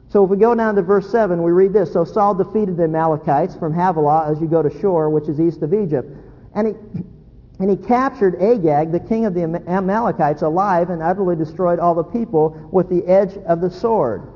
So 0.10 0.24
if 0.24 0.30
we 0.30 0.38
go 0.38 0.54
down 0.56 0.76
to 0.76 0.82
verse 0.82 1.10
7, 1.12 1.42
we 1.42 1.52
read 1.52 1.74
this. 1.74 1.92
So 1.92 2.06
Saul 2.06 2.36
defeated 2.36 2.78
the 2.78 2.84
Amalekites 2.84 3.56
from 3.56 3.74
Havilah 3.74 4.32
as 4.32 4.40
you 4.40 4.48
go 4.48 4.62
to 4.62 4.70
Shur, 4.80 5.10
which 5.10 5.28
is 5.28 5.40
east 5.40 5.62
of 5.62 5.74
Egypt. 5.74 6.10
And 6.54 6.68
he, 6.68 6.74
and 7.60 7.70
he 7.70 7.76
captured 7.76 8.42
Agag, 8.42 8.92
the 8.92 9.00
king 9.00 9.26
of 9.26 9.34
the 9.34 9.44
Amalekites, 9.68 10.42
alive 10.42 10.90
and 10.90 11.02
utterly 11.02 11.36
destroyed 11.36 11.80
all 11.80 11.96
the 11.96 12.04
people 12.04 12.70
with 12.72 12.90
the 12.90 13.06
edge 13.08 13.38
of 13.46 13.62
the 13.62 13.70
sword. 13.70 14.32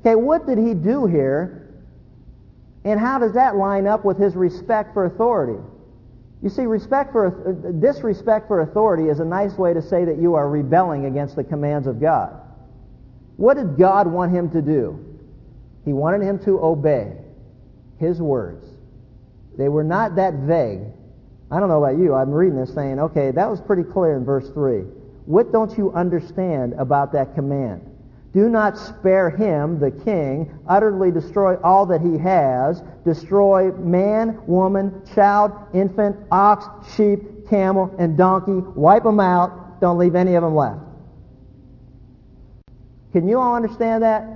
Okay, 0.00 0.14
what 0.14 0.46
did 0.46 0.58
he 0.58 0.74
do 0.74 1.06
here? 1.06 1.74
And 2.84 3.00
how 3.00 3.18
does 3.18 3.32
that 3.32 3.56
line 3.56 3.86
up 3.86 4.04
with 4.04 4.16
his 4.16 4.36
respect 4.36 4.94
for 4.94 5.06
authority? 5.06 5.60
You 6.42 6.48
see, 6.48 6.66
respect 6.66 7.10
for, 7.10 7.30
disrespect 7.80 8.46
for 8.46 8.60
authority 8.60 9.08
is 9.08 9.18
a 9.18 9.24
nice 9.24 9.58
way 9.58 9.74
to 9.74 9.82
say 9.82 10.04
that 10.04 10.18
you 10.18 10.34
are 10.34 10.48
rebelling 10.48 11.06
against 11.06 11.34
the 11.34 11.42
commands 11.42 11.88
of 11.88 12.00
God. 12.00 12.40
What 13.36 13.56
did 13.56 13.76
God 13.76 14.06
want 14.06 14.32
him 14.32 14.50
to 14.50 14.62
do? 14.62 15.04
He 15.84 15.92
wanted 15.92 16.22
him 16.22 16.38
to 16.44 16.58
obey 16.60 17.12
his 17.98 18.20
words. 18.20 18.66
They 19.56 19.68
were 19.68 19.84
not 19.84 20.16
that 20.16 20.34
vague. 20.34 20.80
I 21.50 21.60
don't 21.60 21.68
know 21.68 21.82
about 21.82 21.98
you. 21.98 22.14
I'm 22.14 22.30
reading 22.30 22.58
this 22.58 22.74
saying, 22.74 22.98
okay, 22.98 23.30
that 23.30 23.48
was 23.48 23.60
pretty 23.60 23.84
clear 23.84 24.16
in 24.16 24.24
verse 24.24 24.48
3. 24.50 24.80
What 25.26 25.52
don't 25.52 25.76
you 25.78 25.92
understand 25.92 26.74
about 26.74 27.12
that 27.12 27.34
command? 27.34 27.82
Do 28.32 28.48
not 28.48 28.76
spare 28.76 29.30
him, 29.30 29.80
the 29.80 29.90
king, 29.90 30.58
utterly 30.68 31.10
destroy 31.10 31.56
all 31.62 31.86
that 31.86 32.02
he 32.02 32.18
has, 32.18 32.82
destroy 33.04 33.72
man, 33.72 34.44
woman, 34.46 35.02
child, 35.14 35.52
infant, 35.72 36.16
ox, 36.30 36.66
sheep, 36.94 37.48
camel, 37.48 37.94
and 37.98 38.16
donkey, 38.16 38.62
wipe 38.74 39.04
them 39.04 39.20
out, 39.20 39.80
don't 39.80 39.96
leave 39.96 40.14
any 40.14 40.34
of 40.34 40.42
them 40.42 40.54
left. 40.54 40.80
Can 43.16 43.26
you 43.26 43.40
all 43.40 43.54
understand 43.54 44.02
that? 44.02 44.28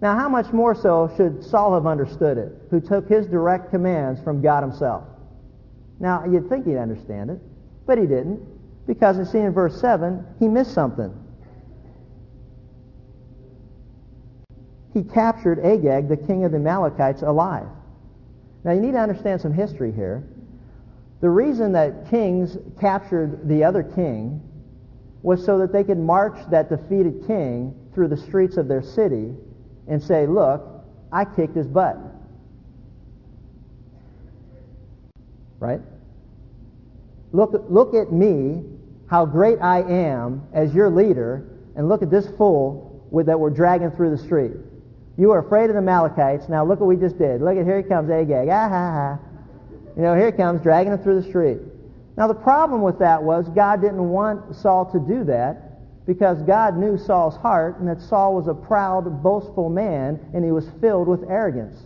Now, 0.00 0.16
how 0.16 0.28
much 0.28 0.52
more 0.52 0.76
so 0.76 1.12
should 1.16 1.42
Saul 1.42 1.74
have 1.74 1.88
understood 1.88 2.38
it, 2.38 2.52
who 2.70 2.80
took 2.80 3.08
his 3.08 3.26
direct 3.26 3.70
commands 3.70 4.20
from 4.20 4.40
God 4.40 4.62
himself? 4.62 5.02
Now, 5.98 6.24
you'd 6.24 6.48
think 6.48 6.66
he'd 6.66 6.76
understand 6.76 7.30
it, 7.30 7.40
but 7.84 7.98
he 7.98 8.06
didn't, 8.06 8.40
because 8.86 9.18
you 9.18 9.24
see 9.24 9.38
in 9.38 9.52
verse 9.52 9.80
7, 9.80 10.24
he 10.38 10.46
missed 10.46 10.72
something. 10.72 11.12
He 14.92 15.02
captured 15.02 15.58
Agag, 15.58 16.08
the 16.08 16.16
king 16.16 16.44
of 16.44 16.52
the 16.52 16.58
Amalekites, 16.58 17.22
alive. 17.22 17.66
Now, 18.62 18.70
you 18.70 18.80
need 18.80 18.92
to 18.92 19.00
understand 19.00 19.40
some 19.40 19.52
history 19.52 19.90
here. 19.90 20.22
The 21.20 21.28
reason 21.28 21.72
that 21.72 22.08
kings 22.08 22.56
captured 22.78 23.48
the 23.48 23.64
other 23.64 23.82
king 23.82 24.43
was 25.24 25.42
so 25.42 25.58
that 25.58 25.72
they 25.72 25.82
could 25.82 25.98
march 25.98 26.38
that 26.50 26.68
defeated 26.68 27.24
king 27.26 27.74
through 27.94 28.08
the 28.08 28.16
streets 28.16 28.58
of 28.58 28.68
their 28.68 28.82
city 28.82 29.32
and 29.88 30.00
say, 30.00 30.26
look, 30.26 30.84
I 31.10 31.24
kicked 31.24 31.56
his 31.56 31.66
butt. 31.66 31.96
Right? 35.58 35.80
Look, 37.32 37.54
look 37.70 37.94
at 37.94 38.12
me, 38.12 38.64
how 39.08 39.24
great 39.24 39.58
I 39.62 39.80
am 39.80 40.46
as 40.52 40.74
your 40.74 40.90
leader, 40.90 41.48
and 41.74 41.88
look 41.88 42.02
at 42.02 42.10
this 42.10 42.28
fool 42.36 43.08
with, 43.10 43.24
that 43.26 43.40
we're 43.40 43.48
dragging 43.48 43.92
through 43.92 44.14
the 44.14 44.22
street. 44.22 44.52
You 45.16 45.28
were 45.28 45.38
afraid 45.38 45.70
of 45.70 45.72
the 45.72 45.78
Amalekites. 45.78 46.50
Now 46.50 46.66
look 46.66 46.80
what 46.80 46.86
we 46.86 46.96
just 46.96 47.16
did. 47.16 47.40
Look 47.40 47.56
at 47.56 47.64
here 47.64 47.78
he 47.78 47.88
comes 47.88 48.10
Agag. 48.10 48.48
Ah 48.50 48.68
ha 48.68 48.90
ha. 48.92 49.18
You 49.96 50.02
know, 50.02 50.14
here 50.14 50.26
he 50.26 50.32
comes 50.32 50.60
dragging 50.60 50.92
him 50.92 50.98
through 50.98 51.22
the 51.22 51.28
street. 51.28 51.60
Now 52.16 52.26
the 52.28 52.34
problem 52.34 52.82
with 52.82 52.98
that 53.00 53.22
was 53.22 53.48
God 53.48 53.80
didn't 53.80 54.08
want 54.08 54.54
Saul 54.54 54.90
to 54.92 54.98
do 54.98 55.24
that 55.24 56.06
because 56.06 56.42
God 56.42 56.76
knew 56.76 56.96
Saul's 56.96 57.36
heart 57.36 57.78
and 57.78 57.88
that 57.88 58.00
Saul 58.00 58.34
was 58.34 58.46
a 58.46 58.54
proud, 58.54 59.22
boastful 59.22 59.68
man 59.68 60.20
and 60.32 60.44
he 60.44 60.52
was 60.52 60.68
filled 60.80 61.08
with 61.08 61.28
arrogance. 61.28 61.76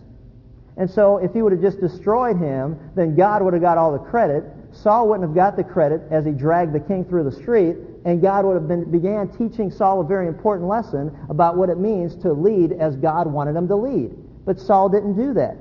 And 0.77 0.89
so 0.89 1.19
if 1.19 1.33
he 1.33 1.43
would 1.43 1.53
have 1.53 1.61
just 1.61 1.81
destroyed 1.81 2.37
him, 2.39 2.79
then 2.95 3.17
God 3.17 3.43
would 3.43 3.53
have 3.53 3.63
got 3.63 3.79
all 3.79 3.93
the 3.93 3.99
credit. 3.99 4.45
Saul 4.73 5.09
wouldn't 5.09 5.29
have 5.29 5.35
got 5.35 5.57
the 5.57 5.65
credit 5.65 6.03
as 6.11 6.25
he 6.25 6.31
dragged 6.31 6.73
the 6.73 6.81
king 6.81 7.05
through 7.05 7.25
the 7.25 7.33
street, 7.33 7.77
and 8.05 8.23
God 8.23 8.45
would 8.45 8.55
have 8.55 8.69
been, 8.69 8.89
began 8.91 9.29
teaching 9.29 9.73
Saul 9.73 10.01
a 10.01 10.05
very 10.05 10.29
important 10.29 10.69
lesson 10.69 11.17
about 11.31 11.57
what 11.57 11.69
it 11.69 11.79
means 11.79 12.15
to 12.17 12.33
lead 12.33 12.73
as 12.73 12.95
God 12.95 13.27
wanted 13.27 13.57
him 13.57 13.67
to 13.69 13.75
lead. 13.75 14.15
But 14.45 14.61
Saul 14.61 14.89
didn't 14.89 15.17
do 15.17 15.35
that. 15.35 15.57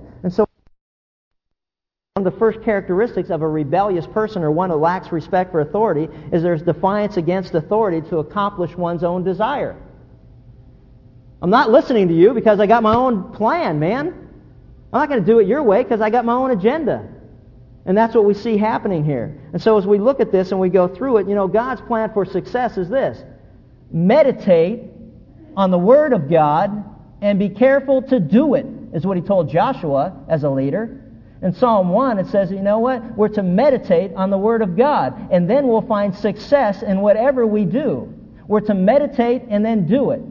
One 2.17 2.25
of 2.25 2.33
the 2.33 2.39
first 2.39 2.63
characteristics 2.63 3.29
of 3.29 3.43
a 3.43 3.47
rebellious 3.47 4.07
person 4.07 4.41
or 4.41 4.49
one 4.49 4.71
who 4.71 4.75
lacks 4.75 5.11
respect 5.11 5.51
for 5.51 5.61
authority 5.61 6.09
is 6.33 6.41
there's 6.41 6.63
defiance 6.63 7.15
against 7.15 7.53
authority 7.53 8.01
to 8.09 8.17
accomplish 8.17 8.75
one's 8.75 9.03
own 9.03 9.23
desire. 9.23 9.75
I'm 11.43 11.51
not 11.51 11.69
listening 11.69 12.07
to 12.07 12.15
you 12.15 12.33
because 12.33 12.59
I 12.59 12.65
got 12.65 12.81
my 12.81 12.95
own 12.95 13.33
plan, 13.33 13.77
man. 13.77 14.07
I'm 14.91 14.99
not 14.99 15.09
going 15.09 15.19
to 15.19 15.25
do 15.27 15.37
it 15.37 15.47
your 15.47 15.61
way 15.61 15.83
because 15.83 16.01
I 16.01 16.09
got 16.09 16.25
my 16.25 16.33
own 16.33 16.49
agenda. 16.49 17.07
And 17.85 17.95
that's 17.95 18.15
what 18.15 18.25
we 18.25 18.33
see 18.33 18.57
happening 18.57 19.05
here. 19.05 19.39
And 19.53 19.61
so 19.61 19.77
as 19.77 19.85
we 19.85 19.99
look 19.99 20.19
at 20.19 20.31
this 20.31 20.49
and 20.49 20.59
we 20.59 20.69
go 20.69 20.87
through 20.87 21.17
it, 21.17 21.27
you 21.27 21.35
know, 21.35 21.47
God's 21.47 21.81
plan 21.81 22.11
for 22.15 22.25
success 22.25 22.79
is 22.79 22.89
this. 22.89 23.23
Meditate 23.91 24.85
on 25.55 25.69
the 25.69 25.77
Word 25.77 26.13
of 26.13 26.31
God 26.31 26.83
and 27.21 27.37
be 27.37 27.49
careful 27.49 28.01
to 28.01 28.19
do 28.19 28.55
it, 28.55 28.65
is 28.95 29.05
what 29.05 29.17
he 29.17 29.21
told 29.21 29.51
Joshua 29.51 30.25
as 30.27 30.43
a 30.43 30.49
leader. 30.49 31.03
In 31.41 31.53
Psalm 31.53 31.89
1, 31.89 32.19
it 32.19 32.27
says, 32.27 32.51
you 32.51 32.61
know 32.61 32.79
what? 32.79 33.15
We're 33.15 33.27
to 33.29 33.43
meditate 33.43 34.13
on 34.15 34.31
the 34.31 34.37
Word 34.37 34.61
of 34.61 34.75
God, 34.75 35.29
and 35.31 35.49
then 35.49 35.67
we'll 35.67 35.83
find 35.83 36.15
success 36.15 36.81
in 36.81 37.01
whatever 37.01 37.45
we 37.45 37.63
do. 37.65 38.13
We're 38.47 38.61
to 38.61 38.73
meditate 38.73 39.43
and 39.49 39.63
then 39.63 39.85
do 39.85 40.11
it. 40.11 40.21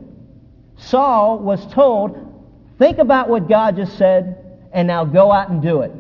Saul 0.77 1.39
was 1.39 1.65
told, 1.73 2.45
think 2.79 2.99
about 2.99 3.29
what 3.29 3.49
God 3.49 3.77
just 3.77 3.97
said, 3.97 4.59
and 4.73 4.89
now 4.89 5.05
go 5.05 5.31
out 5.31 5.49
and 5.49 5.63
do 5.63 5.83
it. 5.83 5.93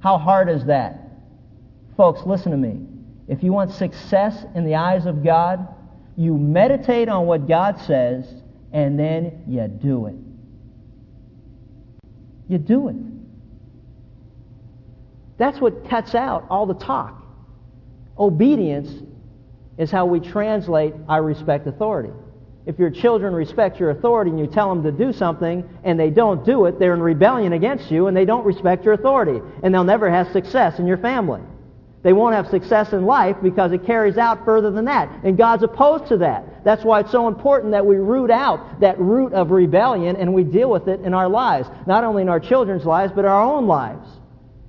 How 0.00 0.18
hard 0.18 0.48
is 0.48 0.66
that? 0.66 0.98
Folks, 1.96 2.20
listen 2.26 2.52
to 2.52 2.58
me. 2.58 2.86
If 3.28 3.42
you 3.42 3.52
want 3.52 3.72
success 3.72 4.44
in 4.54 4.64
the 4.64 4.74
eyes 4.74 5.06
of 5.06 5.24
God, 5.24 5.66
you 6.16 6.36
meditate 6.36 7.08
on 7.08 7.26
what 7.26 7.48
God 7.48 7.80
says, 7.80 8.26
and 8.72 8.98
then 8.98 9.44
you 9.48 9.66
do 9.66 10.06
it. 10.06 10.16
You 12.48 12.58
do 12.58 12.88
it. 12.88 12.96
That's 15.38 15.60
what 15.60 15.88
cuts 15.88 16.14
out 16.14 16.46
all 16.50 16.66
the 16.66 16.74
talk. 16.74 17.22
Obedience 18.18 18.90
is 19.78 19.90
how 19.90 20.06
we 20.06 20.20
translate 20.20 20.94
I 21.08 21.18
respect 21.18 21.66
authority. 21.66 22.10
If 22.64 22.78
your 22.78 22.90
children 22.90 23.34
respect 23.34 23.80
your 23.80 23.90
authority 23.90 24.30
and 24.30 24.38
you 24.38 24.46
tell 24.46 24.68
them 24.68 24.84
to 24.84 24.92
do 24.92 25.12
something 25.12 25.68
and 25.82 25.98
they 25.98 26.10
don't 26.10 26.44
do 26.44 26.66
it, 26.66 26.78
they're 26.78 26.94
in 26.94 27.00
rebellion 27.00 27.52
against 27.54 27.90
you 27.90 28.06
and 28.06 28.16
they 28.16 28.24
don't 28.24 28.44
respect 28.44 28.84
your 28.84 28.94
authority. 28.94 29.40
And 29.62 29.74
they'll 29.74 29.82
never 29.82 30.08
have 30.08 30.30
success 30.32 30.78
in 30.78 30.86
your 30.86 30.98
family. 30.98 31.40
They 32.04 32.12
won't 32.12 32.34
have 32.34 32.48
success 32.48 32.92
in 32.92 33.04
life 33.04 33.36
because 33.42 33.72
it 33.72 33.86
carries 33.86 34.16
out 34.16 34.44
further 34.44 34.70
than 34.70 34.84
that. 34.86 35.08
And 35.24 35.36
God's 35.36 35.62
opposed 35.62 36.06
to 36.08 36.18
that. 36.18 36.64
That's 36.64 36.84
why 36.84 37.00
it's 37.00 37.12
so 37.12 37.28
important 37.28 37.72
that 37.72 37.86
we 37.86 37.96
root 37.96 38.30
out 38.30 38.80
that 38.80 38.98
root 38.98 39.32
of 39.32 39.50
rebellion 39.50 40.16
and 40.16 40.32
we 40.32 40.44
deal 40.44 40.70
with 40.70 40.88
it 40.88 41.00
in 41.00 41.14
our 41.14 41.28
lives. 41.28 41.68
Not 41.86 42.04
only 42.04 42.22
in 42.22 42.28
our 42.28 42.40
children's 42.40 42.84
lives, 42.84 43.12
but 43.14 43.24
our 43.24 43.42
own 43.42 43.66
lives. 43.66 44.08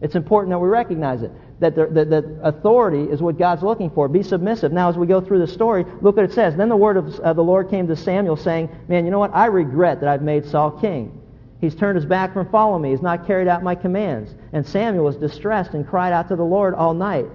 It's 0.03 0.15
important 0.15 0.51
that 0.51 0.59
we 0.59 0.67
recognize 0.67 1.21
it. 1.21 1.31
That, 1.61 1.75
the, 1.75 2.39
authority 2.43 3.03
is 3.03 3.21
what 3.21 3.37
God's 3.37 3.63
looking 3.63 3.89
for. 3.89 4.09
Be 4.09 4.21
submissive. 4.21 4.73
Now, 4.73 4.89
as 4.89 4.97
we 4.97 5.07
go 5.07 5.21
through 5.21 5.39
the 5.39 5.47
story, 5.47 5.85
look 6.01 6.17
what 6.17 6.25
it 6.25 6.33
says. 6.33 6.57
Then 6.57 6.67
the 6.67 6.75
word 6.75 6.97
of 6.97 7.17
uh, 7.21 7.31
the 7.31 7.41
Lord 7.41 7.69
came 7.69 7.87
to 7.87 7.95
Samuel 7.95 8.35
saying, 8.35 8.69
Man, 8.89 9.05
you 9.05 9.11
know 9.11 9.19
what? 9.19 9.33
I 9.33 9.45
regret 9.45 10.01
that 10.01 10.09
I've 10.09 10.21
made 10.21 10.45
Saul 10.45 10.71
king. 10.71 11.21
He's 11.61 11.73
turned 11.73 11.95
his 11.95 12.05
back 12.05 12.33
from 12.33 12.49
following 12.49 12.81
me. 12.81 12.89
He's 12.89 13.01
not 13.01 13.25
carried 13.25 13.47
out 13.47 13.63
my 13.63 13.75
commands. 13.75 14.35
And 14.51 14.67
Samuel 14.67 15.05
was 15.05 15.15
distressed 15.15 15.73
and 15.73 15.87
cried 15.87 16.11
out 16.11 16.27
to 16.27 16.35
the 16.35 16.43
Lord 16.43 16.73
all 16.73 16.93
night. 16.93 17.27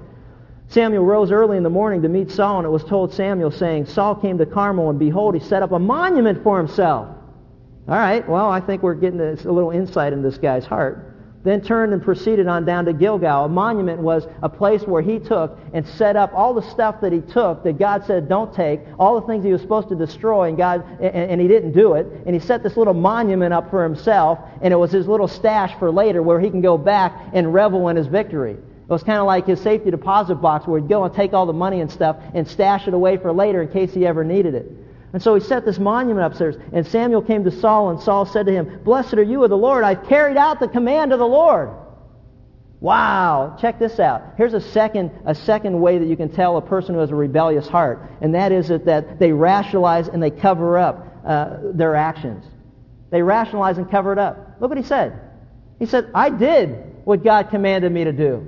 Samuel 0.67 1.07
rose 1.07 1.33
early 1.33 1.57
in 1.57 1.63
the 1.63 1.71
morning 1.71 2.03
to 2.03 2.11
meet 2.11 2.31
Saul, 2.31 2.59
and 2.59 2.67
it 2.67 2.71
was 2.71 2.85
told 2.85 3.15
Samuel, 3.15 3.51
saying, 3.51 3.87
Saul 3.87 4.15
came 4.15 4.37
to 4.37 4.45
Carmel, 4.45 4.91
and 4.91 4.99
behold, 4.99 5.35
he 5.35 5.41
set 5.41 5.63
up 5.63 5.73
a 5.73 5.79
monument 5.79 6.43
for 6.43 6.59
himself. 6.59 7.09
All 7.89 7.95
right, 7.95 8.29
well, 8.29 8.51
I 8.51 8.61
think 8.61 8.83
we're 8.83 8.93
getting 8.93 9.19
a 9.19 9.33
little 9.51 9.71
insight 9.71 10.13
in 10.13 10.21
this 10.21 10.37
guy's 10.37 10.67
heart 10.67 11.08
then 11.49 11.61
turned 11.61 11.93
and 11.93 12.03
proceeded 12.03 12.47
on 12.47 12.65
down 12.65 12.85
to 12.85 12.93
Gilgal. 12.93 13.45
A 13.45 13.49
monument 13.49 14.01
was 14.01 14.27
a 14.43 14.49
place 14.49 14.83
where 14.83 15.03
he 15.03 15.19
took 15.19 15.59
and 15.73 15.87
set 15.87 16.17
up 16.17 16.33
all 16.35 16.53
the 16.53 16.63
stuff 16.71 17.01
that 17.01 17.13
he 17.13 17.21
took 17.21 17.63
that 17.65 17.79
God 17.79 18.05
said 18.05 18.29
don't 18.29 18.53
take, 18.53 18.81
all 18.99 19.21
the 19.21 19.27
things 19.27 19.45
he 19.45 19.53
was 19.53 19.61
supposed 19.61 19.89
to 19.89 19.95
destroy, 19.95 20.49
and 20.49 20.57
God 20.57 20.85
and, 21.01 21.31
and, 21.31 21.41
he 21.41 21.49
didn't 21.49 21.73
do 21.73 21.95
it. 21.95 22.07
And 22.27 22.35
he 22.35 22.41
set 22.41 22.63
this 22.63 22.77
little 22.77 22.95
monument 22.95 23.55
up 23.55 23.71
for 23.71 23.83
himself, 23.83 24.39
and 24.63 24.73
it 24.73 24.77
was 24.77 24.91
his 24.91 25.07
little 25.07 25.29
stash 25.29 25.79
for 25.79 25.91
later 25.91 26.23
where 26.23 26.41
he 26.41 26.51
can 26.51 26.61
go 26.61 26.77
back 26.77 27.31
and 27.33 27.55
revel 27.55 27.89
in 27.89 27.97
his 27.97 28.07
victory. 28.07 28.53
It 28.53 28.93
was 28.93 29.03
kind 29.03 29.19
of 29.19 29.27
like 29.27 29.47
his 29.47 29.61
safety 29.61 29.91
deposit 29.91 30.37
box 30.37 30.67
where 30.67 30.81
he'd 30.81 30.89
go 30.89 31.05
and 31.05 31.15
take 31.15 31.35
all 31.35 31.47
the 31.47 31.53
money 31.53 31.81
and 31.81 31.91
stuff 31.91 32.17
and 32.35 32.49
stash 32.49 32.89
it 32.89 32.95
away 32.95 33.19
for 33.19 33.33
later 33.33 33.61
in 33.63 33.69
case 33.69 33.93
he 33.93 34.07
ever 34.07 34.25
needed 34.25 34.55
it. 34.55 34.73
And 35.13 35.23
so 35.23 35.35
he 35.35 35.41
set 35.41 35.65
this 35.65 35.79
monument 35.79 36.27
upstairs. 36.27 36.57
And 36.73 36.87
Samuel 36.87 37.23
came 37.23 37.45
to 37.45 37.51
Saul, 37.51 37.91
and 37.91 38.01
Saul 38.01 38.27
said 38.27 38.47
to 38.47 38.53
him, 38.53 38.81
Blessed 38.85 39.15
are 39.15 39.23
you 39.23 39.43
of 39.43 39.51
the 39.51 39.57
Lord. 39.57 39.85
I've 39.85 40.07
carried 40.07 40.37
out 40.37 40.61
the 40.61 40.69
command 40.69 41.13
of 41.13 41.19
the 41.19 41.27
Lord. 41.27 41.71
Wow. 42.81 43.57
Check 43.61 43.79
this 43.79 43.99
out. 43.99 44.35
Here's 44.37 44.55
a 44.55 44.61
second, 44.61 45.11
a 45.25 45.35
second 45.35 45.81
way 45.81 45.99
that 45.99 46.07
you 46.07 46.17
can 46.17 46.29
tell 46.29 46.57
a 46.59 46.63
person 46.63 46.95
who 46.95 47.01
has 47.01 47.11
a 47.11 47.15
rebellious 47.15 47.67
heart. 47.69 48.09
And 48.21 48.35
that 48.35 48.53
is 48.53 48.69
that, 48.69 48.85
that 48.85 49.19
they 49.19 49.33
rationalize 49.33 50.09
and 50.09 50.23
they 50.23 50.31
cover 50.31 50.79
up 50.79 51.07
uh, 51.27 51.57
their 51.73 51.97
actions. 51.97 52.45
They 53.11 53.23
rationalize 53.23 53.79
and 53.79 53.91
cover 53.91 54.13
it 54.13 54.19
up. 54.19 54.57
Look 54.61 54.69
what 54.71 54.79
he 54.79 54.85
said. 54.85 55.19
He 55.79 55.87
said, 55.87 56.11
I 56.15 56.31
did 56.31 56.71
what 57.05 57.25
God 57.25 57.51
commanded 57.51 57.91
me 57.91 58.05
to 58.05 58.13
do. 58.13 58.47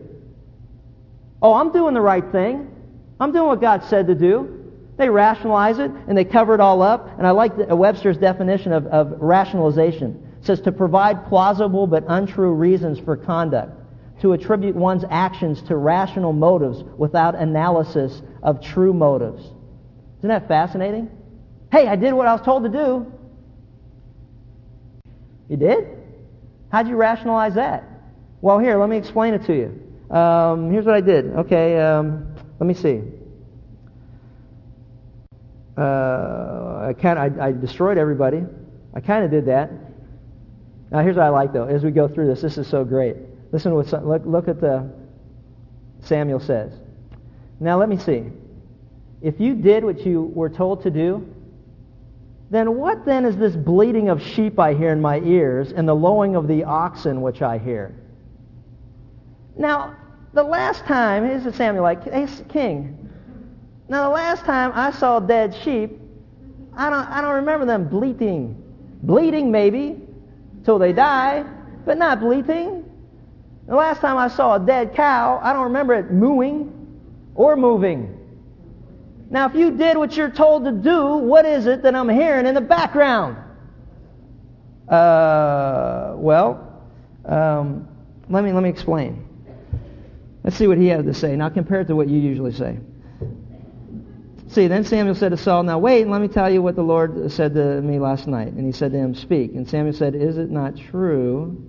Oh, 1.42 1.54
I'm 1.54 1.72
doing 1.72 1.94
the 1.94 2.00
right 2.00 2.30
thing. 2.30 2.76
I'm 3.18 3.32
doing 3.32 3.46
what 3.46 3.60
God 3.60 3.84
said 3.84 4.06
to 4.08 4.14
do. 4.14 4.59
They 5.00 5.08
rationalize 5.08 5.78
it 5.78 5.90
and 6.08 6.16
they 6.16 6.26
cover 6.26 6.52
it 6.52 6.60
all 6.60 6.82
up. 6.82 7.16
And 7.16 7.26
I 7.26 7.30
like 7.30 7.56
the, 7.56 7.74
Webster's 7.74 8.18
definition 8.18 8.70
of, 8.70 8.86
of 8.88 9.14
rationalization. 9.18 10.36
It 10.38 10.44
says 10.44 10.60
to 10.60 10.72
provide 10.72 11.24
plausible 11.26 11.86
but 11.86 12.04
untrue 12.06 12.52
reasons 12.52 12.98
for 12.98 13.16
conduct, 13.16 13.72
to 14.20 14.34
attribute 14.34 14.76
one's 14.76 15.04
actions 15.08 15.62
to 15.62 15.76
rational 15.76 16.34
motives 16.34 16.84
without 16.98 17.34
analysis 17.34 18.20
of 18.42 18.60
true 18.60 18.92
motives. 18.92 19.42
Isn't 20.18 20.28
that 20.28 20.46
fascinating? 20.46 21.10
Hey, 21.72 21.88
I 21.88 21.96
did 21.96 22.12
what 22.12 22.26
I 22.26 22.34
was 22.34 22.42
told 22.42 22.64
to 22.64 22.68
do. 22.68 23.10
You 25.48 25.56
did? 25.56 25.96
How'd 26.70 26.88
you 26.88 26.96
rationalize 26.96 27.54
that? 27.54 27.84
Well, 28.42 28.58
here, 28.58 28.78
let 28.78 28.90
me 28.90 28.98
explain 28.98 29.32
it 29.32 29.46
to 29.46 29.54
you. 29.54 30.14
Um, 30.14 30.70
here's 30.70 30.84
what 30.84 30.94
I 30.94 31.00
did. 31.00 31.24
Okay, 31.36 31.80
um, 31.80 32.34
let 32.58 32.66
me 32.66 32.74
see 32.74 33.00
uh, 35.76 36.86
I 36.88 36.94
kind 37.00 37.18
I, 37.18 37.46
I 37.46 37.52
destroyed 37.52 37.98
everybody. 37.98 38.42
I 38.94 39.00
kind 39.00 39.24
of 39.24 39.30
did 39.30 39.46
that. 39.46 39.70
Now 40.90 41.02
here's 41.02 41.16
what 41.16 41.24
I 41.24 41.28
like 41.28 41.52
though. 41.52 41.66
As 41.66 41.84
we 41.84 41.90
go 41.90 42.08
through 42.08 42.26
this, 42.26 42.42
this 42.42 42.58
is 42.58 42.66
so 42.66 42.84
great. 42.84 43.16
Listen 43.52 43.74
what 43.74 44.06
look, 44.06 44.22
look 44.24 44.48
at 44.48 44.60
the 44.60 44.90
Samuel 46.00 46.40
says. 46.40 46.72
Now 47.60 47.78
let 47.78 47.88
me 47.88 47.98
see. 47.98 48.24
If 49.22 49.38
you 49.38 49.54
did 49.54 49.84
what 49.84 50.04
you 50.06 50.32
were 50.34 50.48
told 50.48 50.82
to 50.84 50.90
do, 50.90 51.26
then 52.50 52.76
what 52.76 53.04
then 53.04 53.24
is 53.24 53.36
this 53.36 53.54
bleating 53.54 54.08
of 54.08 54.20
sheep 54.20 54.58
I 54.58 54.74
hear 54.74 54.90
in 54.90 55.00
my 55.00 55.20
ears 55.20 55.72
and 55.72 55.88
the 55.88 55.94
lowing 55.94 56.36
of 56.36 56.48
the 56.48 56.64
oxen 56.64 57.20
which 57.20 57.42
I 57.42 57.58
hear? 57.58 57.94
Now, 59.56 59.94
the 60.32 60.42
last 60.42 60.84
time, 60.84 61.24
here's 61.24 61.54
Samuel 61.54 61.82
like, 61.82 62.04
hey, 62.04 62.26
king, 62.48 62.99
now, 63.90 64.04
the 64.04 64.14
last 64.14 64.44
time 64.44 64.70
I 64.72 64.92
saw 64.92 65.18
dead 65.18 65.52
sheep, 65.64 65.98
I 66.76 66.90
don't, 66.90 67.08
I 67.08 67.20
don't 67.20 67.34
remember 67.34 67.66
them 67.66 67.88
bleating. 67.88 68.54
Bleating, 69.02 69.50
maybe, 69.50 70.00
till 70.64 70.78
they 70.78 70.92
die, 70.92 71.44
but 71.84 71.98
not 71.98 72.20
bleating. 72.20 72.84
The 73.66 73.74
last 73.74 74.00
time 74.00 74.16
I 74.16 74.28
saw 74.28 74.54
a 74.54 74.60
dead 74.60 74.94
cow, 74.94 75.40
I 75.42 75.52
don't 75.52 75.64
remember 75.64 75.94
it 75.94 76.12
mooing 76.12 77.00
or 77.34 77.56
moving. 77.56 78.16
Now, 79.28 79.48
if 79.48 79.56
you 79.56 79.72
did 79.76 79.96
what 79.96 80.16
you're 80.16 80.30
told 80.30 80.66
to 80.66 80.70
do, 80.70 81.16
what 81.16 81.44
is 81.44 81.66
it 81.66 81.82
that 81.82 81.96
I'm 81.96 82.08
hearing 82.08 82.46
in 82.46 82.54
the 82.54 82.60
background? 82.60 83.38
Uh, 84.88 86.14
well, 86.14 86.80
um, 87.24 87.88
let 88.28 88.44
me 88.44 88.52
let 88.52 88.62
me 88.62 88.68
explain. 88.68 89.26
Let's 90.44 90.54
see 90.54 90.68
what 90.68 90.78
he 90.78 90.86
had 90.86 91.06
to 91.06 91.14
say. 91.14 91.34
Now, 91.34 91.48
compare 91.48 91.80
it 91.80 91.88
to 91.88 91.96
what 91.96 92.08
you 92.08 92.20
usually 92.20 92.52
say. 92.52 92.78
See, 94.50 94.66
then 94.66 94.84
Samuel 94.84 95.14
said 95.14 95.30
to 95.30 95.36
Saul, 95.36 95.62
Now 95.62 95.78
wait, 95.78 96.02
and 96.02 96.10
let 96.10 96.20
me 96.20 96.26
tell 96.26 96.50
you 96.50 96.60
what 96.60 96.74
the 96.74 96.82
Lord 96.82 97.30
said 97.30 97.54
to 97.54 97.80
me 97.80 98.00
last 98.00 98.26
night. 98.26 98.48
And 98.48 98.66
he 98.66 98.72
said 98.72 98.90
to 98.90 98.98
him, 98.98 99.14
Speak. 99.14 99.54
And 99.54 99.68
Samuel 99.68 99.94
said, 99.94 100.16
Is 100.16 100.38
it 100.38 100.50
not 100.50 100.76
true? 100.76 101.68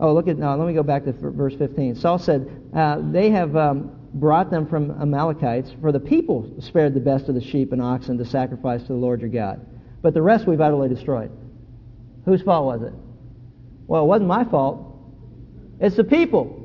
Oh, 0.00 0.14
look 0.14 0.26
at, 0.26 0.38
now 0.38 0.56
let 0.56 0.66
me 0.66 0.72
go 0.72 0.82
back 0.82 1.04
to 1.04 1.12
verse 1.12 1.54
15. 1.54 1.96
Saul 1.96 2.18
said, 2.18 2.50
uh, 2.74 2.98
They 3.10 3.28
have 3.30 3.54
um, 3.56 3.94
brought 4.14 4.50
them 4.50 4.66
from 4.66 4.90
Amalekites, 5.02 5.70
for 5.82 5.92
the 5.92 6.00
people 6.00 6.50
spared 6.60 6.94
the 6.94 7.00
best 7.00 7.28
of 7.28 7.34
the 7.34 7.42
sheep 7.42 7.72
and 7.72 7.82
oxen 7.82 8.16
to 8.16 8.24
sacrifice 8.24 8.80
to 8.82 8.88
the 8.88 8.94
Lord 8.94 9.20
your 9.20 9.28
God. 9.28 9.64
But 10.00 10.14
the 10.14 10.22
rest 10.22 10.46
we've 10.46 10.62
utterly 10.62 10.88
destroyed. 10.88 11.30
Whose 12.24 12.40
fault 12.40 12.64
was 12.64 12.82
it? 12.82 12.94
Well, 13.86 14.04
it 14.04 14.06
wasn't 14.06 14.28
my 14.28 14.44
fault. 14.44 14.96
It's 15.78 15.96
the 15.96 16.04
people. 16.04 16.58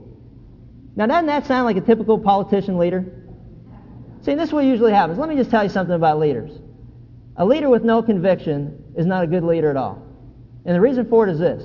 Now, 0.96 1.06
doesn't 1.06 1.28
that 1.28 1.46
sound 1.48 1.66
like 1.66 1.76
a 1.76 1.82
typical 1.82 2.18
politician 2.18 2.78
leader? 2.78 3.17
See, 4.28 4.36
this 4.36 4.50
is 4.50 4.54
what 4.54 4.66
usually 4.66 4.92
happens. 4.92 5.18
Let 5.18 5.30
me 5.30 5.38
just 5.38 5.50
tell 5.50 5.64
you 5.64 5.70
something 5.70 5.96
about 5.96 6.20
leaders. 6.20 6.52
A 7.38 7.46
leader 7.46 7.70
with 7.70 7.86
no 7.86 8.04
conviction 8.04 8.84
is 8.98 9.06
not 9.06 9.24
a 9.24 9.28
good 9.28 9.42
leader 9.42 9.70
at 9.70 9.78
all. 9.78 10.06
And 10.66 10.76
the 10.76 10.82
reason 10.82 11.08
for 11.08 11.26
it 11.26 11.32
is 11.32 11.40
this. 11.40 11.64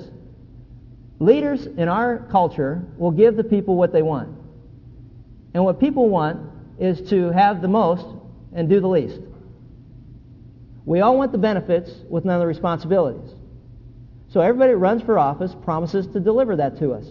Leaders 1.19 1.65
in 1.65 1.89
our 1.89 2.19
culture 2.31 2.87
will 2.95 3.11
give 3.11 3.35
the 3.35 3.43
people 3.43 3.75
what 3.75 3.91
they 3.91 4.01
want. 4.01 4.29
And 5.53 5.65
what 5.65 5.77
people 5.77 6.07
want 6.07 6.39
is 6.79 7.09
to 7.09 7.31
have 7.31 7.61
the 7.61 7.67
most 7.67 8.05
and 8.55 8.69
do 8.69 8.79
the 8.79 8.87
least. 8.87 9.19
We 10.85 11.01
all 11.01 11.17
want 11.17 11.33
the 11.33 11.39
benefits 11.39 11.91
with 12.09 12.23
none 12.23 12.35
of 12.35 12.39
the 12.39 12.47
responsibilities. 12.47 13.29
So 14.29 14.39
everybody 14.39 14.71
that 14.71 14.77
runs 14.77 15.01
for 15.01 15.19
office 15.19 15.53
promises 15.65 16.07
to 16.13 16.21
deliver 16.21 16.55
that 16.55 16.79
to 16.79 16.93
us. 16.93 17.07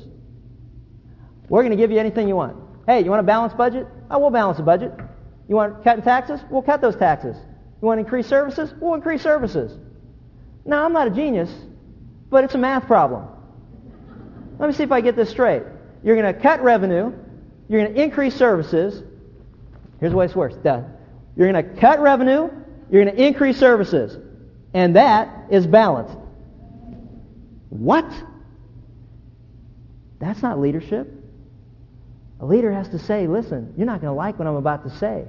We're 1.50 1.60
going 1.60 1.72
to 1.72 1.76
give 1.76 1.90
you 1.90 1.98
anything 1.98 2.26
you 2.26 2.36
want. 2.36 2.56
Hey, 2.86 3.04
you 3.04 3.10
want 3.10 3.20
a 3.20 3.24
balanced 3.24 3.58
budget? 3.58 3.86
Oh, 4.10 4.18
we'll 4.18 4.30
balance 4.30 4.56
the 4.56 4.62
budget. 4.62 4.92
You 5.48 5.56
want 5.56 5.84
cutting 5.84 6.04
taxes? 6.04 6.40
We'll 6.50 6.62
cut 6.62 6.80
those 6.80 6.96
taxes. 6.96 7.36
You 7.80 7.86
want 7.86 7.98
to 7.98 8.04
increase 8.04 8.26
services? 8.26 8.72
We'll 8.80 8.94
increase 8.94 9.22
services. 9.22 9.76
Now, 10.64 10.84
I'm 10.84 10.92
not 10.92 11.08
a 11.08 11.10
genius, 11.10 11.50
but 12.30 12.44
it's 12.44 12.54
a 12.54 12.58
math 12.58 12.86
problem. 12.86 13.26
Let 14.58 14.68
me 14.68 14.74
see 14.74 14.84
if 14.84 14.92
I 14.92 15.00
get 15.00 15.16
this 15.16 15.30
straight. 15.30 15.62
You're 16.04 16.16
going 16.16 16.32
to 16.32 16.40
cut 16.40 16.62
revenue. 16.62 17.12
You're 17.68 17.82
going 17.82 17.94
to 17.94 18.02
increase 18.02 18.34
services. 18.36 19.02
Here's 20.00 20.14
way 20.14 20.26
this 20.26 20.36
works. 20.36 20.54
Duh. 20.62 20.82
You're 21.36 21.50
going 21.50 21.64
to 21.64 21.80
cut 21.80 22.00
revenue. 22.00 22.50
You're 22.90 23.04
going 23.04 23.16
to 23.16 23.22
increase 23.22 23.58
services. 23.58 24.16
And 24.74 24.96
that 24.96 25.46
is 25.50 25.66
balanced. 25.66 26.16
What? 27.70 28.10
That's 30.20 30.42
not 30.42 30.60
leadership. 30.60 31.21
A 32.42 32.44
leader 32.44 32.72
has 32.72 32.88
to 32.88 32.98
say, 32.98 33.28
listen, 33.28 33.72
you're 33.76 33.86
not 33.86 34.00
going 34.00 34.12
to 34.12 34.16
like 34.16 34.36
what 34.36 34.48
I'm 34.48 34.56
about 34.56 34.82
to 34.82 34.90
say, 34.98 35.24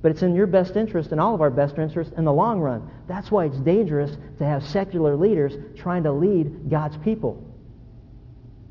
but 0.00 0.10
it's 0.10 0.22
in 0.22 0.34
your 0.34 0.46
best 0.46 0.74
interest 0.74 1.12
and 1.12 1.20
all 1.20 1.34
of 1.34 1.42
our 1.42 1.50
best 1.50 1.76
interest 1.76 2.12
in 2.16 2.24
the 2.24 2.32
long 2.32 2.60
run. 2.60 2.90
That's 3.06 3.30
why 3.30 3.44
it's 3.44 3.58
dangerous 3.58 4.16
to 4.38 4.44
have 4.44 4.66
secular 4.66 5.16
leaders 5.16 5.52
trying 5.76 6.02
to 6.04 6.12
lead 6.12 6.70
God's 6.70 6.96
people. 6.96 7.44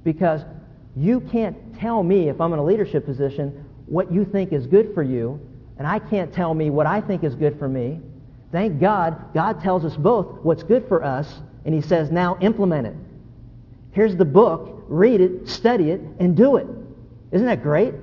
Because 0.04 0.42
you 0.96 1.20
can't 1.20 1.78
tell 1.78 2.02
me 2.02 2.28
if 2.28 2.42
I'm 2.42 2.54
in 2.54 2.60
a 2.60 2.64
leadership 2.64 3.06
position 3.06 3.66
what 3.86 4.12
you 4.12 4.26
think 4.26 4.52
is 4.52 4.66
good 4.66 4.96
for 4.96 5.04
you, 5.04 5.40
and 5.78 5.86
I 5.86 6.00
can't 6.00 6.34
tell 6.34 6.56
me 6.56 6.72
what 6.72 6.88
I 6.88 7.02
think 7.02 7.24
is 7.24 7.36
good 7.36 7.60
for 7.60 7.68
me. 7.68 8.02
Thank 8.52 8.80
God, 8.80 9.32
God 9.36 9.62
tells 9.62 9.86
us 9.86 9.96
both 9.96 10.40
what's 10.42 10.64
good 10.64 10.88
for 10.88 11.04
us, 11.04 11.32
and 11.66 11.76
he 11.76 11.82
says, 11.82 12.10
now 12.10 12.40
implement 12.42 12.88
it. 12.88 12.96
Here's 13.92 14.16
the 14.16 14.26
book, 14.26 14.86
read 14.88 15.22
it, 15.22 15.48
study 15.48 15.92
it, 15.92 16.02
and 16.20 16.36
do 16.36 16.56
it. 16.56 16.66
Isn't 17.36 17.48
that 17.48 17.62
great? 17.62 17.94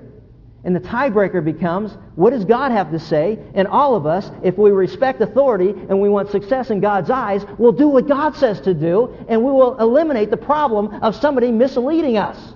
And 0.63 0.77
the 0.77 0.81
tiebreaker 0.81 1.43
becomes, 1.43 1.97
what 2.15 2.31
does 2.31 2.45
God 2.45 2.71
have 2.71 2.91
to 2.93 2.99
say? 2.99 3.39
And 3.55 3.67
all 3.67 3.97
of 3.97 4.07
us, 4.07 4.31
if 4.45 4.59
we 4.59 4.71
respect 4.71 5.23
authority 5.23 5.71
and 5.71 6.01
we 6.01 6.11
want 6.11 6.31
success 6.31 6.71
in 6.71 6.81
God's 6.81 7.09
eyes, 7.09 7.45
will 7.59 7.73
do 7.73 7.89
what 7.89 8.07
God 8.07 8.37
says 8.37 8.61
to 8.61 8.75
do, 8.75 9.17
and 9.29 9.43
we 9.43 9.51
will 9.51 9.79
eliminate 9.79 10.31
the 10.31 10.37
problem 10.37 11.03
of 11.03 11.17
somebody 11.17 11.51
misleading 11.51 12.19
us. 12.19 12.55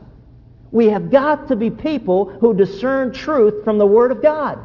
We 0.70 0.86
have 0.90 1.10
got 1.10 1.48
to 1.48 1.56
be 1.56 1.70
people 1.70 2.26
who 2.26 2.52
discern 2.52 3.12
truth 3.12 3.64
from 3.64 3.78
the 3.78 3.86
Word 3.86 4.12
of 4.12 4.20
God 4.20 4.58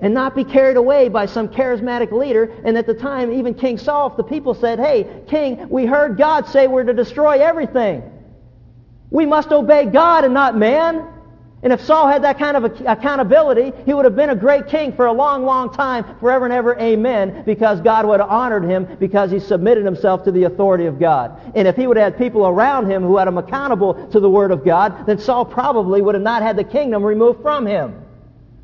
and 0.00 0.12
not 0.12 0.36
be 0.36 0.44
carried 0.44 0.76
away 0.76 1.08
by 1.08 1.24
some 1.24 1.48
charismatic 1.48 2.12
leader. 2.12 2.44
And 2.64 2.76
at 2.76 2.86
the 2.86 2.94
time, 2.94 3.32
even 3.32 3.54
King 3.54 3.78
Saul, 3.78 4.10
the 4.10 4.22
people 4.22 4.52
said, 4.52 4.78
hey, 4.78 5.22
King, 5.28 5.68
we 5.70 5.86
heard 5.86 6.18
God 6.18 6.46
say 6.46 6.66
we're 6.66 6.84
to 6.84 6.92
destroy 6.92 7.38
everything. 7.38 8.02
We 9.10 9.26
must 9.26 9.50
obey 9.52 9.86
God 9.86 10.24
and 10.24 10.34
not 10.34 10.56
man. 10.56 11.06
And 11.60 11.72
if 11.72 11.80
Saul 11.80 12.06
had 12.06 12.22
that 12.22 12.38
kind 12.38 12.56
of 12.56 12.64
accountability, 12.86 13.72
he 13.84 13.92
would 13.92 14.04
have 14.04 14.14
been 14.14 14.30
a 14.30 14.36
great 14.36 14.68
king 14.68 14.92
for 14.92 15.06
a 15.06 15.12
long, 15.12 15.44
long 15.44 15.72
time, 15.72 16.04
forever 16.20 16.44
and 16.44 16.54
ever, 16.54 16.78
amen, 16.78 17.42
because 17.44 17.80
God 17.80 18.06
would 18.06 18.20
have 18.20 18.28
honored 18.28 18.62
him 18.62 18.96
because 19.00 19.32
he 19.32 19.40
submitted 19.40 19.84
himself 19.84 20.22
to 20.24 20.30
the 20.30 20.44
authority 20.44 20.86
of 20.86 21.00
God. 21.00 21.40
And 21.56 21.66
if 21.66 21.74
he 21.74 21.88
would 21.88 21.96
have 21.96 22.12
had 22.12 22.18
people 22.18 22.46
around 22.46 22.88
him 22.88 23.02
who 23.02 23.16
had 23.16 23.26
him 23.26 23.38
accountable 23.38 24.08
to 24.10 24.20
the 24.20 24.30
word 24.30 24.52
of 24.52 24.64
God, 24.64 25.06
then 25.06 25.18
Saul 25.18 25.44
probably 25.44 26.00
would 26.00 26.14
have 26.14 26.22
not 26.22 26.42
had 26.42 26.56
the 26.56 26.62
kingdom 26.62 27.02
removed 27.02 27.42
from 27.42 27.66
him. 27.66 28.04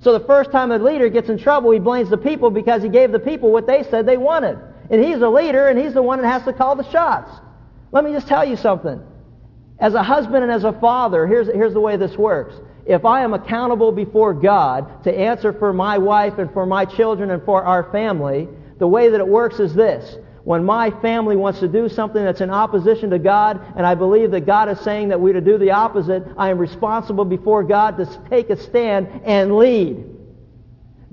So 0.01 0.13
the 0.13 0.25
first 0.25 0.53
time 0.53 0.71
a 0.71 0.79
leader 0.79 1.09
gets 1.09 1.29
in 1.31 1.39
trouble, 1.39 1.73
he 1.73 1.81
blames 1.81 2.11
the 2.11 2.19
people 2.19 2.51
because 2.51 2.83
he 2.83 2.89
gave 2.89 3.11
the 3.11 3.19
people 3.19 3.51
what 3.51 3.67
they 3.67 3.83
said 3.91 4.07
they 4.07 4.19
wanted. 4.19 4.57
And 4.89 5.03
he's 5.03 5.21
a 5.21 5.29
leader, 5.29 5.67
and 5.67 5.77
he's 5.77 5.95
the 5.95 6.03
one 6.03 6.21
that 6.21 6.29
has 6.29 6.45
to 6.45 6.53
call 6.53 6.77
the 6.77 6.89
shots. 6.93 7.31
Let 7.91 8.05
me 8.05 8.13
just 8.13 8.29
tell 8.29 8.45
you 8.45 8.57
something. 8.57 9.03
As 9.79 9.95
a 9.95 10.03
husband 10.03 10.45
and 10.45 10.53
as 10.53 10.65
a 10.65 10.73
father, 10.73 11.27
here's, 11.27 11.49
here's 11.49 11.75
the 11.75 11.81
way 11.81 11.97
this 11.97 12.17
works. 12.17 12.55
If 12.87 13.05
I 13.05 13.23
am 13.23 13.35
accountable 13.35 13.93
before 13.93 14.35
God 14.35 15.05
to 15.05 15.19
answer 15.19 15.53
for 15.53 15.73
my 15.73 15.99
wife 15.99 16.39
and 16.39 16.53
for 16.53 16.67
my 16.67 16.85
children 16.85 17.31
and 17.31 17.43
for 17.45 17.65
our 17.65 17.91
family, 17.91 18.49
the 18.79 18.87
way 18.87 19.09
that 19.09 19.21
it 19.21 19.27
works 19.27 19.59
is 19.59 19.75
this. 19.75 20.17
When 20.45 20.63
my 20.63 20.91
family 21.01 21.37
wants 21.37 21.61
to 21.61 21.69
do 21.69 21.89
something 21.89 22.23
that's 22.23 22.43
in 22.43 22.51
opposition 22.51 23.09
to 23.11 23.19
God, 23.19 23.61
and 23.77 23.87
I 23.87 23.95
believe 23.95 24.31
that 24.33 24.45
God 24.45 24.69
is 24.69 24.79
saying 24.81 25.09
that 25.09 25.19
we're 25.19 25.33
to 25.33 25.41
do 25.41 25.57
the 25.57 25.71
opposite, 25.71 26.23
I 26.37 26.51
am 26.51 26.59
responsible 26.59 27.25
before 27.25 27.65
God 27.65 27.97
to 27.97 28.07
take 28.29 28.51
a 28.51 28.57
stand 28.57 29.09
and 29.25 29.57
lead. 29.57 30.05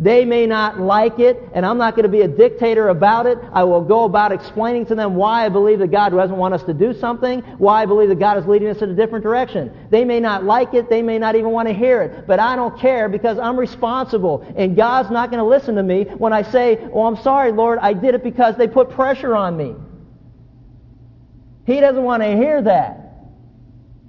They 0.02 0.26
may 0.26 0.47
not 0.47 0.80
like 0.80 1.20
it, 1.20 1.39
and 1.54 1.64
I'm 1.64 1.78
not 1.78 1.95
going 1.95 2.06
to 2.06 2.10
be 2.10 2.22
a 2.22 2.28
dictator 2.28 2.89
about 2.89 3.28
it. 3.28 3.38
I 3.54 3.64
will 3.66 3.84
go 3.84 4.06
about 4.06 4.32
explaining 4.32 4.88
to 4.88 4.95
them 4.95 5.14
why 5.14 5.45
I 5.45 5.49
believe 5.49 5.78
that 5.78 5.91
God 5.91 6.10
doesn't 6.10 6.36
want 6.36 6.56
us 6.56 6.64
to 6.64 6.74
do 6.74 6.91
something, 6.91 7.41
why 7.60 7.84
I 7.84 7.86
believe 7.86 8.10
that 8.10 8.18
God 8.18 8.39
is 8.39 8.47
leading 8.47 8.68
us 8.70 8.82
in 8.82 8.89
a 8.89 8.95
different 8.95 9.22
direction. 9.22 9.72
They 9.91 10.04
may 10.04 10.20
not 10.20 10.43
like 10.43 10.74
it, 10.74 10.89
they 10.89 11.04
may 11.04 11.20
not 11.20 11.36
even 11.36 11.52
want 11.52 11.68
to 11.68 11.74
hear 11.76 12.02
it, 12.02 12.26
but 12.26 12.39
I 12.39 12.56
don't 12.56 12.80
care 12.80 13.10
because 13.10 13.38
I'm 13.38 13.56
responsible, 13.56 14.43
and 14.58 14.76
God's 14.76 15.12
not 15.12 15.30
going 15.30 15.38
to 15.38 15.47
listen 15.47 15.76
to 15.76 15.84
me 15.84 16.06
when 16.06 16.34
I 16.34 16.41
say, 16.41 16.80
oh, 16.91 17.06
I'm 17.06 17.18
sorry, 17.18 17.52
Lord, 17.52 17.78
I 17.80 17.93
did 17.93 18.16
it 18.16 18.24
because 18.24 18.58
they 18.58 18.68
put 18.68 18.89
pressure 18.89 19.36
on 19.36 19.56
me. 19.56 19.76
He 21.68 21.80
doesn't 21.80 22.04
want 22.04 22.24
to 22.24 22.36
hear 22.36 22.60
that 22.64 23.30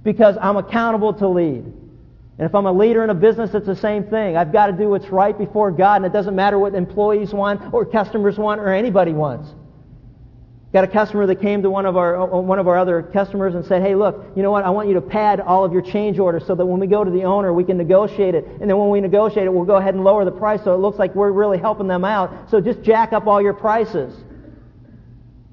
because 0.03 0.37
I'm 0.41 0.57
accountable 0.57 1.13
to 1.13 1.27
lead. 1.27 1.82
And 2.37 2.47
if 2.47 2.55
I'm 2.55 2.65
a 2.65 2.71
leader 2.71 3.03
in 3.03 3.11
a 3.11 3.15
business, 3.15 3.53
it's 3.53 3.67
the 3.67 3.75
same 3.75 4.05
thing. 4.05 4.37
I've 4.37 4.51
got 4.51 4.67
to 4.67 4.73
do 4.73 4.89
what's 4.89 5.09
right 5.09 5.37
before 5.37 5.71
God, 5.71 5.97
and 5.97 6.05
it 6.05 6.13
doesn't 6.13 6.35
matter 6.35 6.57
what 6.57 6.73
employees 6.73 7.31
want 7.31 7.73
or 7.73 7.85
customers 7.85 8.37
want 8.37 8.59
or 8.59 8.73
anybody 8.73 9.13
wants. 9.13 9.49
Got 10.73 10.85
a 10.85 10.87
customer 10.87 11.27
that 11.27 11.39
came 11.39 11.61
to 11.61 11.69
one 11.69 11.85
of 11.85 11.95
our 11.97 12.19
uh, 12.19 12.25
one 12.25 12.57
of 12.57 12.67
our 12.67 12.79
other 12.79 13.03
customers 13.03 13.53
and 13.53 13.63
said, 13.63 13.83
"Hey, 13.83 13.93
look, 13.93 14.25
you 14.35 14.41
know 14.41 14.49
what? 14.49 14.65
I 14.65 14.71
want 14.71 14.87
you 14.87 14.95
to 14.95 15.01
pad 15.01 15.39
all 15.39 15.63
of 15.63 15.71
your 15.71 15.83
change 15.83 16.17
orders 16.17 16.47
so 16.47 16.55
that 16.55 16.65
when 16.65 16.79
we 16.79 16.87
go 16.87 17.03
to 17.03 17.11
the 17.11 17.25
owner, 17.25 17.53
we 17.53 17.63
can 17.63 17.77
negotiate 17.77 18.33
it. 18.33 18.47
And 18.59 18.67
then 18.67 18.79
when 18.79 18.89
we 18.89 18.99
negotiate 18.99 19.45
it, 19.45 19.53
we'll 19.53 19.65
go 19.65 19.75
ahead 19.75 19.93
and 19.93 20.03
lower 20.03 20.25
the 20.25 20.31
price 20.31 20.63
so 20.63 20.73
it 20.73 20.77
looks 20.77 20.97
like 20.97 21.13
we're 21.13 21.31
really 21.31 21.59
helping 21.59 21.87
them 21.87 22.03
out. 22.03 22.49
So 22.49 22.59
just 22.59 22.81
jack 22.81 23.13
up 23.13 23.27
all 23.27 23.39
your 23.39 23.53
prices." 23.53 24.15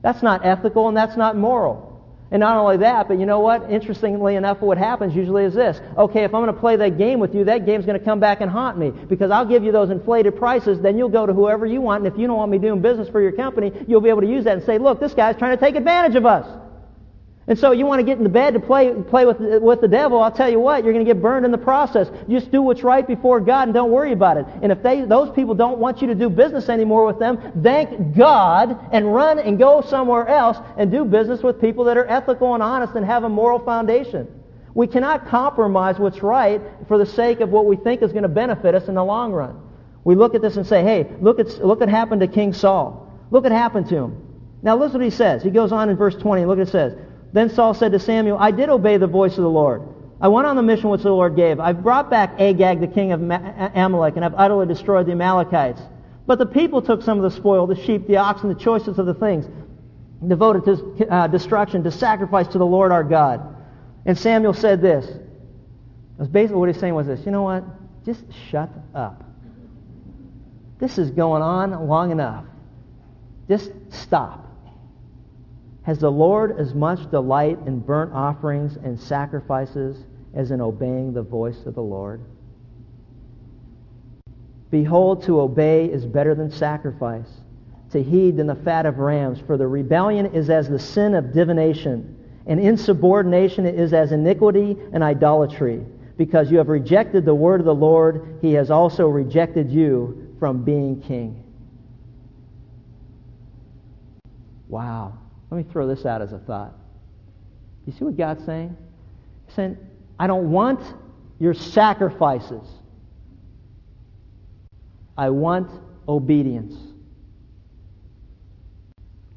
That's 0.03 0.23
not 0.23 0.47
ethical 0.47 0.89
and 0.89 0.97
that's 0.97 1.19
not 1.19 1.37
moral. 1.37 1.90
And 2.33 2.41
not 2.41 2.57
only 2.57 2.77
that, 2.77 3.09
but 3.09 3.19
you 3.19 3.27
know 3.27 3.41
what? 3.41 3.71
Interestingly 3.71 4.37
enough, 4.37 4.61
what 4.61 4.79
happens 4.79 5.17
usually 5.17 5.45
is 5.45 5.55
this. 5.55 5.81
Okay, 5.99 6.23
if 6.23 6.33
I'm 6.33 6.43
going 6.43 6.55
to 6.55 6.61
play 6.61 6.77
that 6.77 6.97
game 6.97 7.19
with 7.19 7.35
you, 7.35 7.45
that 7.45 7.67
game's 7.67 7.85
going 7.85 7.99
to 7.99 8.05
come 8.05 8.21
back 8.21 8.41
and 8.41 8.49
haunt 8.49 8.79
me 8.79 8.91
because 8.91 9.33
I'll 9.33 9.45
give 9.45 9.65
you 9.65 9.73
those 9.73 9.91
inflated 9.91 10.37
prices, 10.37 10.79
then 10.81 10.97
you'll 10.97 11.09
go 11.09 11.27
to 11.27 11.33
whoever 11.33 11.67
you 11.67 11.81
want, 11.81 12.05
and 12.05 12.13
if 12.13 12.19
you 12.19 12.29
don't 12.29 12.37
want 12.37 12.53
me 12.53 12.59
doing 12.59 12.81
business 12.81 13.09
for 13.09 13.21
your 13.21 13.33
company, 13.33 13.73
you'll 13.89 14.01
be 14.01 14.11
able 14.11 14.21
to 14.21 14.29
use 14.29 14.45
that 14.45 14.57
and 14.57 14.65
say, 14.65 14.79
look, 14.79 15.01
this 15.01 15.13
guy's 15.13 15.37
trying 15.37 15.57
to 15.57 15.63
take 15.63 15.75
advantage 15.75 16.15
of 16.15 16.25
us. 16.25 16.47
And 17.51 17.59
so 17.59 17.73
you 17.73 17.85
want 17.85 17.99
to 17.99 18.05
get 18.05 18.17
in 18.17 18.23
the 18.23 18.31
bed 18.31 18.55
to 18.55 18.61
play, 18.61 18.95
play 18.95 19.27
with, 19.27 19.41
with 19.41 19.81
the 19.81 19.89
devil, 19.89 20.23
I'll 20.23 20.31
tell 20.31 20.49
you 20.49 20.61
what, 20.61 20.85
you're 20.85 20.93
going 20.93 21.05
to 21.05 21.15
get 21.15 21.21
burned 21.21 21.45
in 21.45 21.51
the 21.51 21.59
process. 21.59 22.09
Just 22.29 22.53
do 22.53 22.63
what's 22.63 22.85
right 22.85 23.05
before 23.05 23.41
God 23.41 23.65
and 23.65 23.75
don't 23.75 23.91
worry 23.91 24.13
about 24.13 24.37
it. 24.37 24.47
And 24.63 24.71
if 24.71 24.85
they, 24.85 25.01
those 25.01 25.35
people 25.35 25.57
don't 25.57 25.79
want 25.79 26.01
you 26.01 26.07
to 26.07 26.15
do 26.15 26.31
business 26.31 26.69
anymore 26.69 27.05
with 27.05 27.19
them, 27.19 27.61
thank 27.61 28.17
God 28.17 28.79
and 28.93 29.13
run 29.13 29.41
and 29.41 29.59
go 29.59 29.81
somewhere 29.81 30.29
else 30.29 30.59
and 30.79 30.93
do 30.93 31.05
business 31.05 31.43
with 31.43 31.61
people 31.61 31.83
that 31.87 31.97
are 31.97 32.07
ethical 32.07 32.55
and 32.55 32.63
honest 32.63 32.95
and 32.95 33.05
have 33.05 33.25
a 33.25 33.29
moral 33.29 33.59
foundation. 33.59 34.29
We 34.73 34.87
cannot 34.87 35.27
compromise 35.27 35.99
what's 35.99 36.23
right 36.23 36.63
for 36.87 36.99
the 36.99 37.07
sake 37.07 37.41
of 37.41 37.49
what 37.49 37.67
we 37.67 37.75
think 37.75 38.01
is 38.03 38.13
going 38.13 38.23
to 38.23 38.29
benefit 38.29 38.77
us 38.77 38.87
in 38.87 38.95
the 38.95 39.05
long 39.05 39.33
run. 39.33 39.61
We 40.05 40.15
look 40.15 40.37
at 40.37 40.41
this 40.41 40.57
and 40.57 40.65
say, 40.65 40.85
hey, 40.85 41.11
look 41.21 41.41
at, 41.41 41.49
look 41.67 41.81
what 41.81 41.89
happened 41.89 42.21
to 42.21 42.29
King 42.29 42.53
Saul. 42.53 43.13
Look 43.33 43.43
what 43.43 43.51
happened 43.51 43.89
to 43.89 43.97
him. 43.97 44.27
Now 44.63 44.77
listen 44.77 45.01
what 45.01 45.05
he 45.05 45.11
says. 45.11 45.43
He 45.43 45.51
goes 45.51 45.73
on 45.73 45.91
in 45.91 45.97
verse 45.97 46.15
20. 46.15 46.45
Look 46.45 46.59
what 46.59 46.69
it 46.69 46.71
says. 46.71 46.97
Then 47.33 47.51
Saul 47.51 47.75
said 47.75 47.93
to 47.93 47.99
Samuel, 47.99 48.39
I 48.39 48.51
did 48.51 48.69
obey 48.69 48.97
the 48.97 49.07
voice 49.07 49.33
of 49.33 49.43
the 49.43 49.51
Lord. 49.51 49.83
I 50.21 50.29
went 50.29 50.47
on 50.47 50.57
the 50.57 50.63
mission 50.63 50.91
which 50.91 51.03
the 51.03 51.11
Lord 51.11 51.37
gave. 51.37 51.61
I've 51.61 51.83
brought 51.83 52.11
back 52.11 52.39
Agag, 52.39 52.81
the 52.81 52.87
king 52.87 53.13
of 53.13 53.23
Amalek, 53.23 54.17
and 54.17 54.25
I've 54.25 54.35
utterly 54.35 54.67
destroyed 54.67 55.07
the 55.07 55.13
Amalekites. 55.13 55.81
But 56.27 56.39
the 56.39 56.47
people 56.47 56.83
took 56.83 57.03
some 57.03 57.19
of 57.19 57.23
the 57.23 57.37
spoil, 57.37 57.67
the 57.67 57.75
sheep, 57.75 58.07
the 58.07 58.19
oxen, 58.19 58.49
the 58.49 58.55
choicest 58.55 58.99
of 58.99 59.07
the 59.07 59.15
things, 59.15 59.47
devoted 60.27 60.65
to 60.65 61.09
uh, 61.09 61.27
destruction, 61.29 61.83
to 61.85 61.91
sacrifice 61.91 62.47
to 62.49 62.59
the 62.59 62.67
Lord 62.67 62.93
our 62.93 63.05
God. 63.05 63.57
And 64.05 64.19
Samuel 64.19 64.53
said 64.53 64.83
this. 64.83 65.11
Was 66.19 66.29
basically 66.29 66.59
what 66.59 66.69
he's 66.69 66.79
saying 66.79 66.95
was 66.95 67.07
this. 67.07 67.25
You 67.25 67.33
know 67.33 67.43
what? 67.43 67.65
Just 68.05 68.23
shut 68.51 68.69
up. 68.95 69.25
This 70.79 70.99
is 70.99 71.11
going 71.11 71.43
on 71.43 71.89
long 71.89 72.11
enough. 72.11 72.45
Just 73.49 73.71
stop. 73.91 74.47
Has 75.91 75.99
the 75.99 76.09
Lord 76.09 76.57
as 76.57 76.73
much 76.73 77.11
delight 77.11 77.59
in 77.67 77.81
burnt 77.81 78.13
offerings 78.13 78.77
and 78.77 78.97
sacrifices 78.97 80.05
as 80.35 80.53
in 80.53 80.61
obeying 80.61 81.13
the 81.13 81.23
voice 81.23 81.67
of 81.67 81.75
the 81.75 81.83
Lord? 81.83 82.21
Behold, 84.71 85.25
to 85.25 85.41
obey 85.41 85.87
is 85.87 86.07
better 86.07 86.37
than 86.37 86.49
sacrifice, 86.49 87.27
to 87.91 88.01
heed 88.01 88.37
than 88.37 88.47
the 88.47 88.55
fat 88.55 88.87
of 88.87 88.99
rams, 88.99 89.41
for 89.41 89.57
the 89.57 89.67
rebellion 89.67 90.27
is 90.27 90.49
as 90.49 90.69
the 90.69 90.79
sin 90.79 91.13
of 91.13 91.33
divination, 91.33 92.17
and 92.47 92.61
insubordination 92.61 93.67
is 93.67 93.93
as 93.93 94.13
iniquity 94.13 94.77
and 94.93 95.03
idolatry. 95.03 95.85
Because 96.17 96.53
you 96.53 96.59
have 96.59 96.69
rejected 96.69 97.25
the 97.25 97.35
word 97.35 97.59
of 97.59 97.67
the 97.67 97.75
Lord, 97.75 98.39
he 98.41 98.53
has 98.53 98.71
also 98.71 99.09
rejected 99.09 99.73
you 99.73 100.37
from 100.39 100.63
being 100.63 101.03
king. 101.03 101.43
Wow. 104.69 105.20
Let 105.51 105.67
me 105.67 105.73
throw 105.73 105.87
this 105.87 106.07
out 106.07 106.23
as 106.23 106.33
a 106.33 106.39
thought. 106.39 106.75
You 107.87 107.93
see 107.93 108.05
what 108.05 108.17
God's 108.17 108.45
saying? 108.45 108.77
He's 109.47 109.55
saying, 109.57 109.77
I 110.19 110.27
don't 110.27 110.51
want 110.51 110.81
your 111.39 111.55
sacrifices. 111.55 112.67
I 115.17 115.31
want 115.31 115.71
obedience. 116.09 116.75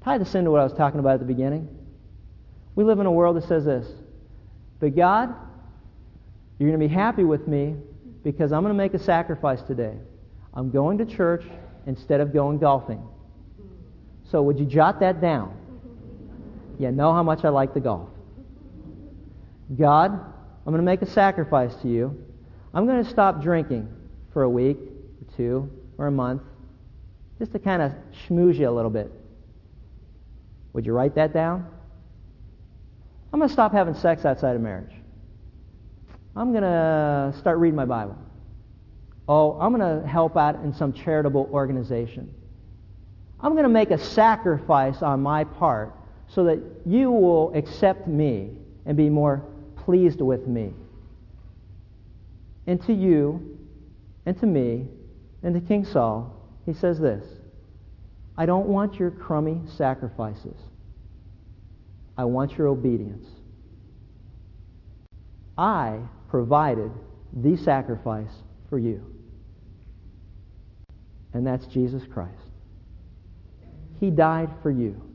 Tie 0.03 0.17
this 0.17 0.35
into 0.35 0.51
what 0.51 0.59
I 0.59 0.63
was 0.63 0.73
talking 0.73 0.99
about 0.99 1.13
at 1.15 1.19
the 1.19 1.25
beginning. 1.25 1.67
We 2.75 2.83
live 2.83 2.99
in 2.99 3.05
a 3.05 3.11
world 3.11 3.37
that 3.37 3.47
says 3.47 3.65
this, 3.65 3.87
but 4.79 4.95
God, 4.95 5.33
you're 6.59 6.69
going 6.69 6.79
to 6.79 6.87
be 6.87 6.93
happy 6.93 7.23
with 7.23 7.47
me 7.47 7.75
because 8.23 8.51
I'm 8.51 8.61
going 8.63 8.73
to 8.73 8.77
make 8.77 8.93
a 8.93 8.99
sacrifice 8.99 9.61
today. 9.61 9.95
I'm 10.53 10.71
going 10.71 10.97
to 10.99 11.05
church 11.05 11.45
instead 11.85 12.19
of 12.19 12.33
going 12.33 12.59
golfing. 12.59 13.01
So 14.29 14.41
would 14.43 14.59
you 14.59 14.65
jot 14.65 14.99
that 14.99 15.21
down? 15.21 15.57
You 16.83 16.91
know 16.91 17.13
how 17.13 17.23
much 17.23 17.45
I 17.45 17.49
like 17.49 17.73
the 17.73 17.79
golf. 17.79 18.09
God, 19.77 20.11
I'm 20.11 20.73
going 20.73 20.79
to 20.79 20.83
make 20.83 21.01
a 21.01 21.05
sacrifice 21.05 21.73
to 21.75 21.87
you. 21.87 22.25
I'm 22.73 22.85
going 22.85 23.01
to 23.01 23.09
stop 23.09 23.41
drinking 23.41 23.87
for 24.33 24.43
a 24.43 24.49
week 24.49 24.75
or 24.77 25.37
two 25.37 25.71
or 25.97 26.07
a 26.07 26.11
month 26.11 26.41
just 27.39 27.53
to 27.53 27.59
kind 27.59 27.81
of 27.81 27.93
schmooze 28.27 28.55
you 28.55 28.67
a 28.67 28.71
little 28.71 28.91
bit. 28.91 29.09
Would 30.73 30.85
you 30.85 30.91
write 30.91 31.15
that 31.15 31.33
down? 31.33 31.65
I'm 33.31 33.39
going 33.39 33.47
to 33.47 33.53
stop 33.53 33.71
having 33.71 33.93
sex 33.93 34.25
outside 34.25 34.57
of 34.57 34.61
marriage. 34.61 34.93
I'm 36.35 36.51
going 36.51 36.63
to 36.63 37.33
start 37.39 37.59
reading 37.59 37.77
my 37.77 37.85
Bible. 37.85 38.17
Oh, 39.29 39.57
I'm 39.57 39.73
going 39.73 40.01
to 40.01 40.05
help 40.05 40.35
out 40.35 40.55
in 40.55 40.73
some 40.73 40.91
charitable 40.91 41.49
organization. 41.49 42.33
I'm 43.39 43.53
going 43.53 43.63
to 43.63 43.69
make 43.69 43.91
a 43.91 43.97
sacrifice 43.97 45.01
on 45.01 45.21
my 45.21 45.45
part 45.45 45.93
so 46.33 46.45
that 46.45 46.59
you 46.85 47.11
will 47.11 47.53
accept 47.55 48.07
me 48.07 48.51
and 48.85 48.97
be 48.97 49.09
more 49.09 49.43
pleased 49.75 50.21
with 50.21 50.47
me. 50.47 50.73
And 52.65 52.81
to 52.85 52.93
you, 52.93 53.57
and 54.25 54.39
to 54.39 54.45
me, 54.45 54.87
and 55.43 55.53
to 55.53 55.61
King 55.61 55.85
Saul, 55.85 56.35
he 56.65 56.73
says 56.73 56.99
this 56.99 57.23
I 58.37 58.45
don't 58.45 58.67
want 58.67 58.95
your 58.95 59.11
crummy 59.11 59.61
sacrifices. 59.77 60.57
I 62.17 62.25
want 62.25 62.57
your 62.57 62.67
obedience. 62.67 63.27
I 65.57 65.99
provided 66.29 66.91
the 67.33 67.57
sacrifice 67.57 68.31
for 68.69 68.79
you. 68.79 69.03
And 71.33 71.45
that's 71.45 71.65
Jesus 71.65 72.03
Christ. 72.11 72.31
He 73.99 74.09
died 74.09 74.49
for 74.61 74.71
you. 74.71 75.12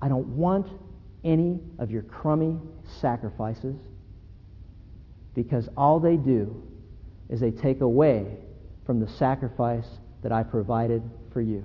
I 0.00 0.08
don't 0.08 0.28
want 0.28 0.66
any 1.24 1.60
of 1.78 1.90
your 1.90 2.02
crummy 2.02 2.56
sacrifices 3.00 3.76
because 5.34 5.68
all 5.76 6.00
they 6.00 6.16
do 6.16 6.62
is 7.28 7.40
they 7.40 7.50
take 7.50 7.80
away 7.80 8.36
from 8.86 9.00
the 9.00 9.08
sacrifice 9.08 9.86
that 10.22 10.32
I 10.32 10.42
provided 10.42 11.02
for 11.32 11.40
you. 11.40 11.64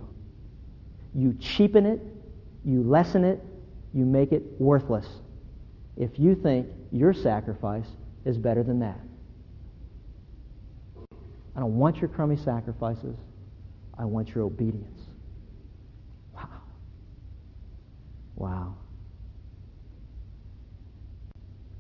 You 1.15 1.35
cheapen 1.39 1.85
it, 1.85 2.01
you 2.65 2.83
lessen 2.83 3.23
it, 3.23 3.39
you 3.93 4.05
make 4.05 4.31
it 4.31 4.43
worthless 4.59 5.07
if 5.97 6.17
you 6.17 6.35
think 6.35 6.67
your 6.91 7.13
sacrifice 7.13 7.87
is 8.25 8.37
better 8.37 8.63
than 8.63 8.79
that. 8.79 8.99
I 11.55 11.59
don't 11.59 11.77
want 11.77 11.97
your 11.97 12.09
crummy 12.09 12.37
sacrifices. 12.37 13.15
I 13.97 14.05
want 14.05 14.29
your 14.29 14.43
obedience. 14.43 15.01
Wow. 16.33 16.49
Wow. 18.35 18.75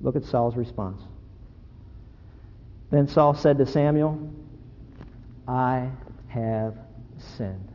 Look 0.01 0.15
at 0.15 0.25
Saul's 0.25 0.55
response. 0.55 1.01
Then 2.91 3.07
Saul 3.07 3.33
said 3.33 3.57
to 3.57 3.65
Samuel, 3.65 4.31
I 5.47 5.89
have 6.27 6.75
sinned. 7.17 7.69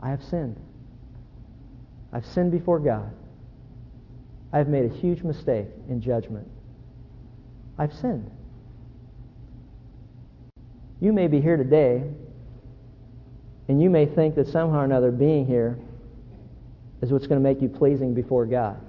I 0.00 0.08
have 0.08 0.24
sinned. 0.24 0.58
I've 2.12 2.26
sinned 2.26 2.50
before 2.50 2.80
God. 2.80 3.12
I've 4.52 4.68
made 4.68 4.90
a 4.90 4.94
huge 4.94 5.22
mistake 5.22 5.66
in 5.88 6.00
judgment. 6.00 6.48
I've 7.78 7.92
sinned. 7.92 8.30
You 11.00 11.12
may 11.12 11.28
be 11.28 11.40
here 11.40 11.56
today, 11.56 12.02
and 13.68 13.80
you 13.80 13.90
may 13.90 14.06
think 14.06 14.34
that 14.34 14.48
somehow 14.48 14.80
or 14.80 14.84
another 14.84 15.10
being 15.10 15.46
here 15.46 15.78
is 17.02 17.12
what's 17.12 17.26
going 17.26 17.40
to 17.40 17.42
make 17.42 17.62
you 17.62 17.68
pleasing 17.68 18.14
before 18.14 18.46
God. 18.46 18.80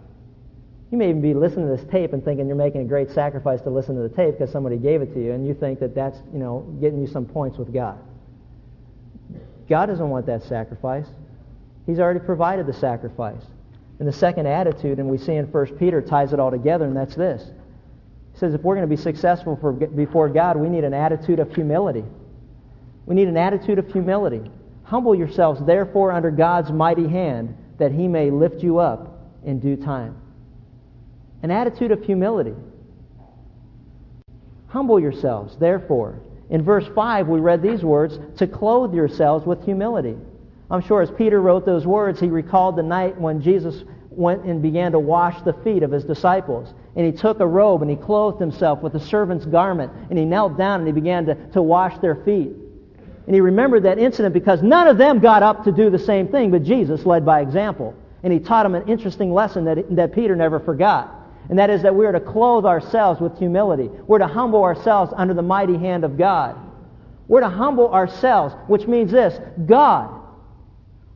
You 0.92 0.98
may 0.98 1.10
even 1.10 1.22
be 1.22 1.34
listening 1.34 1.68
to 1.70 1.76
this 1.76 1.90
tape 1.90 2.12
and 2.12 2.24
thinking 2.24 2.48
you're 2.48 2.56
making 2.56 2.82
a 2.82 2.86
great 2.86 3.10
sacrifice 3.12 3.62
to 3.62 3.70
listen 3.70 3.96
to 3.96 4.02
the 4.02 4.14
tape 4.14 4.38
because 4.38 4.52
somebody 4.52 4.78
gave 4.78 5.02
it 5.02 5.14
to 5.14 5.24
you, 5.24 5.32
and 5.32 5.48
you 5.48 5.54
think 5.54 5.80
that 5.80 5.96
that's, 5.96 6.18
you 6.34 6.40
know, 6.40 6.62
getting 6.82 7.00
you 7.00 7.08
some 7.08 7.26
points 7.26 7.58
with 7.58 7.74
God. 7.74 7.98
God 9.70 9.86
doesn't 9.86 10.10
want 10.10 10.26
that 10.26 10.44
sacrifice. 10.44 11.08
He's 11.86 12.00
already 12.00 12.20
provided 12.20 12.68
the 12.68 12.74
sacrifice. 12.74 13.42
And 14.00 14.08
the 14.08 14.14
second 14.14 14.48
attitude, 14.48 15.00
and 15.00 15.08
we 15.08 15.18
see 15.18 15.36
in 15.36 15.46
1 15.46 15.78
Peter, 15.78 16.02
ties 16.02 16.34
it 16.34 16.40
all 16.40 16.52
together, 16.52 16.86
and 16.86 16.98
that's 16.98 17.16
this. 17.16 17.52
He 18.34 18.40
says 18.40 18.54
if 18.54 18.62
we're 18.62 18.76
going 18.76 18.90
to 18.90 18.94
be 18.94 19.02
successful 19.02 19.58
for, 19.62 19.72
before 19.72 20.28
God, 20.28 20.58
we 20.58 20.68
need 20.68 20.84
an 20.84 20.94
attitude 20.94 21.40
of 21.40 21.54
humility. 21.54 22.04
We 23.06 23.16
need 23.16 23.30
an 23.30 23.38
attitude 23.38 23.80
of 23.80 23.90
humility. 23.92 24.42
Humble 24.84 25.16
yourselves, 25.16 25.64
therefore, 25.66 26.12
under 26.12 26.32
God's 26.32 26.72
mighty 26.72 27.08
hand, 27.08 27.56
that 27.82 27.92
he 27.92 28.08
may 28.08 28.30
lift 28.30 28.62
you 28.62 28.78
up 28.78 29.20
in 29.44 29.60
due 29.60 29.76
time. 29.76 30.16
An 31.42 31.50
attitude 31.50 31.92
of 31.92 32.04
humility. 32.04 32.54
Humble 34.68 35.00
yourselves, 35.00 35.58
therefore. 35.58 36.20
In 36.52 36.64
verse 36.64 36.86
5, 36.94 37.28
we 37.28 37.40
read 37.40 37.64
these 37.64 37.84
words 37.84 38.20
to 38.38 38.46
clothe 38.46 38.94
yourselves 38.94 39.48
with 39.48 39.66
humility. 39.66 40.16
I'm 40.70 40.82
sure 40.82 41.02
as 41.02 41.10
Peter 41.10 41.42
wrote 41.42 41.66
those 41.66 41.88
words, 41.88 42.20
he 42.20 42.28
recalled 42.28 42.76
the 42.76 42.84
night 42.84 43.20
when 43.20 43.42
Jesus 43.42 43.84
went 44.12 44.44
and 44.44 44.62
began 44.62 44.92
to 44.92 45.00
wash 45.00 45.42
the 45.42 45.54
feet 45.64 45.82
of 45.82 45.90
his 45.92 46.04
disciples. 46.04 46.72
And 46.96 47.04
he 47.04 47.12
took 47.12 47.40
a 47.40 47.48
robe 47.48 47.82
and 47.82 47.90
he 47.90 47.98
clothed 47.98 48.40
himself 48.40 48.84
with 48.84 48.94
a 48.94 49.00
servant's 49.00 49.46
garment 49.46 49.92
and 50.10 50.20
he 50.20 50.26
knelt 50.26 50.56
down 50.56 50.82
and 50.82 50.88
he 50.88 50.94
began 50.94 51.26
to, 51.26 51.36
to 51.54 51.64
wash 51.64 51.98
their 51.98 52.16
feet. 52.16 52.52
And 53.32 53.36
he 53.38 53.40
remembered 53.40 53.84
that 53.84 53.98
incident 53.98 54.34
because 54.34 54.62
none 54.62 54.90
of 54.90 54.98
them 54.98 55.20
got 55.20 55.42
up 55.42 55.64
to 55.64 55.72
do 55.72 55.90
the 55.90 55.98
same 55.98 56.28
thing, 56.28 56.52
but 56.52 56.64
Jesus 56.64 57.06
led 57.06 57.26
by 57.26 57.40
example. 57.40 57.96
And 58.24 58.34
he 58.34 58.40
taught 58.40 58.64
them 58.64 58.76
an 58.76 58.90
interesting 58.90 59.34
lesson 59.34 59.64
that, 59.64 59.96
that 59.96 60.14
Peter 60.14 60.36
never 60.36 60.60
forgot. 60.60 61.16
And 61.48 61.58
that 61.58 61.70
is 61.70 61.82
that 61.84 61.96
we 61.96 62.06
are 62.06 62.12
to 62.12 62.20
clothe 62.20 62.66
ourselves 62.66 63.22
with 63.22 63.40
humility. 63.40 63.88
We're 64.06 64.18
to 64.18 64.28
humble 64.28 64.62
ourselves 64.62 65.14
under 65.16 65.34
the 65.34 65.42
mighty 65.42 65.78
hand 65.78 66.04
of 66.04 66.18
God. 66.18 66.58
We're 67.30 67.40
to 67.40 67.48
humble 67.48 67.94
ourselves, 67.94 68.54
which 68.68 68.86
means 68.86 69.14
this 69.14 69.40
God, 69.66 70.14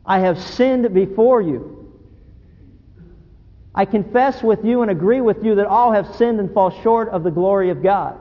I 0.05 0.20
have 0.20 0.41
sinned 0.41 0.93
before 0.93 1.41
you. 1.41 1.91
I 3.76 3.84
confess 3.84 4.41
with 4.41 4.63
you 4.63 4.84
and 4.84 4.89
agree 4.89 5.20
with 5.20 5.43
you 5.43 5.55
that 5.55 5.68
all 5.68 5.91
have 5.91 6.16
sinned 6.16 6.39
and 6.39 6.49
fall 6.53 6.82
short 6.82 7.09
of 7.09 7.24
the 7.24 7.32
glory 7.32 7.72
of 7.72 7.84
God. 7.84 8.18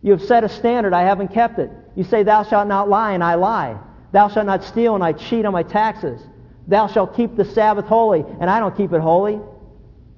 You 0.00 0.12
have 0.12 0.22
set 0.22 0.44
a 0.44 0.48
standard, 0.48 0.94
I 0.94 1.02
haven't 1.02 1.34
kept 1.34 1.58
it. 1.58 1.70
You 1.96 2.04
say, 2.04 2.22
Thou 2.22 2.42
shalt 2.42 2.68
not 2.68 2.88
lie, 2.88 3.12
and 3.12 3.22
I 3.22 3.34
lie. 3.34 3.78
Thou 4.12 4.28
shalt 4.28 4.46
not 4.46 4.64
steal, 4.64 4.94
and 4.94 5.02
I 5.02 5.12
cheat 5.12 5.44
on 5.44 5.52
my 5.52 5.62
taxes. 5.62 6.20
Thou 6.66 6.86
shalt 6.86 7.16
keep 7.16 7.36
the 7.36 7.44
Sabbath 7.44 7.86
holy, 7.86 8.24
and 8.40 8.48
I 8.48 8.60
don't 8.60 8.76
keep 8.76 8.92
it 8.92 9.00
holy. 9.00 9.40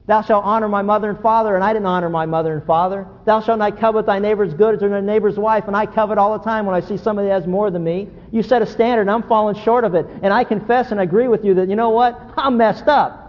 Thou 0.07 0.23
shalt 0.23 0.45
honor 0.45 0.69
my 0.69 0.83
mother 0.83 1.11
and 1.11 1.19
father, 1.19 1.57
and 1.57 1.65
I 1.65 1.73
didn't 1.73 1.87
honor 1.87 2.09
my 2.09 2.27
mother 2.27 2.55
and 2.55 2.65
father. 2.65 3.09
Thou 3.25 3.41
shalt 3.41 3.59
not 3.59 3.81
covet 3.81 4.07
thy 4.07 4.21
neighbor's 4.21 4.55
goods 4.55 4.81
or 4.83 4.89
thy 4.89 5.01
neighbor's 5.01 5.37
wife, 5.37 5.65
and 5.67 5.77
I 5.77 5.87
covet 5.87 6.17
all 6.17 6.39
the 6.39 6.45
time 6.45 6.65
when 6.65 6.77
I 6.77 6.87
see 6.87 6.97
somebody 6.97 7.27
that 7.27 7.35
has 7.35 7.47
more 7.47 7.73
than 7.73 7.83
me. 7.83 8.09
You 8.31 8.45
set 8.45 8.63
a 8.63 8.67
standard, 8.67 9.03
and 9.03 9.11
I'm 9.11 9.25
falling 9.25 9.57
short 9.65 9.83
of 9.83 9.97
it. 9.97 10.07
And 10.23 10.33
I 10.33 10.45
confess 10.45 10.93
and 10.93 11.01
agree 11.01 11.27
with 11.27 11.45
you 11.45 11.55
that, 11.55 11.69
you 11.69 11.75
know 11.75 11.91
what? 11.91 12.21
I'm 12.37 12.57
messed 12.57 12.87
up. 12.87 13.25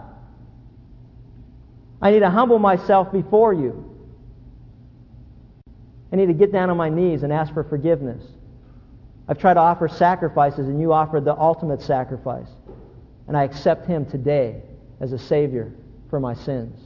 I 2.00 2.12
need 2.12 2.20
to 2.20 2.30
humble 2.30 2.60
myself 2.60 3.10
before 3.10 3.52
you. 3.52 3.84
I 6.12 6.16
need 6.16 6.26
to 6.26 6.32
get 6.32 6.52
down 6.52 6.70
on 6.70 6.76
my 6.76 6.90
knees 6.90 7.24
and 7.24 7.32
ask 7.32 7.52
for 7.52 7.64
forgiveness. 7.64 8.22
I've 9.28 9.38
tried 9.38 9.54
to 9.54 9.60
offer 9.60 9.88
sacrifices, 9.88 10.68
and 10.68 10.80
you 10.80 10.92
offered 10.92 11.24
the 11.24 11.36
ultimate 11.36 11.82
sacrifice. 11.82 12.48
And 13.26 13.36
I 13.36 13.44
accept 13.44 13.86
him 13.86 14.06
today 14.06 14.62
as 15.00 15.12
a 15.12 15.18
Savior 15.18 15.72
for 16.08 16.18
my 16.18 16.32
sins. 16.32 16.80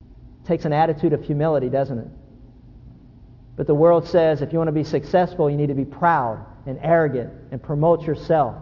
It 0.00 0.46
takes 0.46 0.64
an 0.64 0.72
attitude 0.72 1.12
of 1.12 1.24
humility, 1.24 1.68
doesn't 1.68 1.98
it? 1.98 2.08
But 3.56 3.66
the 3.66 3.74
world 3.74 4.06
says 4.06 4.42
if 4.42 4.52
you 4.52 4.58
want 4.58 4.68
to 4.68 4.72
be 4.72 4.84
successful, 4.84 5.48
you 5.48 5.56
need 5.56 5.68
to 5.68 5.74
be 5.74 5.84
proud 5.84 6.44
and 6.66 6.78
arrogant 6.82 7.32
and 7.52 7.62
promote 7.62 8.02
yourself. 8.02 8.56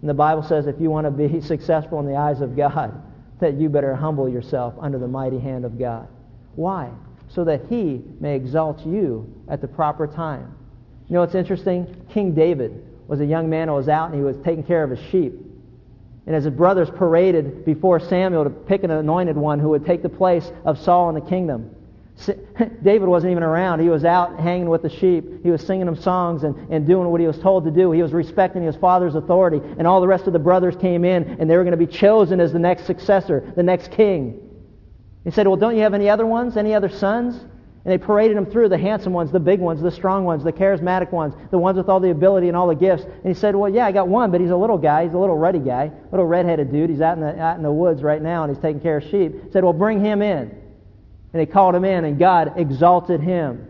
And 0.00 0.08
the 0.08 0.14
Bible 0.14 0.42
says 0.42 0.66
if 0.66 0.80
you 0.80 0.90
want 0.90 1.06
to 1.06 1.10
be 1.10 1.40
successful 1.46 2.00
in 2.00 2.06
the 2.06 2.16
eyes 2.16 2.40
of 2.40 2.56
God, 2.56 3.02
that 3.40 3.54
you 3.54 3.68
better 3.68 3.94
humble 3.94 4.28
yourself 4.28 4.74
under 4.80 4.98
the 4.98 5.06
mighty 5.06 5.38
hand 5.38 5.64
of 5.64 5.78
God. 5.78 6.08
Why? 6.56 6.90
So 7.28 7.44
that 7.44 7.66
he 7.68 8.02
may 8.20 8.34
exalt 8.34 8.84
you 8.84 9.32
at 9.48 9.60
the 9.60 9.68
proper 9.68 10.06
time. 10.06 10.57
You 11.08 11.14
know, 11.14 11.20
what's 11.20 11.34
interesting. 11.34 12.04
King 12.12 12.34
David 12.34 12.84
was 13.06 13.20
a 13.20 13.26
young 13.26 13.48
man 13.48 13.68
who 13.68 13.74
was 13.74 13.88
out 13.88 14.10
and 14.10 14.14
he 14.14 14.22
was 14.22 14.36
taking 14.44 14.62
care 14.62 14.84
of 14.84 14.90
his 14.90 15.00
sheep. 15.10 15.34
And 16.26 16.36
as 16.36 16.44
his 16.44 16.52
brothers 16.52 16.90
paraded 16.90 17.64
before 17.64 17.98
Samuel 17.98 18.44
to 18.44 18.50
pick 18.50 18.82
an 18.82 18.90
anointed 18.90 19.36
one 19.36 19.58
who 19.58 19.70
would 19.70 19.86
take 19.86 20.02
the 20.02 20.10
place 20.10 20.52
of 20.66 20.78
Saul 20.78 21.08
in 21.08 21.14
the 21.14 21.22
kingdom, 21.22 21.74
David 22.82 23.08
wasn't 23.08 23.30
even 23.30 23.42
around. 23.42 23.80
He 23.80 23.88
was 23.88 24.04
out 24.04 24.38
hanging 24.38 24.68
with 24.68 24.82
the 24.82 24.90
sheep. 24.90 25.42
He 25.42 25.50
was 25.50 25.64
singing 25.64 25.86
them 25.86 25.96
songs 25.96 26.42
and, 26.42 26.54
and 26.70 26.86
doing 26.86 27.08
what 27.08 27.20
he 27.20 27.26
was 27.26 27.38
told 27.38 27.64
to 27.64 27.70
do. 27.70 27.92
He 27.92 28.02
was 28.02 28.12
respecting 28.12 28.62
his 28.62 28.76
father's 28.76 29.14
authority. 29.14 29.62
And 29.78 29.86
all 29.86 30.02
the 30.02 30.08
rest 30.08 30.26
of 30.26 30.34
the 30.34 30.38
brothers 30.38 30.76
came 30.76 31.04
in 31.04 31.24
and 31.40 31.48
they 31.48 31.56
were 31.56 31.64
going 31.64 31.78
to 31.78 31.86
be 31.86 31.86
chosen 31.86 32.40
as 32.40 32.52
the 32.52 32.58
next 32.58 32.84
successor, 32.84 33.50
the 33.56 33.62
next 33.62 33.90
king. 33.92 34.40
He 35.24 35.30
said, 35.30 35.46
Well, 35.46 35.56
don't 35.56 35.76
you 35.76 35.82
have 35.82 35.94
any 35.94 36.10
other 36.10 36.26
ones? 36.26 36.58
Any 36.58 36.74
other 36.74 36.88
sons? 36.88 37.40
And 37.84 37.92
they 37.92 37.98
paraded 37.98 38.36
him 38.36 38.46
through 38.46 38.68
the 38.68 38.78
handsome 38.78 39.12
ones, 39.12 39.30
the 39.30 39.40
big 39.40 39.60
ones, 39.60 39.80
the 39.80 39.90
strong 39.90 40.24
ones, 40.24 40.44
the 40.44 40.52
charismatic 40.52 41.12
ones, 41.12 41.34
the 41.50 41.58
ones 41.58 41.78
with 41.78 41.88
all 41.88 42.00
the 42.00 42.10
ability 42.10 42.48
and 42.48 42.56
all 42.56 42.66
the 42.66 42.74
gifts. 42.74 43.04
And 43.04 43.26
he 43.26 43.34
said, 43.34 43.54
Well, 43.54 43.70
yeah, 43.70 43.86
I 43.86 43.92
got 43.92 44.08
one, 44.08 44.30
but 44.30 44.40
he's 44.40 44.50
a 44.50 44.56
little 44.56 44.78
guy. 44.78 45.04
He's 45.04 45.14
a 45.14 45.18
little 45.18 45.36
ruddy 45.36 45.60
guy, 45.60 45.90
little 46.10 46.26
redheaded 46.26 46.72
dude. 46.72 46.90
He's 46.90 47.00
out 47.00 47.16
in 47.16 47.22
the, 47.22 47.38
out 47.40 47.56
in 47.56 47.62
the 47.62 47.72
woods 47.72 48.02
right 48.02 48.20
now 48.20 48.44
and 48.44 48.54
he's 48.54 48.60
taking 48.60 48.80
care 48.80 48.98
of 48.98 49.04
sheep. 49.04 49.44
He 49.44 49.50
said, 49.52 49.64
Well, 49.64 49.72
bring 49.72 50.04
him 50.04 50.22
in. 50.22 50.50
And 51.32 51.40
they 51.40 51.46
called 51.46 51.74
him 51.74 51.84
in, 51.84 52.04
and 52.04 52.18
God 52.18 52.54
exalted 52.56 53.20
him. 53.20 53.68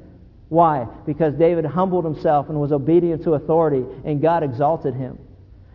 Why? 0.48 0.86
Because 1.06 1.34
David 1.34 1.64
humbled 1.64 2.04
himself 2.04 2.48
and 2.48 2.58
was 2.60 2.72
obedient 2.72 3.24
to 3.24 3.34
authority, 3.34 3.84
and 4.04 4.22
God 4.22 4.42
exalted 4.42 4.94
him. 4.94 5.18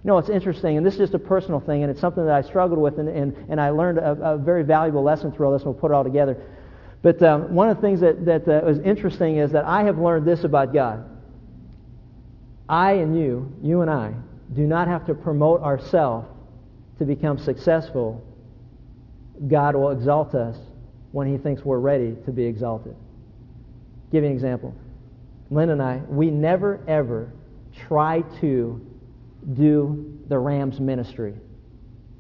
You 0.04 0.08
know, 0.10 0.18
it's 0.18 0.30
interesting, 0.30 0.78
and 0.78 0.86
this 0.86 0.96
is 0.96 1.00
just 1.00 1.14
a 1.14 1.20
personal 1.20 1.60
thing, 1.60 1.84
and 1.84 1.92
it's 1.92 2.02
something 2.02 2.26
that 2.26 2.34
I 2.34 2.42
struggled 2.42 2.80
with, 2.80 3.00
and, 3.00 3.08
and, 3.08 3.36
and 3.50 3.62
I 3.62 3.70
learned 3.70 4.00
a, 4.00 4.34
a 4.34 4.38
very 4.38 4.64
valuable 4.64 5.04
lesson 5.04 5.32
through 5.32 5.48
all 5.48 5.54
this, 5.54 5.62
and 5.62 5.74
we'll 5.74 5.80
put 5.80 5.92
it 5.92 5.94
all 5.94 6.04
together. 6.04 6.38
But 7.04 7.22
um, 7.22 7.54
one 7.54 7.70
of 7.70 7.76
the 7.76 7.82
things 7.82 8.00
that, 8.00 8.26
that 8.26 8.48
uh, 8.48 8.66
was 8.66 8.80
interesting 8.80 9.38
is 9.38 9.52
that 9.52 9.66
I 9.66 9.84
have 9.84 10.00
learned 10.00 10.26
this 10.26 10.46
about 10.46 10.74
God. 10.74 11.06
I 12.68 12.94
and 12.94 13.16
you, 13.16 13.54
you 13.62 13.82
and 13.82 13.92
I, 13.92 14.14
do 14.54 14.62
not 14.62 14.88
have 14.88 15.06
to 15.08 15.14
promote 15.14 15.62
ourselves 15.62 16.28
to 17.00 17.06
become 17.06 17.38
successful. 17.38 18.26
God 19.48 19.76
will 19.76 19.92
exalt 19.92 20.34
us 20.34 20.58
when 21.12 21.28
he 21.28 21.38
thinks 21.38 21.64
we're 21.64 21.80
ready 21.80 22.16
to 22.26 22.32
be 22.32 22.46
exalted. 22.46 22.96
Give 24.12 24.24
you 24.24 24.30
an 24.30 24.36
example. 24.36 24.74
Lynn 25.52 25.72
and 25.72 25.82
I, 25.82 25.98
we 26.08 26.32
never 26.32 26.80
ever 26.88 27.34
try 27.88 28.22
to 28.40 28.80
do 29.54 30.20
the 30.30 30.40
Rams 30.40 30.80
ministry. 30.80 31.34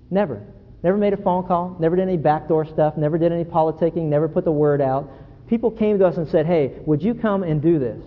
Never. 0.10 0.46
Never 0.84 0.98
made 0.98 1.14
a 1.14 1.18
phone 1.18 1.48
call, 1.48 1.78
never 1.80 1.96
did 1.96 2.04
any 2.04 2.18
backdoor 2.18 2.66
stuff, 2.66 2.98
never 2.98 3.18
did 3.18 3.32
any 3.32 3.46
politicking, 3.46 4.04
never 4.04 4.28
put 4.28 4.44
the 4.44 4.52
word 4.52 4.82
out. 4.82 5.10
People 5.48 5.72
came 5.72 5.98
to 6.00 6.06
us 6.06 6.18
and 6.18 6.28
said, 6.28 6.46
hey, 6.46 6.74
would 6.86 7.02
you 7.02 7.14
come 7.14 7.44
and 7.44 7.62
do 7.62 7.80
this? 7.80 8.04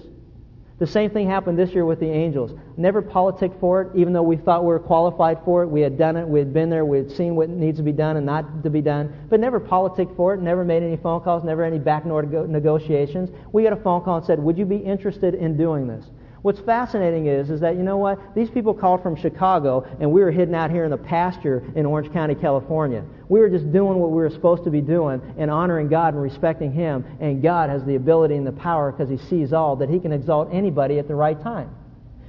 The 0.79 0.87
same 0.87 1.09
thing 1.09 1.27
happened 1.27 1.59
this 1.59 1.71
year 1.71 1.87
with 1.87 2.01
the 2.01 2.11
Angels. 2.11 2.53
Never 2.77 3.01
politicked 3.01 3.59
for 3.61 3.81
it, 3.81 3.89
even 3.95 4.13
though 4.13 4.23
we 4.23 4.37
thought 4.37 4.61
we 4.61 4.69
were 4.69 4.79
qualified 4.79 5.39
for 5.43 5.63
it. 5.63 5.69
We 5.69 5.81
had 5.81 5.97
done 5.97 6.19
it. 6.19 6.29
We 6.29 6.39
had 6.39 6.53
been 6.53 6.69
there. 6.69 6.85
We 6.85 6.99
had 6.99 7.11
seen 7.11 7.35
what 7.35 7.49
needs 7.49 7.79
to 7.79 7.83
be 7.83 7.93
done 7.93 8.19
and 8.19 8.27
not 8.27 8.63
to 8.63 8.69
be 8.69 8.83
done. 8.83 9.11
But 9.31 9.41
never 9.41 9.59
politicked 9.59 10.15
for 10.17 10.35
it. 10.35 10.43
Never 10.43 10.67
made 10.67 10.83
any 10.83 10.99
phone 10.99 11.23
calls. 11.23 11.45
Never 11.45 11.65
any 11.65 11.79
back 11.79 12.05
negotiations. 12.05 13.31
We 13.53 13.63
got 13.63 13.73
a 13.73 13.77
phone 13.77 14.03
call 14.03 14.19
and 14.19 14.27
said, 14.27 14.39
"Would 14.39 14.59
you 14.59 14.67
be 14.67 14.77
interested 14.77 15.35
in 15.35 15.57
doing 15.57 15.87
this?" 15.87 16.05
What's 16.43 16.61
fascinating 16.61 17.27
is, 17.27 17.51
is 17.51 17.61
that, 17.61 17.77
you 17.77 17.83
know 17.83 17.97
what? 17.97 18.35
These 18.35 18.51
people 18.51 18.75
called 18.75 19.03
from 19.03 19.17
Chicago, 19.17 19.87
and 20.01 20.13
we 20.13 20.21
were 20.21 20.31
hidden 20.31 20.55
out 20.55 20.71
here 20.71 20.85
in 20.85 20.91
the 20.91 20.97
pasture 20.97 21.65
in 21.75 21.87
Orange 21.87 22.13
County, 22.13 22.35
California. 22.35 23.05
We 23.29 23.41
were 23.41 23.49
just 23.49 23.73
doing 23.73 23.99
what 23.99 24.11
we 24.11 24.19
were 24.19 24.31
supposed 24.31 24.63
to 24.65 24.71
be 24.71 24.81
doing 24.81 25.21
and 25.39 25.51
honoring 25.51 25.89
God 25.89 26.15
and 26.15 26.23
respecting 26.23 26.73
Him. 26.73 27.05
And 27.21 27.43
God 27.43 27.71
has 27.71 27.85
the 27.85 27.97
ability 27.97 28.37
and 28.37 28.47
the 28.47 28.53
power, 28.53 28.93
because 28.93 29.09
He 29.09 29.19
sees 29.29 29.53
all, 29.53 29.77
that 29.77 29.89
He 29.89 29.99
can 29.99 30.13
exalt 30.13 30.49
anybody 30.53 30.99
at 30.99 31.09
the 31.09 31.15
right 31.15 31.41
time. 31.43 31.75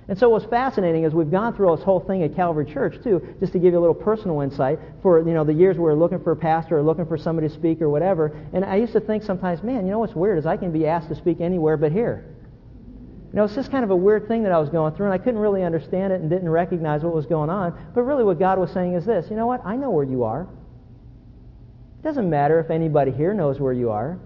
And 0.10 0.18
so 0.18 0.30
what's 0.30 0.46
fascinating 0.46 1.04
is 1.04 1.14
we've 1.14 1.30
gone 1.30 1.54
through 1.54 1.76
this 1.76 1.84
whole 1.84 2.00
thing 2.00 2.24
at 2.24 2.34
Calvary 2.34 2.66
Church 2.66 3.04
too, 3.04 3.22
just 3.42 3.52
to 3.54 3.60
give 3.60 3.74
you 3.74 3.80
a 3.80 3.82
little 3.82 3.94
personal 3.94 4.40
insight 4.40 4.80
for 5.02 5.20
you 5.20 5.34
know 5.34 5.44
the 5.44 5.54
years 5.54 5.76
we 5.76 5.84
were 5.84 5.96
looking 5.96 6.24
for 6.24 6.32
a 6.32 6.36
pastor 6.36 6.78
or 6.78 6.82
looking 6.82 7.06
for 7.06 7.18
somebody 7.18 7.50
to 7.50 7.54
speak 7.54 7.82
or 7.82 7.90
whatever. 7.90 8.40
And 8.54 8.64
I 8.64 8.78
used 8.78 8.94
to 8.94 9.02
think 9.02 9.24
sometimes, 9.24 9.64
man, 9.64 9.86
you 9.86 9.92
know 9.92 10.00
what's 10.00 10.16
weird 10.16 10.38
is 10.38 10.46
I 10.46 10.56
can 10.56 10.72
be 10.72 10.88
asked 10.88 11.10
to 11.10 11.16
speak 11.16 11.42
anywhere 11.42 11.76
but 11.76 11.92
here. 11.92 12.37
You 13.32 13.36
know, 13.36 13.44
it's 13.44 13.56
just 13.56 13.72
kind 13.72 13.84
of 13.84 13.92
a 13.92 13.96
weird 13.96 14.28
thing 14.28 14.44
that 14.44 14.54
I 14.54 14.60
was 14.60 14.70
going 14.70 14.96
through, 14.96 15.08
and 15.08 15.14
I 15.14 15.18
couldn't 15.18 15.40
really 15.40 15.64
understand 15.64 16.14
it 16.14 16.22
and 16.22 16.30
didn't 16.30 16.50
recognize 16.50 17.04
what 17.04 17.14
was 17.14 17.26
going 17.26 17.50
on. 17.50 17.78
But 17.94 18.04
really, 18.04 18.24
what 18.24 18.40
God 18.40 18.58
was 18.58 18.72
saying 18.72 18.94
is 18.94 19.06
this 19.06 19.30
you 19.30 19.36
know 19.36 19.48
what? 19.48 19.66
I 19.66 19.76
know 19.76 19.90
where 19.90 20.06
you 20.06 20.24
are. 20.24 20.44
It 22.00 22.04
doesn't 22.04 22.30
matter 22.30 22.60
if 22.60 22.70
anybody 22.70 23.12
here 23.12 23.34
knows 23.34 23.60
where 23.60 23.74
you 23.74 23.90
are. 23.90 24.18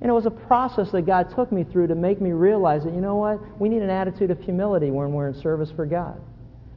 And 0.00 0.08
it 0.08 0.12
was 0.12 0.26
a 0.26 0.30
process 0.30 0.92
that 0.92 1.02
God 1.02 1.34
took 1.34 1.50
me 1.50 1.64
through 1.64 1.88
to 1.88 1.96
make 1.96 2.20
me 2.20 2.30
realize 2.30 2.84
that, 2.84 2.94
you 2.94 3.00
know 3.00 3.16
what? 3.16 3.40
We 3.60 3.68
need 3.68 3.82
an 3.82 3.90
attitude 3.90 4.30
of 4.30 4.40
humility 4.40 4.92
when 4.92 5.12
we're 5.12 5.26
in 5.28 5.34
service 5.34 5.72
for 5.74 5.86
God. 5.86 6.20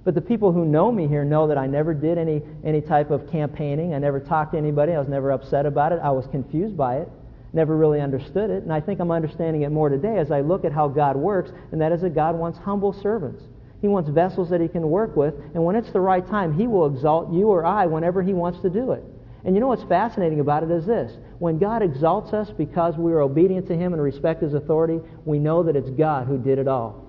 But 0.03 0.15
the 0.15 0.21
people 0.21 0.51
who 0.51 0.65
know 0.65 0.91
me 0.91 1.07
here 1.07 1.23
know 1.23 1.45
that 1.47 1.59
I 1.59 1.67
never 1.67 1.93
did 1.93 2.17
any, 2.17 2.41
any 2.63 2.81
type 2.81 3.11
of 3.11 3.29
campaigning. 3.29 3.93
I 3.93 3.99
never 3.99 4.19
talked 4.19 4.53
to 4.53 4.57
anybody. 4.57 4.93
I 4.93 4.97
was 4.99 5.07
never 5.07 5.31
upset 5.31 5.67
about 5.67 5.91
it. 5.91 5.99
I 6.01 6.09
was 6.09 6.25
confused 6.31 6.75
by 6.75 6.97
it 6.97 7.09
never 7.53 7.75
really 7.75 7.99
understood 7.99 8.49
it. 8.49 8.63
And 8.63 8.71
I 8.71 8.79
think 8.79 8.99
I'm 8.99 9.11
understanding 9.11 9.63
it 9.63 9.71
more 9.71 9.89
today 9.89 10.17
as 10.17 10.31
I 10.31 10.41
look 10.41 10.65
at 10.65 10.71
how 10.71 10.87
God 10.87 11.15
works, 11.17 11.51
and 11.71 11.81
that 11.81 11.91
is 11.91 12.01
that 12.01 12.15
God 12.15 12.35
wants 12.35 12.57
humble 12.59 12.93
servants. 12.93 13.43
He 13.81 13.87
wants 13.87 14.09
vessels 14.09 14.49
that 14.51 14.61
he 14.61 14.67
can 14.67 14.89
work 14.89 15.15
with, 15.15 15.33
and 15.53 15.63
when 15.65 15.75
it's 15.75 15.91
the 15.91 15.99
right 15.99 16.25
time, 16.25 16.53
he 16.53 16.67
will 16.67 16.85
exalt 16.85 17.33
you 17.33 17.47
or 17.47 17.65
I 17.65 17.87
whenever 17.87 18.21
he 18.21 18.33
wants 18.33 18.61
to 18.61 18.69
do 18.69 18.91
it. 18.91 19.03
And 19.43 19.55
you 19.55 19.61
know 19.61 19.67
what's 19.67 19.83
fascinating 19.83 20.39
about 20.39 20.63
it 20.63 20.69
is 20.69 20.85
this. 20.85 21.11
When 21.39 21.57
God 21.57 21.81
exalts 21.81 22.31
us 22.31 22.51
because 22.51 22.95
we 22.95 23.11
are 23.11 23.21
obedient 23.21 23.67
to 23.69 23.75
him 23.75 23.93
and 23.93 24.01
respect 24.01 24.43
his 24.43 24.53
authority, 24.53 24.99
we 25.25 25.39
know 25.39 25.63
that 25.63 25.75
it's 25.75 25.89
God 25.89 26.27
who 26.27 26.37
did 26.37 26.59
it 26.59 26.67
all. 26.67 27.07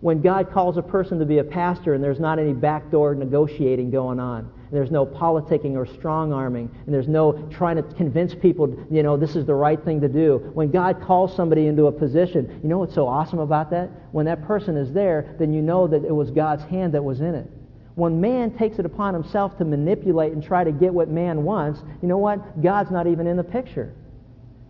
When 0.00 0.20
God 0.20 0.52
calls 0.52 0.76
a 0.76 0.82
person 0.82 1.18
to 1.18 1.24
be 1.24 1.38
a 1.38 1.44
pastor 1.44 1.94
and 1.94 2.04
there's 2.04 2.20
not 2.20 2.38
any 2.38 2.52
backdoor 2.52 3.14
negotiating 3.14 3.90
going 3.90 4.20
on, 4.20 4.52
there's 4.70 4.90
no 4.90 5.06
politicking 5.06 5.74
or 5.74 5.86
strong 5.86 6.32
arming, 6.32 6.70
and 6.84 6.94
there's 6.94 7.08
no 7.08 7.32
trying 7.50 7.76
to 7.76 7.82
convince 7.94 8.34
people, 8.34 8.76
you 8.90 9.02
know, 9.02 9.16
this 9.16 9.36
is 9.36 9.46
the 9.46 9.54
right 9.54 9.82
thing 9.84 10.00
to 10.00 10.08
do. 10.08 10.50
When 10.54 10.70
God 10.70 11.00
calls 11.02 11.34
somebody 11.34 11.66
into 11.66 11.86
a 11.86 11.92
position, 11.92 12.60
you 12.62 12.68
know 12.68 12.78
what's 12.78 12.94
so 12.94 13.08
awesome 13.08 13.38
about 13.38 13.70
that? 13.70 13.90
When 14.12 14.26
that 14.26 14.44
person 14.46 14.76
is 14.76 14.92
there, 14.92 15.34
then 15.38 15.52
you 15.52 15.62
know 15.62 15.86
that 15.86 16.04
it 16.04 16.14
was 16.14 16.30
God's 16.30 16.64
hand 16.64 16.94
that 16.94 17.02
was 17.02 17.20
in 17.20 17.34
it. 17.34 17.50
When 17.94 18.20
man 18.20 18.56
takes 18.56 18.78
it 18.78 18.86
upon 18.86 19.14
himself 19.14 19.58
to 19.58 19.64
manipulate 19.64 20.32
and 20.32 20.42
try 20.42 20.62
to 20.62 20.70
get 20.70 20.94
what 20.94 21.08
man 21.08 21.42
wants, 21.42 21.80
you 22.00 22.08
know 22.08 22.18
what? 22.18 22.62
God's 22.62 22.90
not 22.90 23.06
even 23.06 23.26
in 23.26 23.36
the 23.36 23.44
picture. 23.44 23.92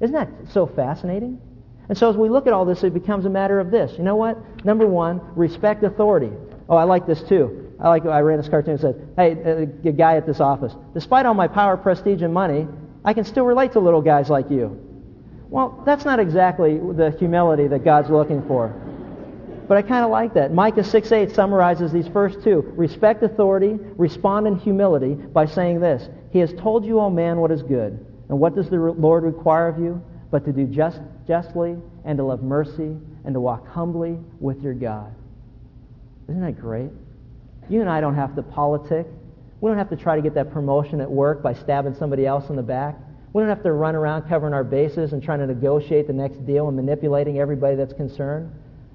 Isn't 0.00 0.14
that 0.14 0.30
so 0.52 0.66
fascinating? 0.66 1.40
And 1.88 1.98
so 1.98 2.08
as 2.08 2.16
we 2.16 2.28
look 2.28 2.46
at 2.46 2.52
all 2.52 2.64
this, 2.64 2.82
it 2.84 2.94
becomes 2.94 3.26
a 3.26 3.30
matter 3.30 3.60
of 3.60 3.70
this. 3.70 3.96
You 3.98 4.04
know 4.04 4.16
what? 4.16 4.64
Number 4.64 4.86
one, 4.86 5.20
respect 5.34 5.82
authority. 5.82 6.30
Oh, 6.68 6.76
I 6.76 6.84
like 6.84 7.06
this 7.06 7.22
too. 7.22 7.67
I 7.80 7.88
like 7.88 8.04
I 8.06 8.20
ran 8.20 8.38
this 8.38 8.48
cartoon 8.48 8.72
and 8.72 8.80
said, 8.80 9.08
"Hey, 9.16 9.32
uh, 9.32 9.88
a 9.88 9.92
guy 9.92 10.16
at 10.16 10.26
this 10.26 10.40
office, 10.40 10.74
despite 10.94 11.26
all 11.26 11.34
my 11.34 11.48
power, 11.48 11.76
prestige, 11.76 12.22
and 12.22 12.34
money, 12.34 12.66
I 13.04 13.14
can 13.14 13.24
still 13.24 13.44
relate 13.44 13.72
to 13.72 13.80
little 13.80 14.02
guys 14.02 14.28
like 14.28 14.50
you." 14.50 14.78
Well, 15.50 15.82
that's 15.86 16.04
not 16.04 16.18
exactly 16.20 16.78
the 16.78 17.10
humility 17.18 17.68
that 17.68 17.84
God's 17.84 18.10
looking 18.10 18.42
for. 18.42 18.74
But 19.66 19.76
I 19.76 19.82
kind 19.82 20.04
of 20.04 20.10
like 20.10 20.34
that. 20.34 20.52
Micah 20.52 20.82
6.8 20.82 21.34
summarizes 21.34 21.92
these 21.92 22.08
first 22.08 22.42
two. 22.42 22.72
Respect 22.74 23.22
authority, 23.22 23.78
respond 23.96 24.46
in 24.46 24.56
humility 24.56 25.14
by 25.14 25.44
saying 25.46 25.80
this. 25.80 26.08
He 26.32 26.38
has 26.38 26.52
told 26.54 26.84
you, 26.84 27.00
O 27.00 27.10
man, 27.10 27.38
what 27.38 27.50
is 27.50 27.62
good. 27.62 28.04
And 28.28 28.38
what 28.38 28.54
does 28.54 28.68
the 28.70 28.76
Lord 28.76 29.24
require 29.24 29.68
of 29.68 29.78
you? 29.78 30.02
But 30.30 30.44
to 30.46 30.52
do 30.52 30.66
just, 30.66 31.00
justly 31.26 31.76
and 32.04 32.18
to 32.18 32.24
love 32.24 32.42
mercy 32.42 32.96
and 33.24 33.34
to 33.34 33.40
walk 33.40 33.66
humbly 33.68 34.18
with 34.40 34.62
your 34.62 34.74
God. 34.74 35.14
Isn't 36.28 36.40
that 36.40 36.58
great? 36.60 36.90
You 37.68 37.80
and 37.80 37.90
I 37.90 38.00
don't 38.00 38.14
have 38.14 38.34
to 38.36 38.42
politic. 38.42 39.06
We 39.60 39.70
don't 39.70 39.78
have 39.78 39.90
to 39.90 39.96
try 39.96 40.16
to 40.16 40.22
get 40.22 40.34
that 40.34 40.52
promotion 40.52 41.00
at 41.00 41.10
work 41.10 41.42
by 41.42 41.54
stabbing 41.54 41.94
somebody 41.94 42.26
else 42.26 42.48
in 42.48 42.56
the 42.56 42.62
back. 42.62 42.96
We 43.32 43.42
don't 43.42 43.48
have 43.48 43.62
to 43.64 43.72
run 43.72 43.94
around 43.94 44.28
covering 44.28 44.54
our 44.54 44.64
bases 44.64 45.12
and 45.12 45.22
trying 45.22 45.40
to 45.40 45.46
negotiate 45.46 46.06
the 46.06 46.12
next 46.12 46.46
deal 46.46 46.68
and 46.68 46.76
manipulating 46.76 47.38
everybody 47.38 47.76
that's 47.76 47.92
concerned. 47.92 48.50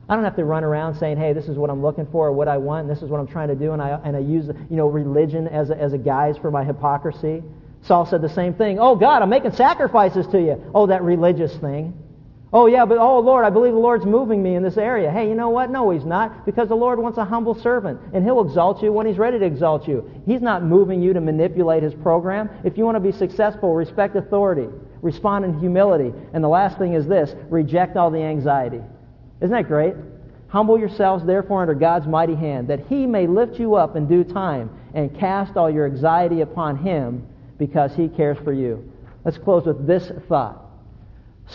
I 0.09 0.15
don't 0.15 0.23
have 0.23 0.35
to 0.35 0.45
run 0.45 0.63
around 0.63 0.95
saying, 0.95 1.17
hey, 1.17 1.33
this 1.33 1.47
is 1.47 1.57
what 1.57 1.69
I'm 1.69 1.81
looking 1.81 2.05
for 2.07 2.27
or 2.27 2.31
what 2.33 2.47
I 2.47 2.57
want, 2.57 2.87
and 2.87 2.89
this 2.89 3.03
is 3.03 3.09
what 3.09 3.19
I'm 3.19 3.27
trying 3.27 3.47
to 3.49 3.55
do, 3.55 3.71
and 3.71 3.81
I, 3.81 3.99
and 4.03 4.15
I 4.17 4.19
use 4.19 4.47
you 4.47 4.75
know, 4.75 4.87
religion 4.87 5.47
as 5.47 5.69
a, 5.69 5.77
as 5.77 5.93
a 5.93 5.97
guise 5.97 6.37
for 6.37 6.51
my 6.51 6.63
hypocrisy. 6.63 7.41
Saul 7.83 8.05
said 8.05 8.21
the 8.21 8.29
same 8.29 8.53
thing. 8.53 8.79
Oh, 8.79 8.95
God, 8.95 9.21
I'm 9.21 9.29
making 9.29 9.53
sacrifices 9.53 10.27
to 10.27 10.41
you. 10.41 10.71
Oh, 10.73 10.87
that 10.87 11.03
religious 11.03 11.55
thing. 11.57 11.97
Oh, 12.55 12.67
yeah, 12.67 12.85
but 12.85 12.99
oh, 12.99 13.17
Lord, 13.19 13.45
I 13.45 13.49
believe 13.49 13.73
the 13.73 13.79
Lord's 13.79 14.05
moving 14.05 14.43
me 14.43 14.53
in 14.53 14.61
this 14.61 14.77
area. 14.77 15.09
Hey, 15.09 15.27
you 15.27 15.33
know 15.33 15.49
what? 15.49 15.71
No, 15.71 15.89
He's 15.89 16.05
not, 16.05 16.45
because 16.45 16.69
the 16.69 16.75
Lord 16.75 16.99
wants 16.99 17.17
a 17.17 17.25
humble 17.25 17.55
servant, 17.55 17.99
and 18.13 18.23
He'll 18.23 18.41
exalt 18.41 18.83
you 18.83 18.93
when 18.93 19.07
He's 19.07 19.17
ready 19.17 19.39
to 19.39 19.45
exalt 19.45 19.87
you. 19.87 20.07
He's 20.27 20.41
not 20.41 20.63
moving 20.63 21.01
you 21.01 21.13
to 21.13 21.19
manipulate 21.19 21.81
His 21.81 21.95
program. 21.95 22.51
If 22.63 22.77
you 22.77 22.85
want 22.85 22.95
to 22.95 22.99
be 22.99 23.11
successful, 23.11 23.73
respect 23.73 24.15
authority, 24.15 24.67
respond 25.01 25.45
in 25.45 25.59
humility, 25.59 26.13
and 26.33 26.43
the 26.43 26.47
last 26.47 26.77
thing 26.77 26.93
is 26.93 27.07
this 27.07 27.33
reject 27.49 27.97
all 27.97 28.11
the 28.11 28.21
anxiety. 28.21 28.81
Isn't 29.41 29.51
that 29.51 29.67
great? 29.67 29.95
Humble 30.49 30.77
yourselves, 30.77 31.25
therefore, 31.25 31.61
under 31.61 31.73
God's 31.73 32.05
mighty 32.05 32.35
hand, 32.35 32.67
that 32.67 32.85
He 32.87 33.07
may 33.07 33.25
lift 33.25 33.59
you 33.59 33.73
up 33.73 33.95
in 33.95 34.07
due 34.07 34.23
time 34.23 34.69
and 34.93 35.17
cast 35.17 35.57
all 35.57 35.71
your 35.71 35.87
anxiety 35.87 36.41
upon 36.41 36.77
Him 36.77 37.27
because 37.57 37.95
He 37.95 38.09
cares 38.09 38.37
for 38.43 38.53
you. 38.53 38.91
Let's 39.25 39.39
close 39.39 39.65
with 39.65 39.87
this 39.87 40.11
thought. 40.29 40.62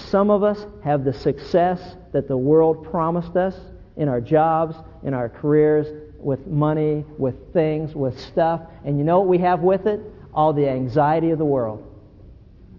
Some 0.07 0.31
of 0.31 0.43
us 0.43 0.65
have 0.85 1.05
the 1.05 1.13
success 1.13 1.97
that 2.13 2.29
the 2.29 2.37
world 2.37 2.91
promised 2.91 3.37
us 3.37 3.55
in 3.97 4.09
our 4.09 4.21
jobs, 4.21 4.77
in 5.03 5.13
our 5.13 5.29
careers, 5.29 5.87
with 6.19 6.47
money, 6.47 7.05
with 7.19 7.53
things, 7.53 7.95
with 7.95 8.19
stuff. 8.19 8.61
And 8.85 8.99
you 8.99 9.05
know 9.05 9.19
what 9.19 9.29
we 9.29 9.39
have 9.39 9.61
with 9.61 9.87
it? 9.87 10.01
All 10.33 10.53
the 10.53 10.69
anxiety 10.69 11.31
of 11.31 11.39
the 11.39 11.45
world. 11.45 11.85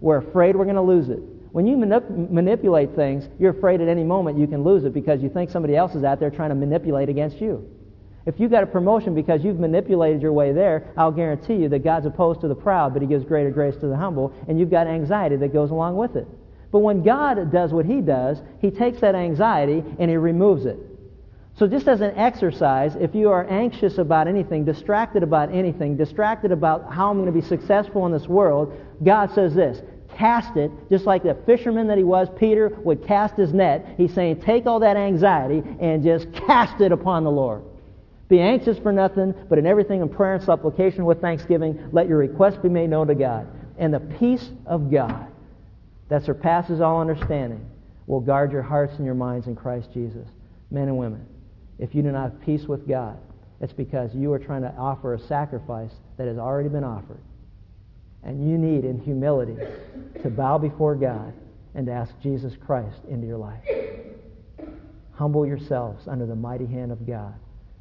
We're 0.00 0.18
afraid 0.18 0.56
we're 0.56 0.64
going 0.64 0.76
to 0.76 0.82
lose 0.82 1.08
it. 1.08 1.20
When 1.52 1.66
you 1.66 1.76
manip- 1.76 2.30
manipulate 2.30 2.94
things, 2.94 3.28
you're 3.38 3.50
afraid 3.50 3.80
at 3.80 3.88
any 3.88 4.04
moment 4.04 4.38
you 4.38 4.46
can 4.46 4.62
lose 4.62 4.84
it 4.84 4.94
because 4.94 5.20
you 5.22 5.28
think 5.28 5.50
somebody 5.50 5.76
else 5.76 5.94
is 5.94 6.04
out 6.04 6.20
there 6.20 6.30
trying 6.30 6.50
to 6.50 6.54
manipulate 6.54 7.08
against 7.08 7.40
you. 7.40 7.68
If 8.26 8.38
you 8.38 8.48
got 8.48 8.62
a 8.62 8.66
promotion 8.66 9.14
because 9.14 9.42
you've 9.42 9.58
manipulated 9.58 10.22
your 10.22 10.32
way 10.32 10.52
there, 10.52 10.92
I'll 10.96 11.10
guarantee 11.10 11.54
you 11.54 11.68
that 11.70 11.82
God's 11.82 12.06
opposed 12.06 12.40
to 12.42 12.48
the 12.48 12.54
proud, 12.54 12.92
but 12.92 13.02
He 13.02 13.08
gives 13.08 13.24
greater 13.24 13.50
grace 13.50 13.76
to 13.76 13.88
the 13.88 13.96
humble, 13.96 14.32
and 14.46 14.58
you've 14.58 14.70
got 14.70 14.86
anxiety 14.86 15.36
that 15.36 15.52
goes 15.52 15.70
along 15.70 15.96
with 15.96 16.16
it. 16.16 16.28
But 16.72 16.80
when 16.80 17.02
God 17.02 17.50
does 17.50 17.72
what 17.72 17.86
He 17.86 18.00
does, 18.00 18.40
He 18.60 18.70
takes 18.70 19.00
that 19.00 19.14
anxiety 19.14 19.84
and 19.98 20.10
He 20.10 20.16
removes 20.16 20.66
it. 20.66 20.78
So, 21.56 21.66
just 21.66 21.88
as 21.88 22.00
an 22.00 22.16
exercise, 22.16 22.96
if 22.96 23.14
you 23.14 23.28
are 23.28 23.46
anxious 23.50 23.98
about 23.98 24.28
anything, 24.28 24.64
distracted 24.64 25.22
about 25.22 25.52
anything, 25.52 25.96
distracted 25.96 26.52
about 26.52 26.92
how 26.92 27.10
I'm 27.10 27.20
going 27.20 27.26
to 27.26 27.38
be 27.38 27.46
successful 27.46 28.06
in 28.06 28.12
this 28.12 28.28
world, 28.28 28.72
God 29.04 29.34
says 29.34 29.54
this 29.54 29.82
cast 30.16 30.56
it, 30.56 30.70
just 30.90 31.06
like 31.06 31.22
the 31.22 31.36
fisherman 31.46 31.86
that 31.86 31.96
he 31.96 32.04
was, 32.04 32.28
Peter 32.36 32.76
would 32.82 33.06
cast 33.06 33.36
his 33.36 33.52
net. 33.52 33.94
He's 33.96 34.12
saying, 34.12 34.40
take 34.40 34.66
all 34.66 34.80
that 34.80 34.96
anxiety 34.96 35.62
and 35.80 36.02
just 36.02 36.32
cast 36.32 36.80
it 36.80 36.92
upon 36.92 37.24
the 37.24 37.30
Lord. 37.30 37.62
Be 38.28 38.40
anxious 38.40 38.78
for 38.78 38.92
nothing, 38.92 39.34
but 39.48 39.58
in 39.58 39.66
everything 39.66 40.02
in 40.02 40.08
prayer 40.08 40.34
and 40.34 40.42
supplication 40.42 41.04
with 41.04 41.20
thanksgiving, 41.20 41.88
let 41.92 42.08
your 42.08 42.18
requests 42.18 42.58
be 42.58 42.68
made 42.68 42.90
known 42.90 43.06
to 43.06 43.14
God. 43.14 43.46
And 43.78 43.94
the 43.94 44.00
peace 44.00 44.50
of 44.66 44.90
God 44.90 45.29
that 46.10 46.24
surpasses 46.24 46.80
all 46.80 47.00
understanding 47.00 47.64
will 48.06 48.20
guard 48.20 48.52
your 48.52 48.62
hearts 48.62 48.94
and 48.96 49.06
your 49.06 49.14
minds 49.14 49.46
in 49.46 49.56
Christ 49.56 49.88
Jesus. 49.94 50.26
Men 50.70 50.88
and 50.88 50.98
women, 50.98 51.26
if 51.78 51.94
you 51.94 52.02
do 52.02 52.10
not 52.10 52.32
have 52.32 52.40
peace 52.42 52.66
with 52.66 52.86
God, 52.86 53.16
it's 53.60 53.72
because 53.72 54.14
you 54.14 54.32
are 54.32 54.38
trying 54.38 54.62
to 54.62 54.74
offer 54.76 55.14
a 55.14 55.20
sacrifice 55.20 55.92
that 56.18 56.26
has 56.26 56.36
already 56.36 56.68
been 56.68 56.84
offered. 56.84 57.20
And 58.22 58.46
you 58.48 58.58
need, 58.58 58.84
in 58.84 58.98
humility, 59.00 59.56
to 60.22 60.30
bow 60.30 60.58
before 60.58 60.94
God 60.94 61.32
and 61.74 61.86
to 61.86 61.92
ask 61.92 62.12
Jesus 62.22 62.54
Christ 62.66 63.00
into 63.08 63.26
your 63.26 63.38
life. 63.38 63.62
Humble 65.12 65.46
yourselves 65.46 66.08
under 66.08 66.26
the 66.26 66.34
mighty 66.34 66.66
hand 66.66 66.92
of 66.92 67.06
God 67.06 67.34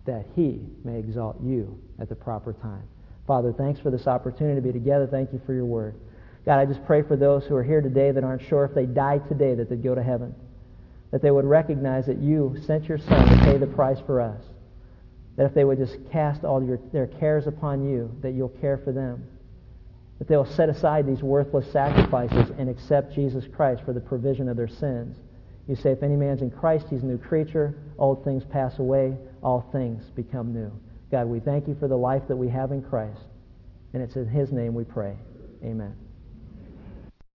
that 0.06 0.26
he 0.36 0.62
may 0.84 1.00
exalt 1.00 1.42
you 1.42 1.80
at 2.00 2.10
the 2.10 2.16
proper 2.16 2.54
time. 2.54 2.84
Father, 3.26 3.54
thanks 3.54 3.80
for 3.80 3.92
this 3.92 4.08
opportunity 4.08 4.56
to 4.56 4.62
be 4.62 4.72
together. 4.72 5.08
Thank 5.08 5.34
you 5.34 5.42
for 5.46 5.54
your 5.54 5.66
word. 5.66 5.96
God, 6.50 6.58
I 6.58 6.66
just 6.66 6.84
pray 6.88 7.04
for 7.04 7.16
those 7.16 7.46
who 7.46 7.56
are 7.56 7.64
here 7.64 7.80
today 7.80 8.10
that 8.10 8.24
aren't 8.24 8.42
sure 8.42 8.66
if 8.66 8.74
they 8.74 8.88
died 8.88 9.28
today 9.28 9.54
that 9.54 9.70
they'd 9.70 9.84
go 9.84 9.94
to 9.94 10.02
heaven. 10.02 10.34
That 11.12 11.22
they 11.22 11.30
would 11.30 11.46
recognize 11.46 12.08
that 12.08 12.18
you 12.18 12.58
sent 12.66 12.86
your 12.86 12.98
son 12.98 13.30
to 13.30 13.46
pay 13.46 13.58
the 13.60 13.68
price 13.68 14.00
for 14.08 14.20
us. 14.20 14.42
That 15.36 15.46
if 15.46 15.54
they 15.54 15.64
would 15.64 15.78
just 15.78 15.96
cast 16.12 16.44
all 16.44 16.64
your, 16.64 16.80
their 16.92 17.06
cares 17.06 17.46
upon 17.46 17.88
you, 17.88 18.12
that 18.24 18.32
you'll 18.32 18.50
care 18.50 18.80
for 18.80 18.92
them. 18.92 19.28
That 20.18 20.28
they'll 20.28 20.44
set 20.44 20.70
aside 20.70 21.06
these 21.06 21.22
worthless 21.22 21.72
sacrifices 21.72 22.50
and 22.58 22.68
accept 22.68 23.14
Jesus 23.14 23.46
Christ 23.56 23.84
for 23.86 23.94
the 23.94 24.02
provision 24.02 24.50
of 24.50 24.58
their 24.58 24.68
sins. 24.68 25.18
You 25.68 25.76
say, 25.76 25.92
if 25.92 26.02
any 26.02 26.16
man's 26.16 26.42
in 26.42 26.50
Christ, 26.50 26.88
he's 26.90 27.04
a 27.04 27.06
new 27.06 27.20
creature. 27.20 27.76
Old 28.00 28.24
things 28.24 28.44
pass 28.44 28.80
away 28.80 29.16
all 29.44 29.70
things 29.72 30.04
become 30.16 30.52
new. 30.52 30.72
God, 31.12 31.28
we 31.28 31.42
thank 31.42 31.68
you 31.68 31.76
for 31.80 31.88
the 31.88 31.96
life 31.96 32.24
that 32.28 32.36
we 32.36 32.50
have 32.50 32.72
in 32.72 32.82
Christ. 32.82 33.22
And 33.94 34.02
it's 34.02 34.16
in 34.16 34.28
his 34.28 34.52
name 34.52 34.74
we 34.74 34.84
pray. 34.84 35.16
Amen. 35.64 35.96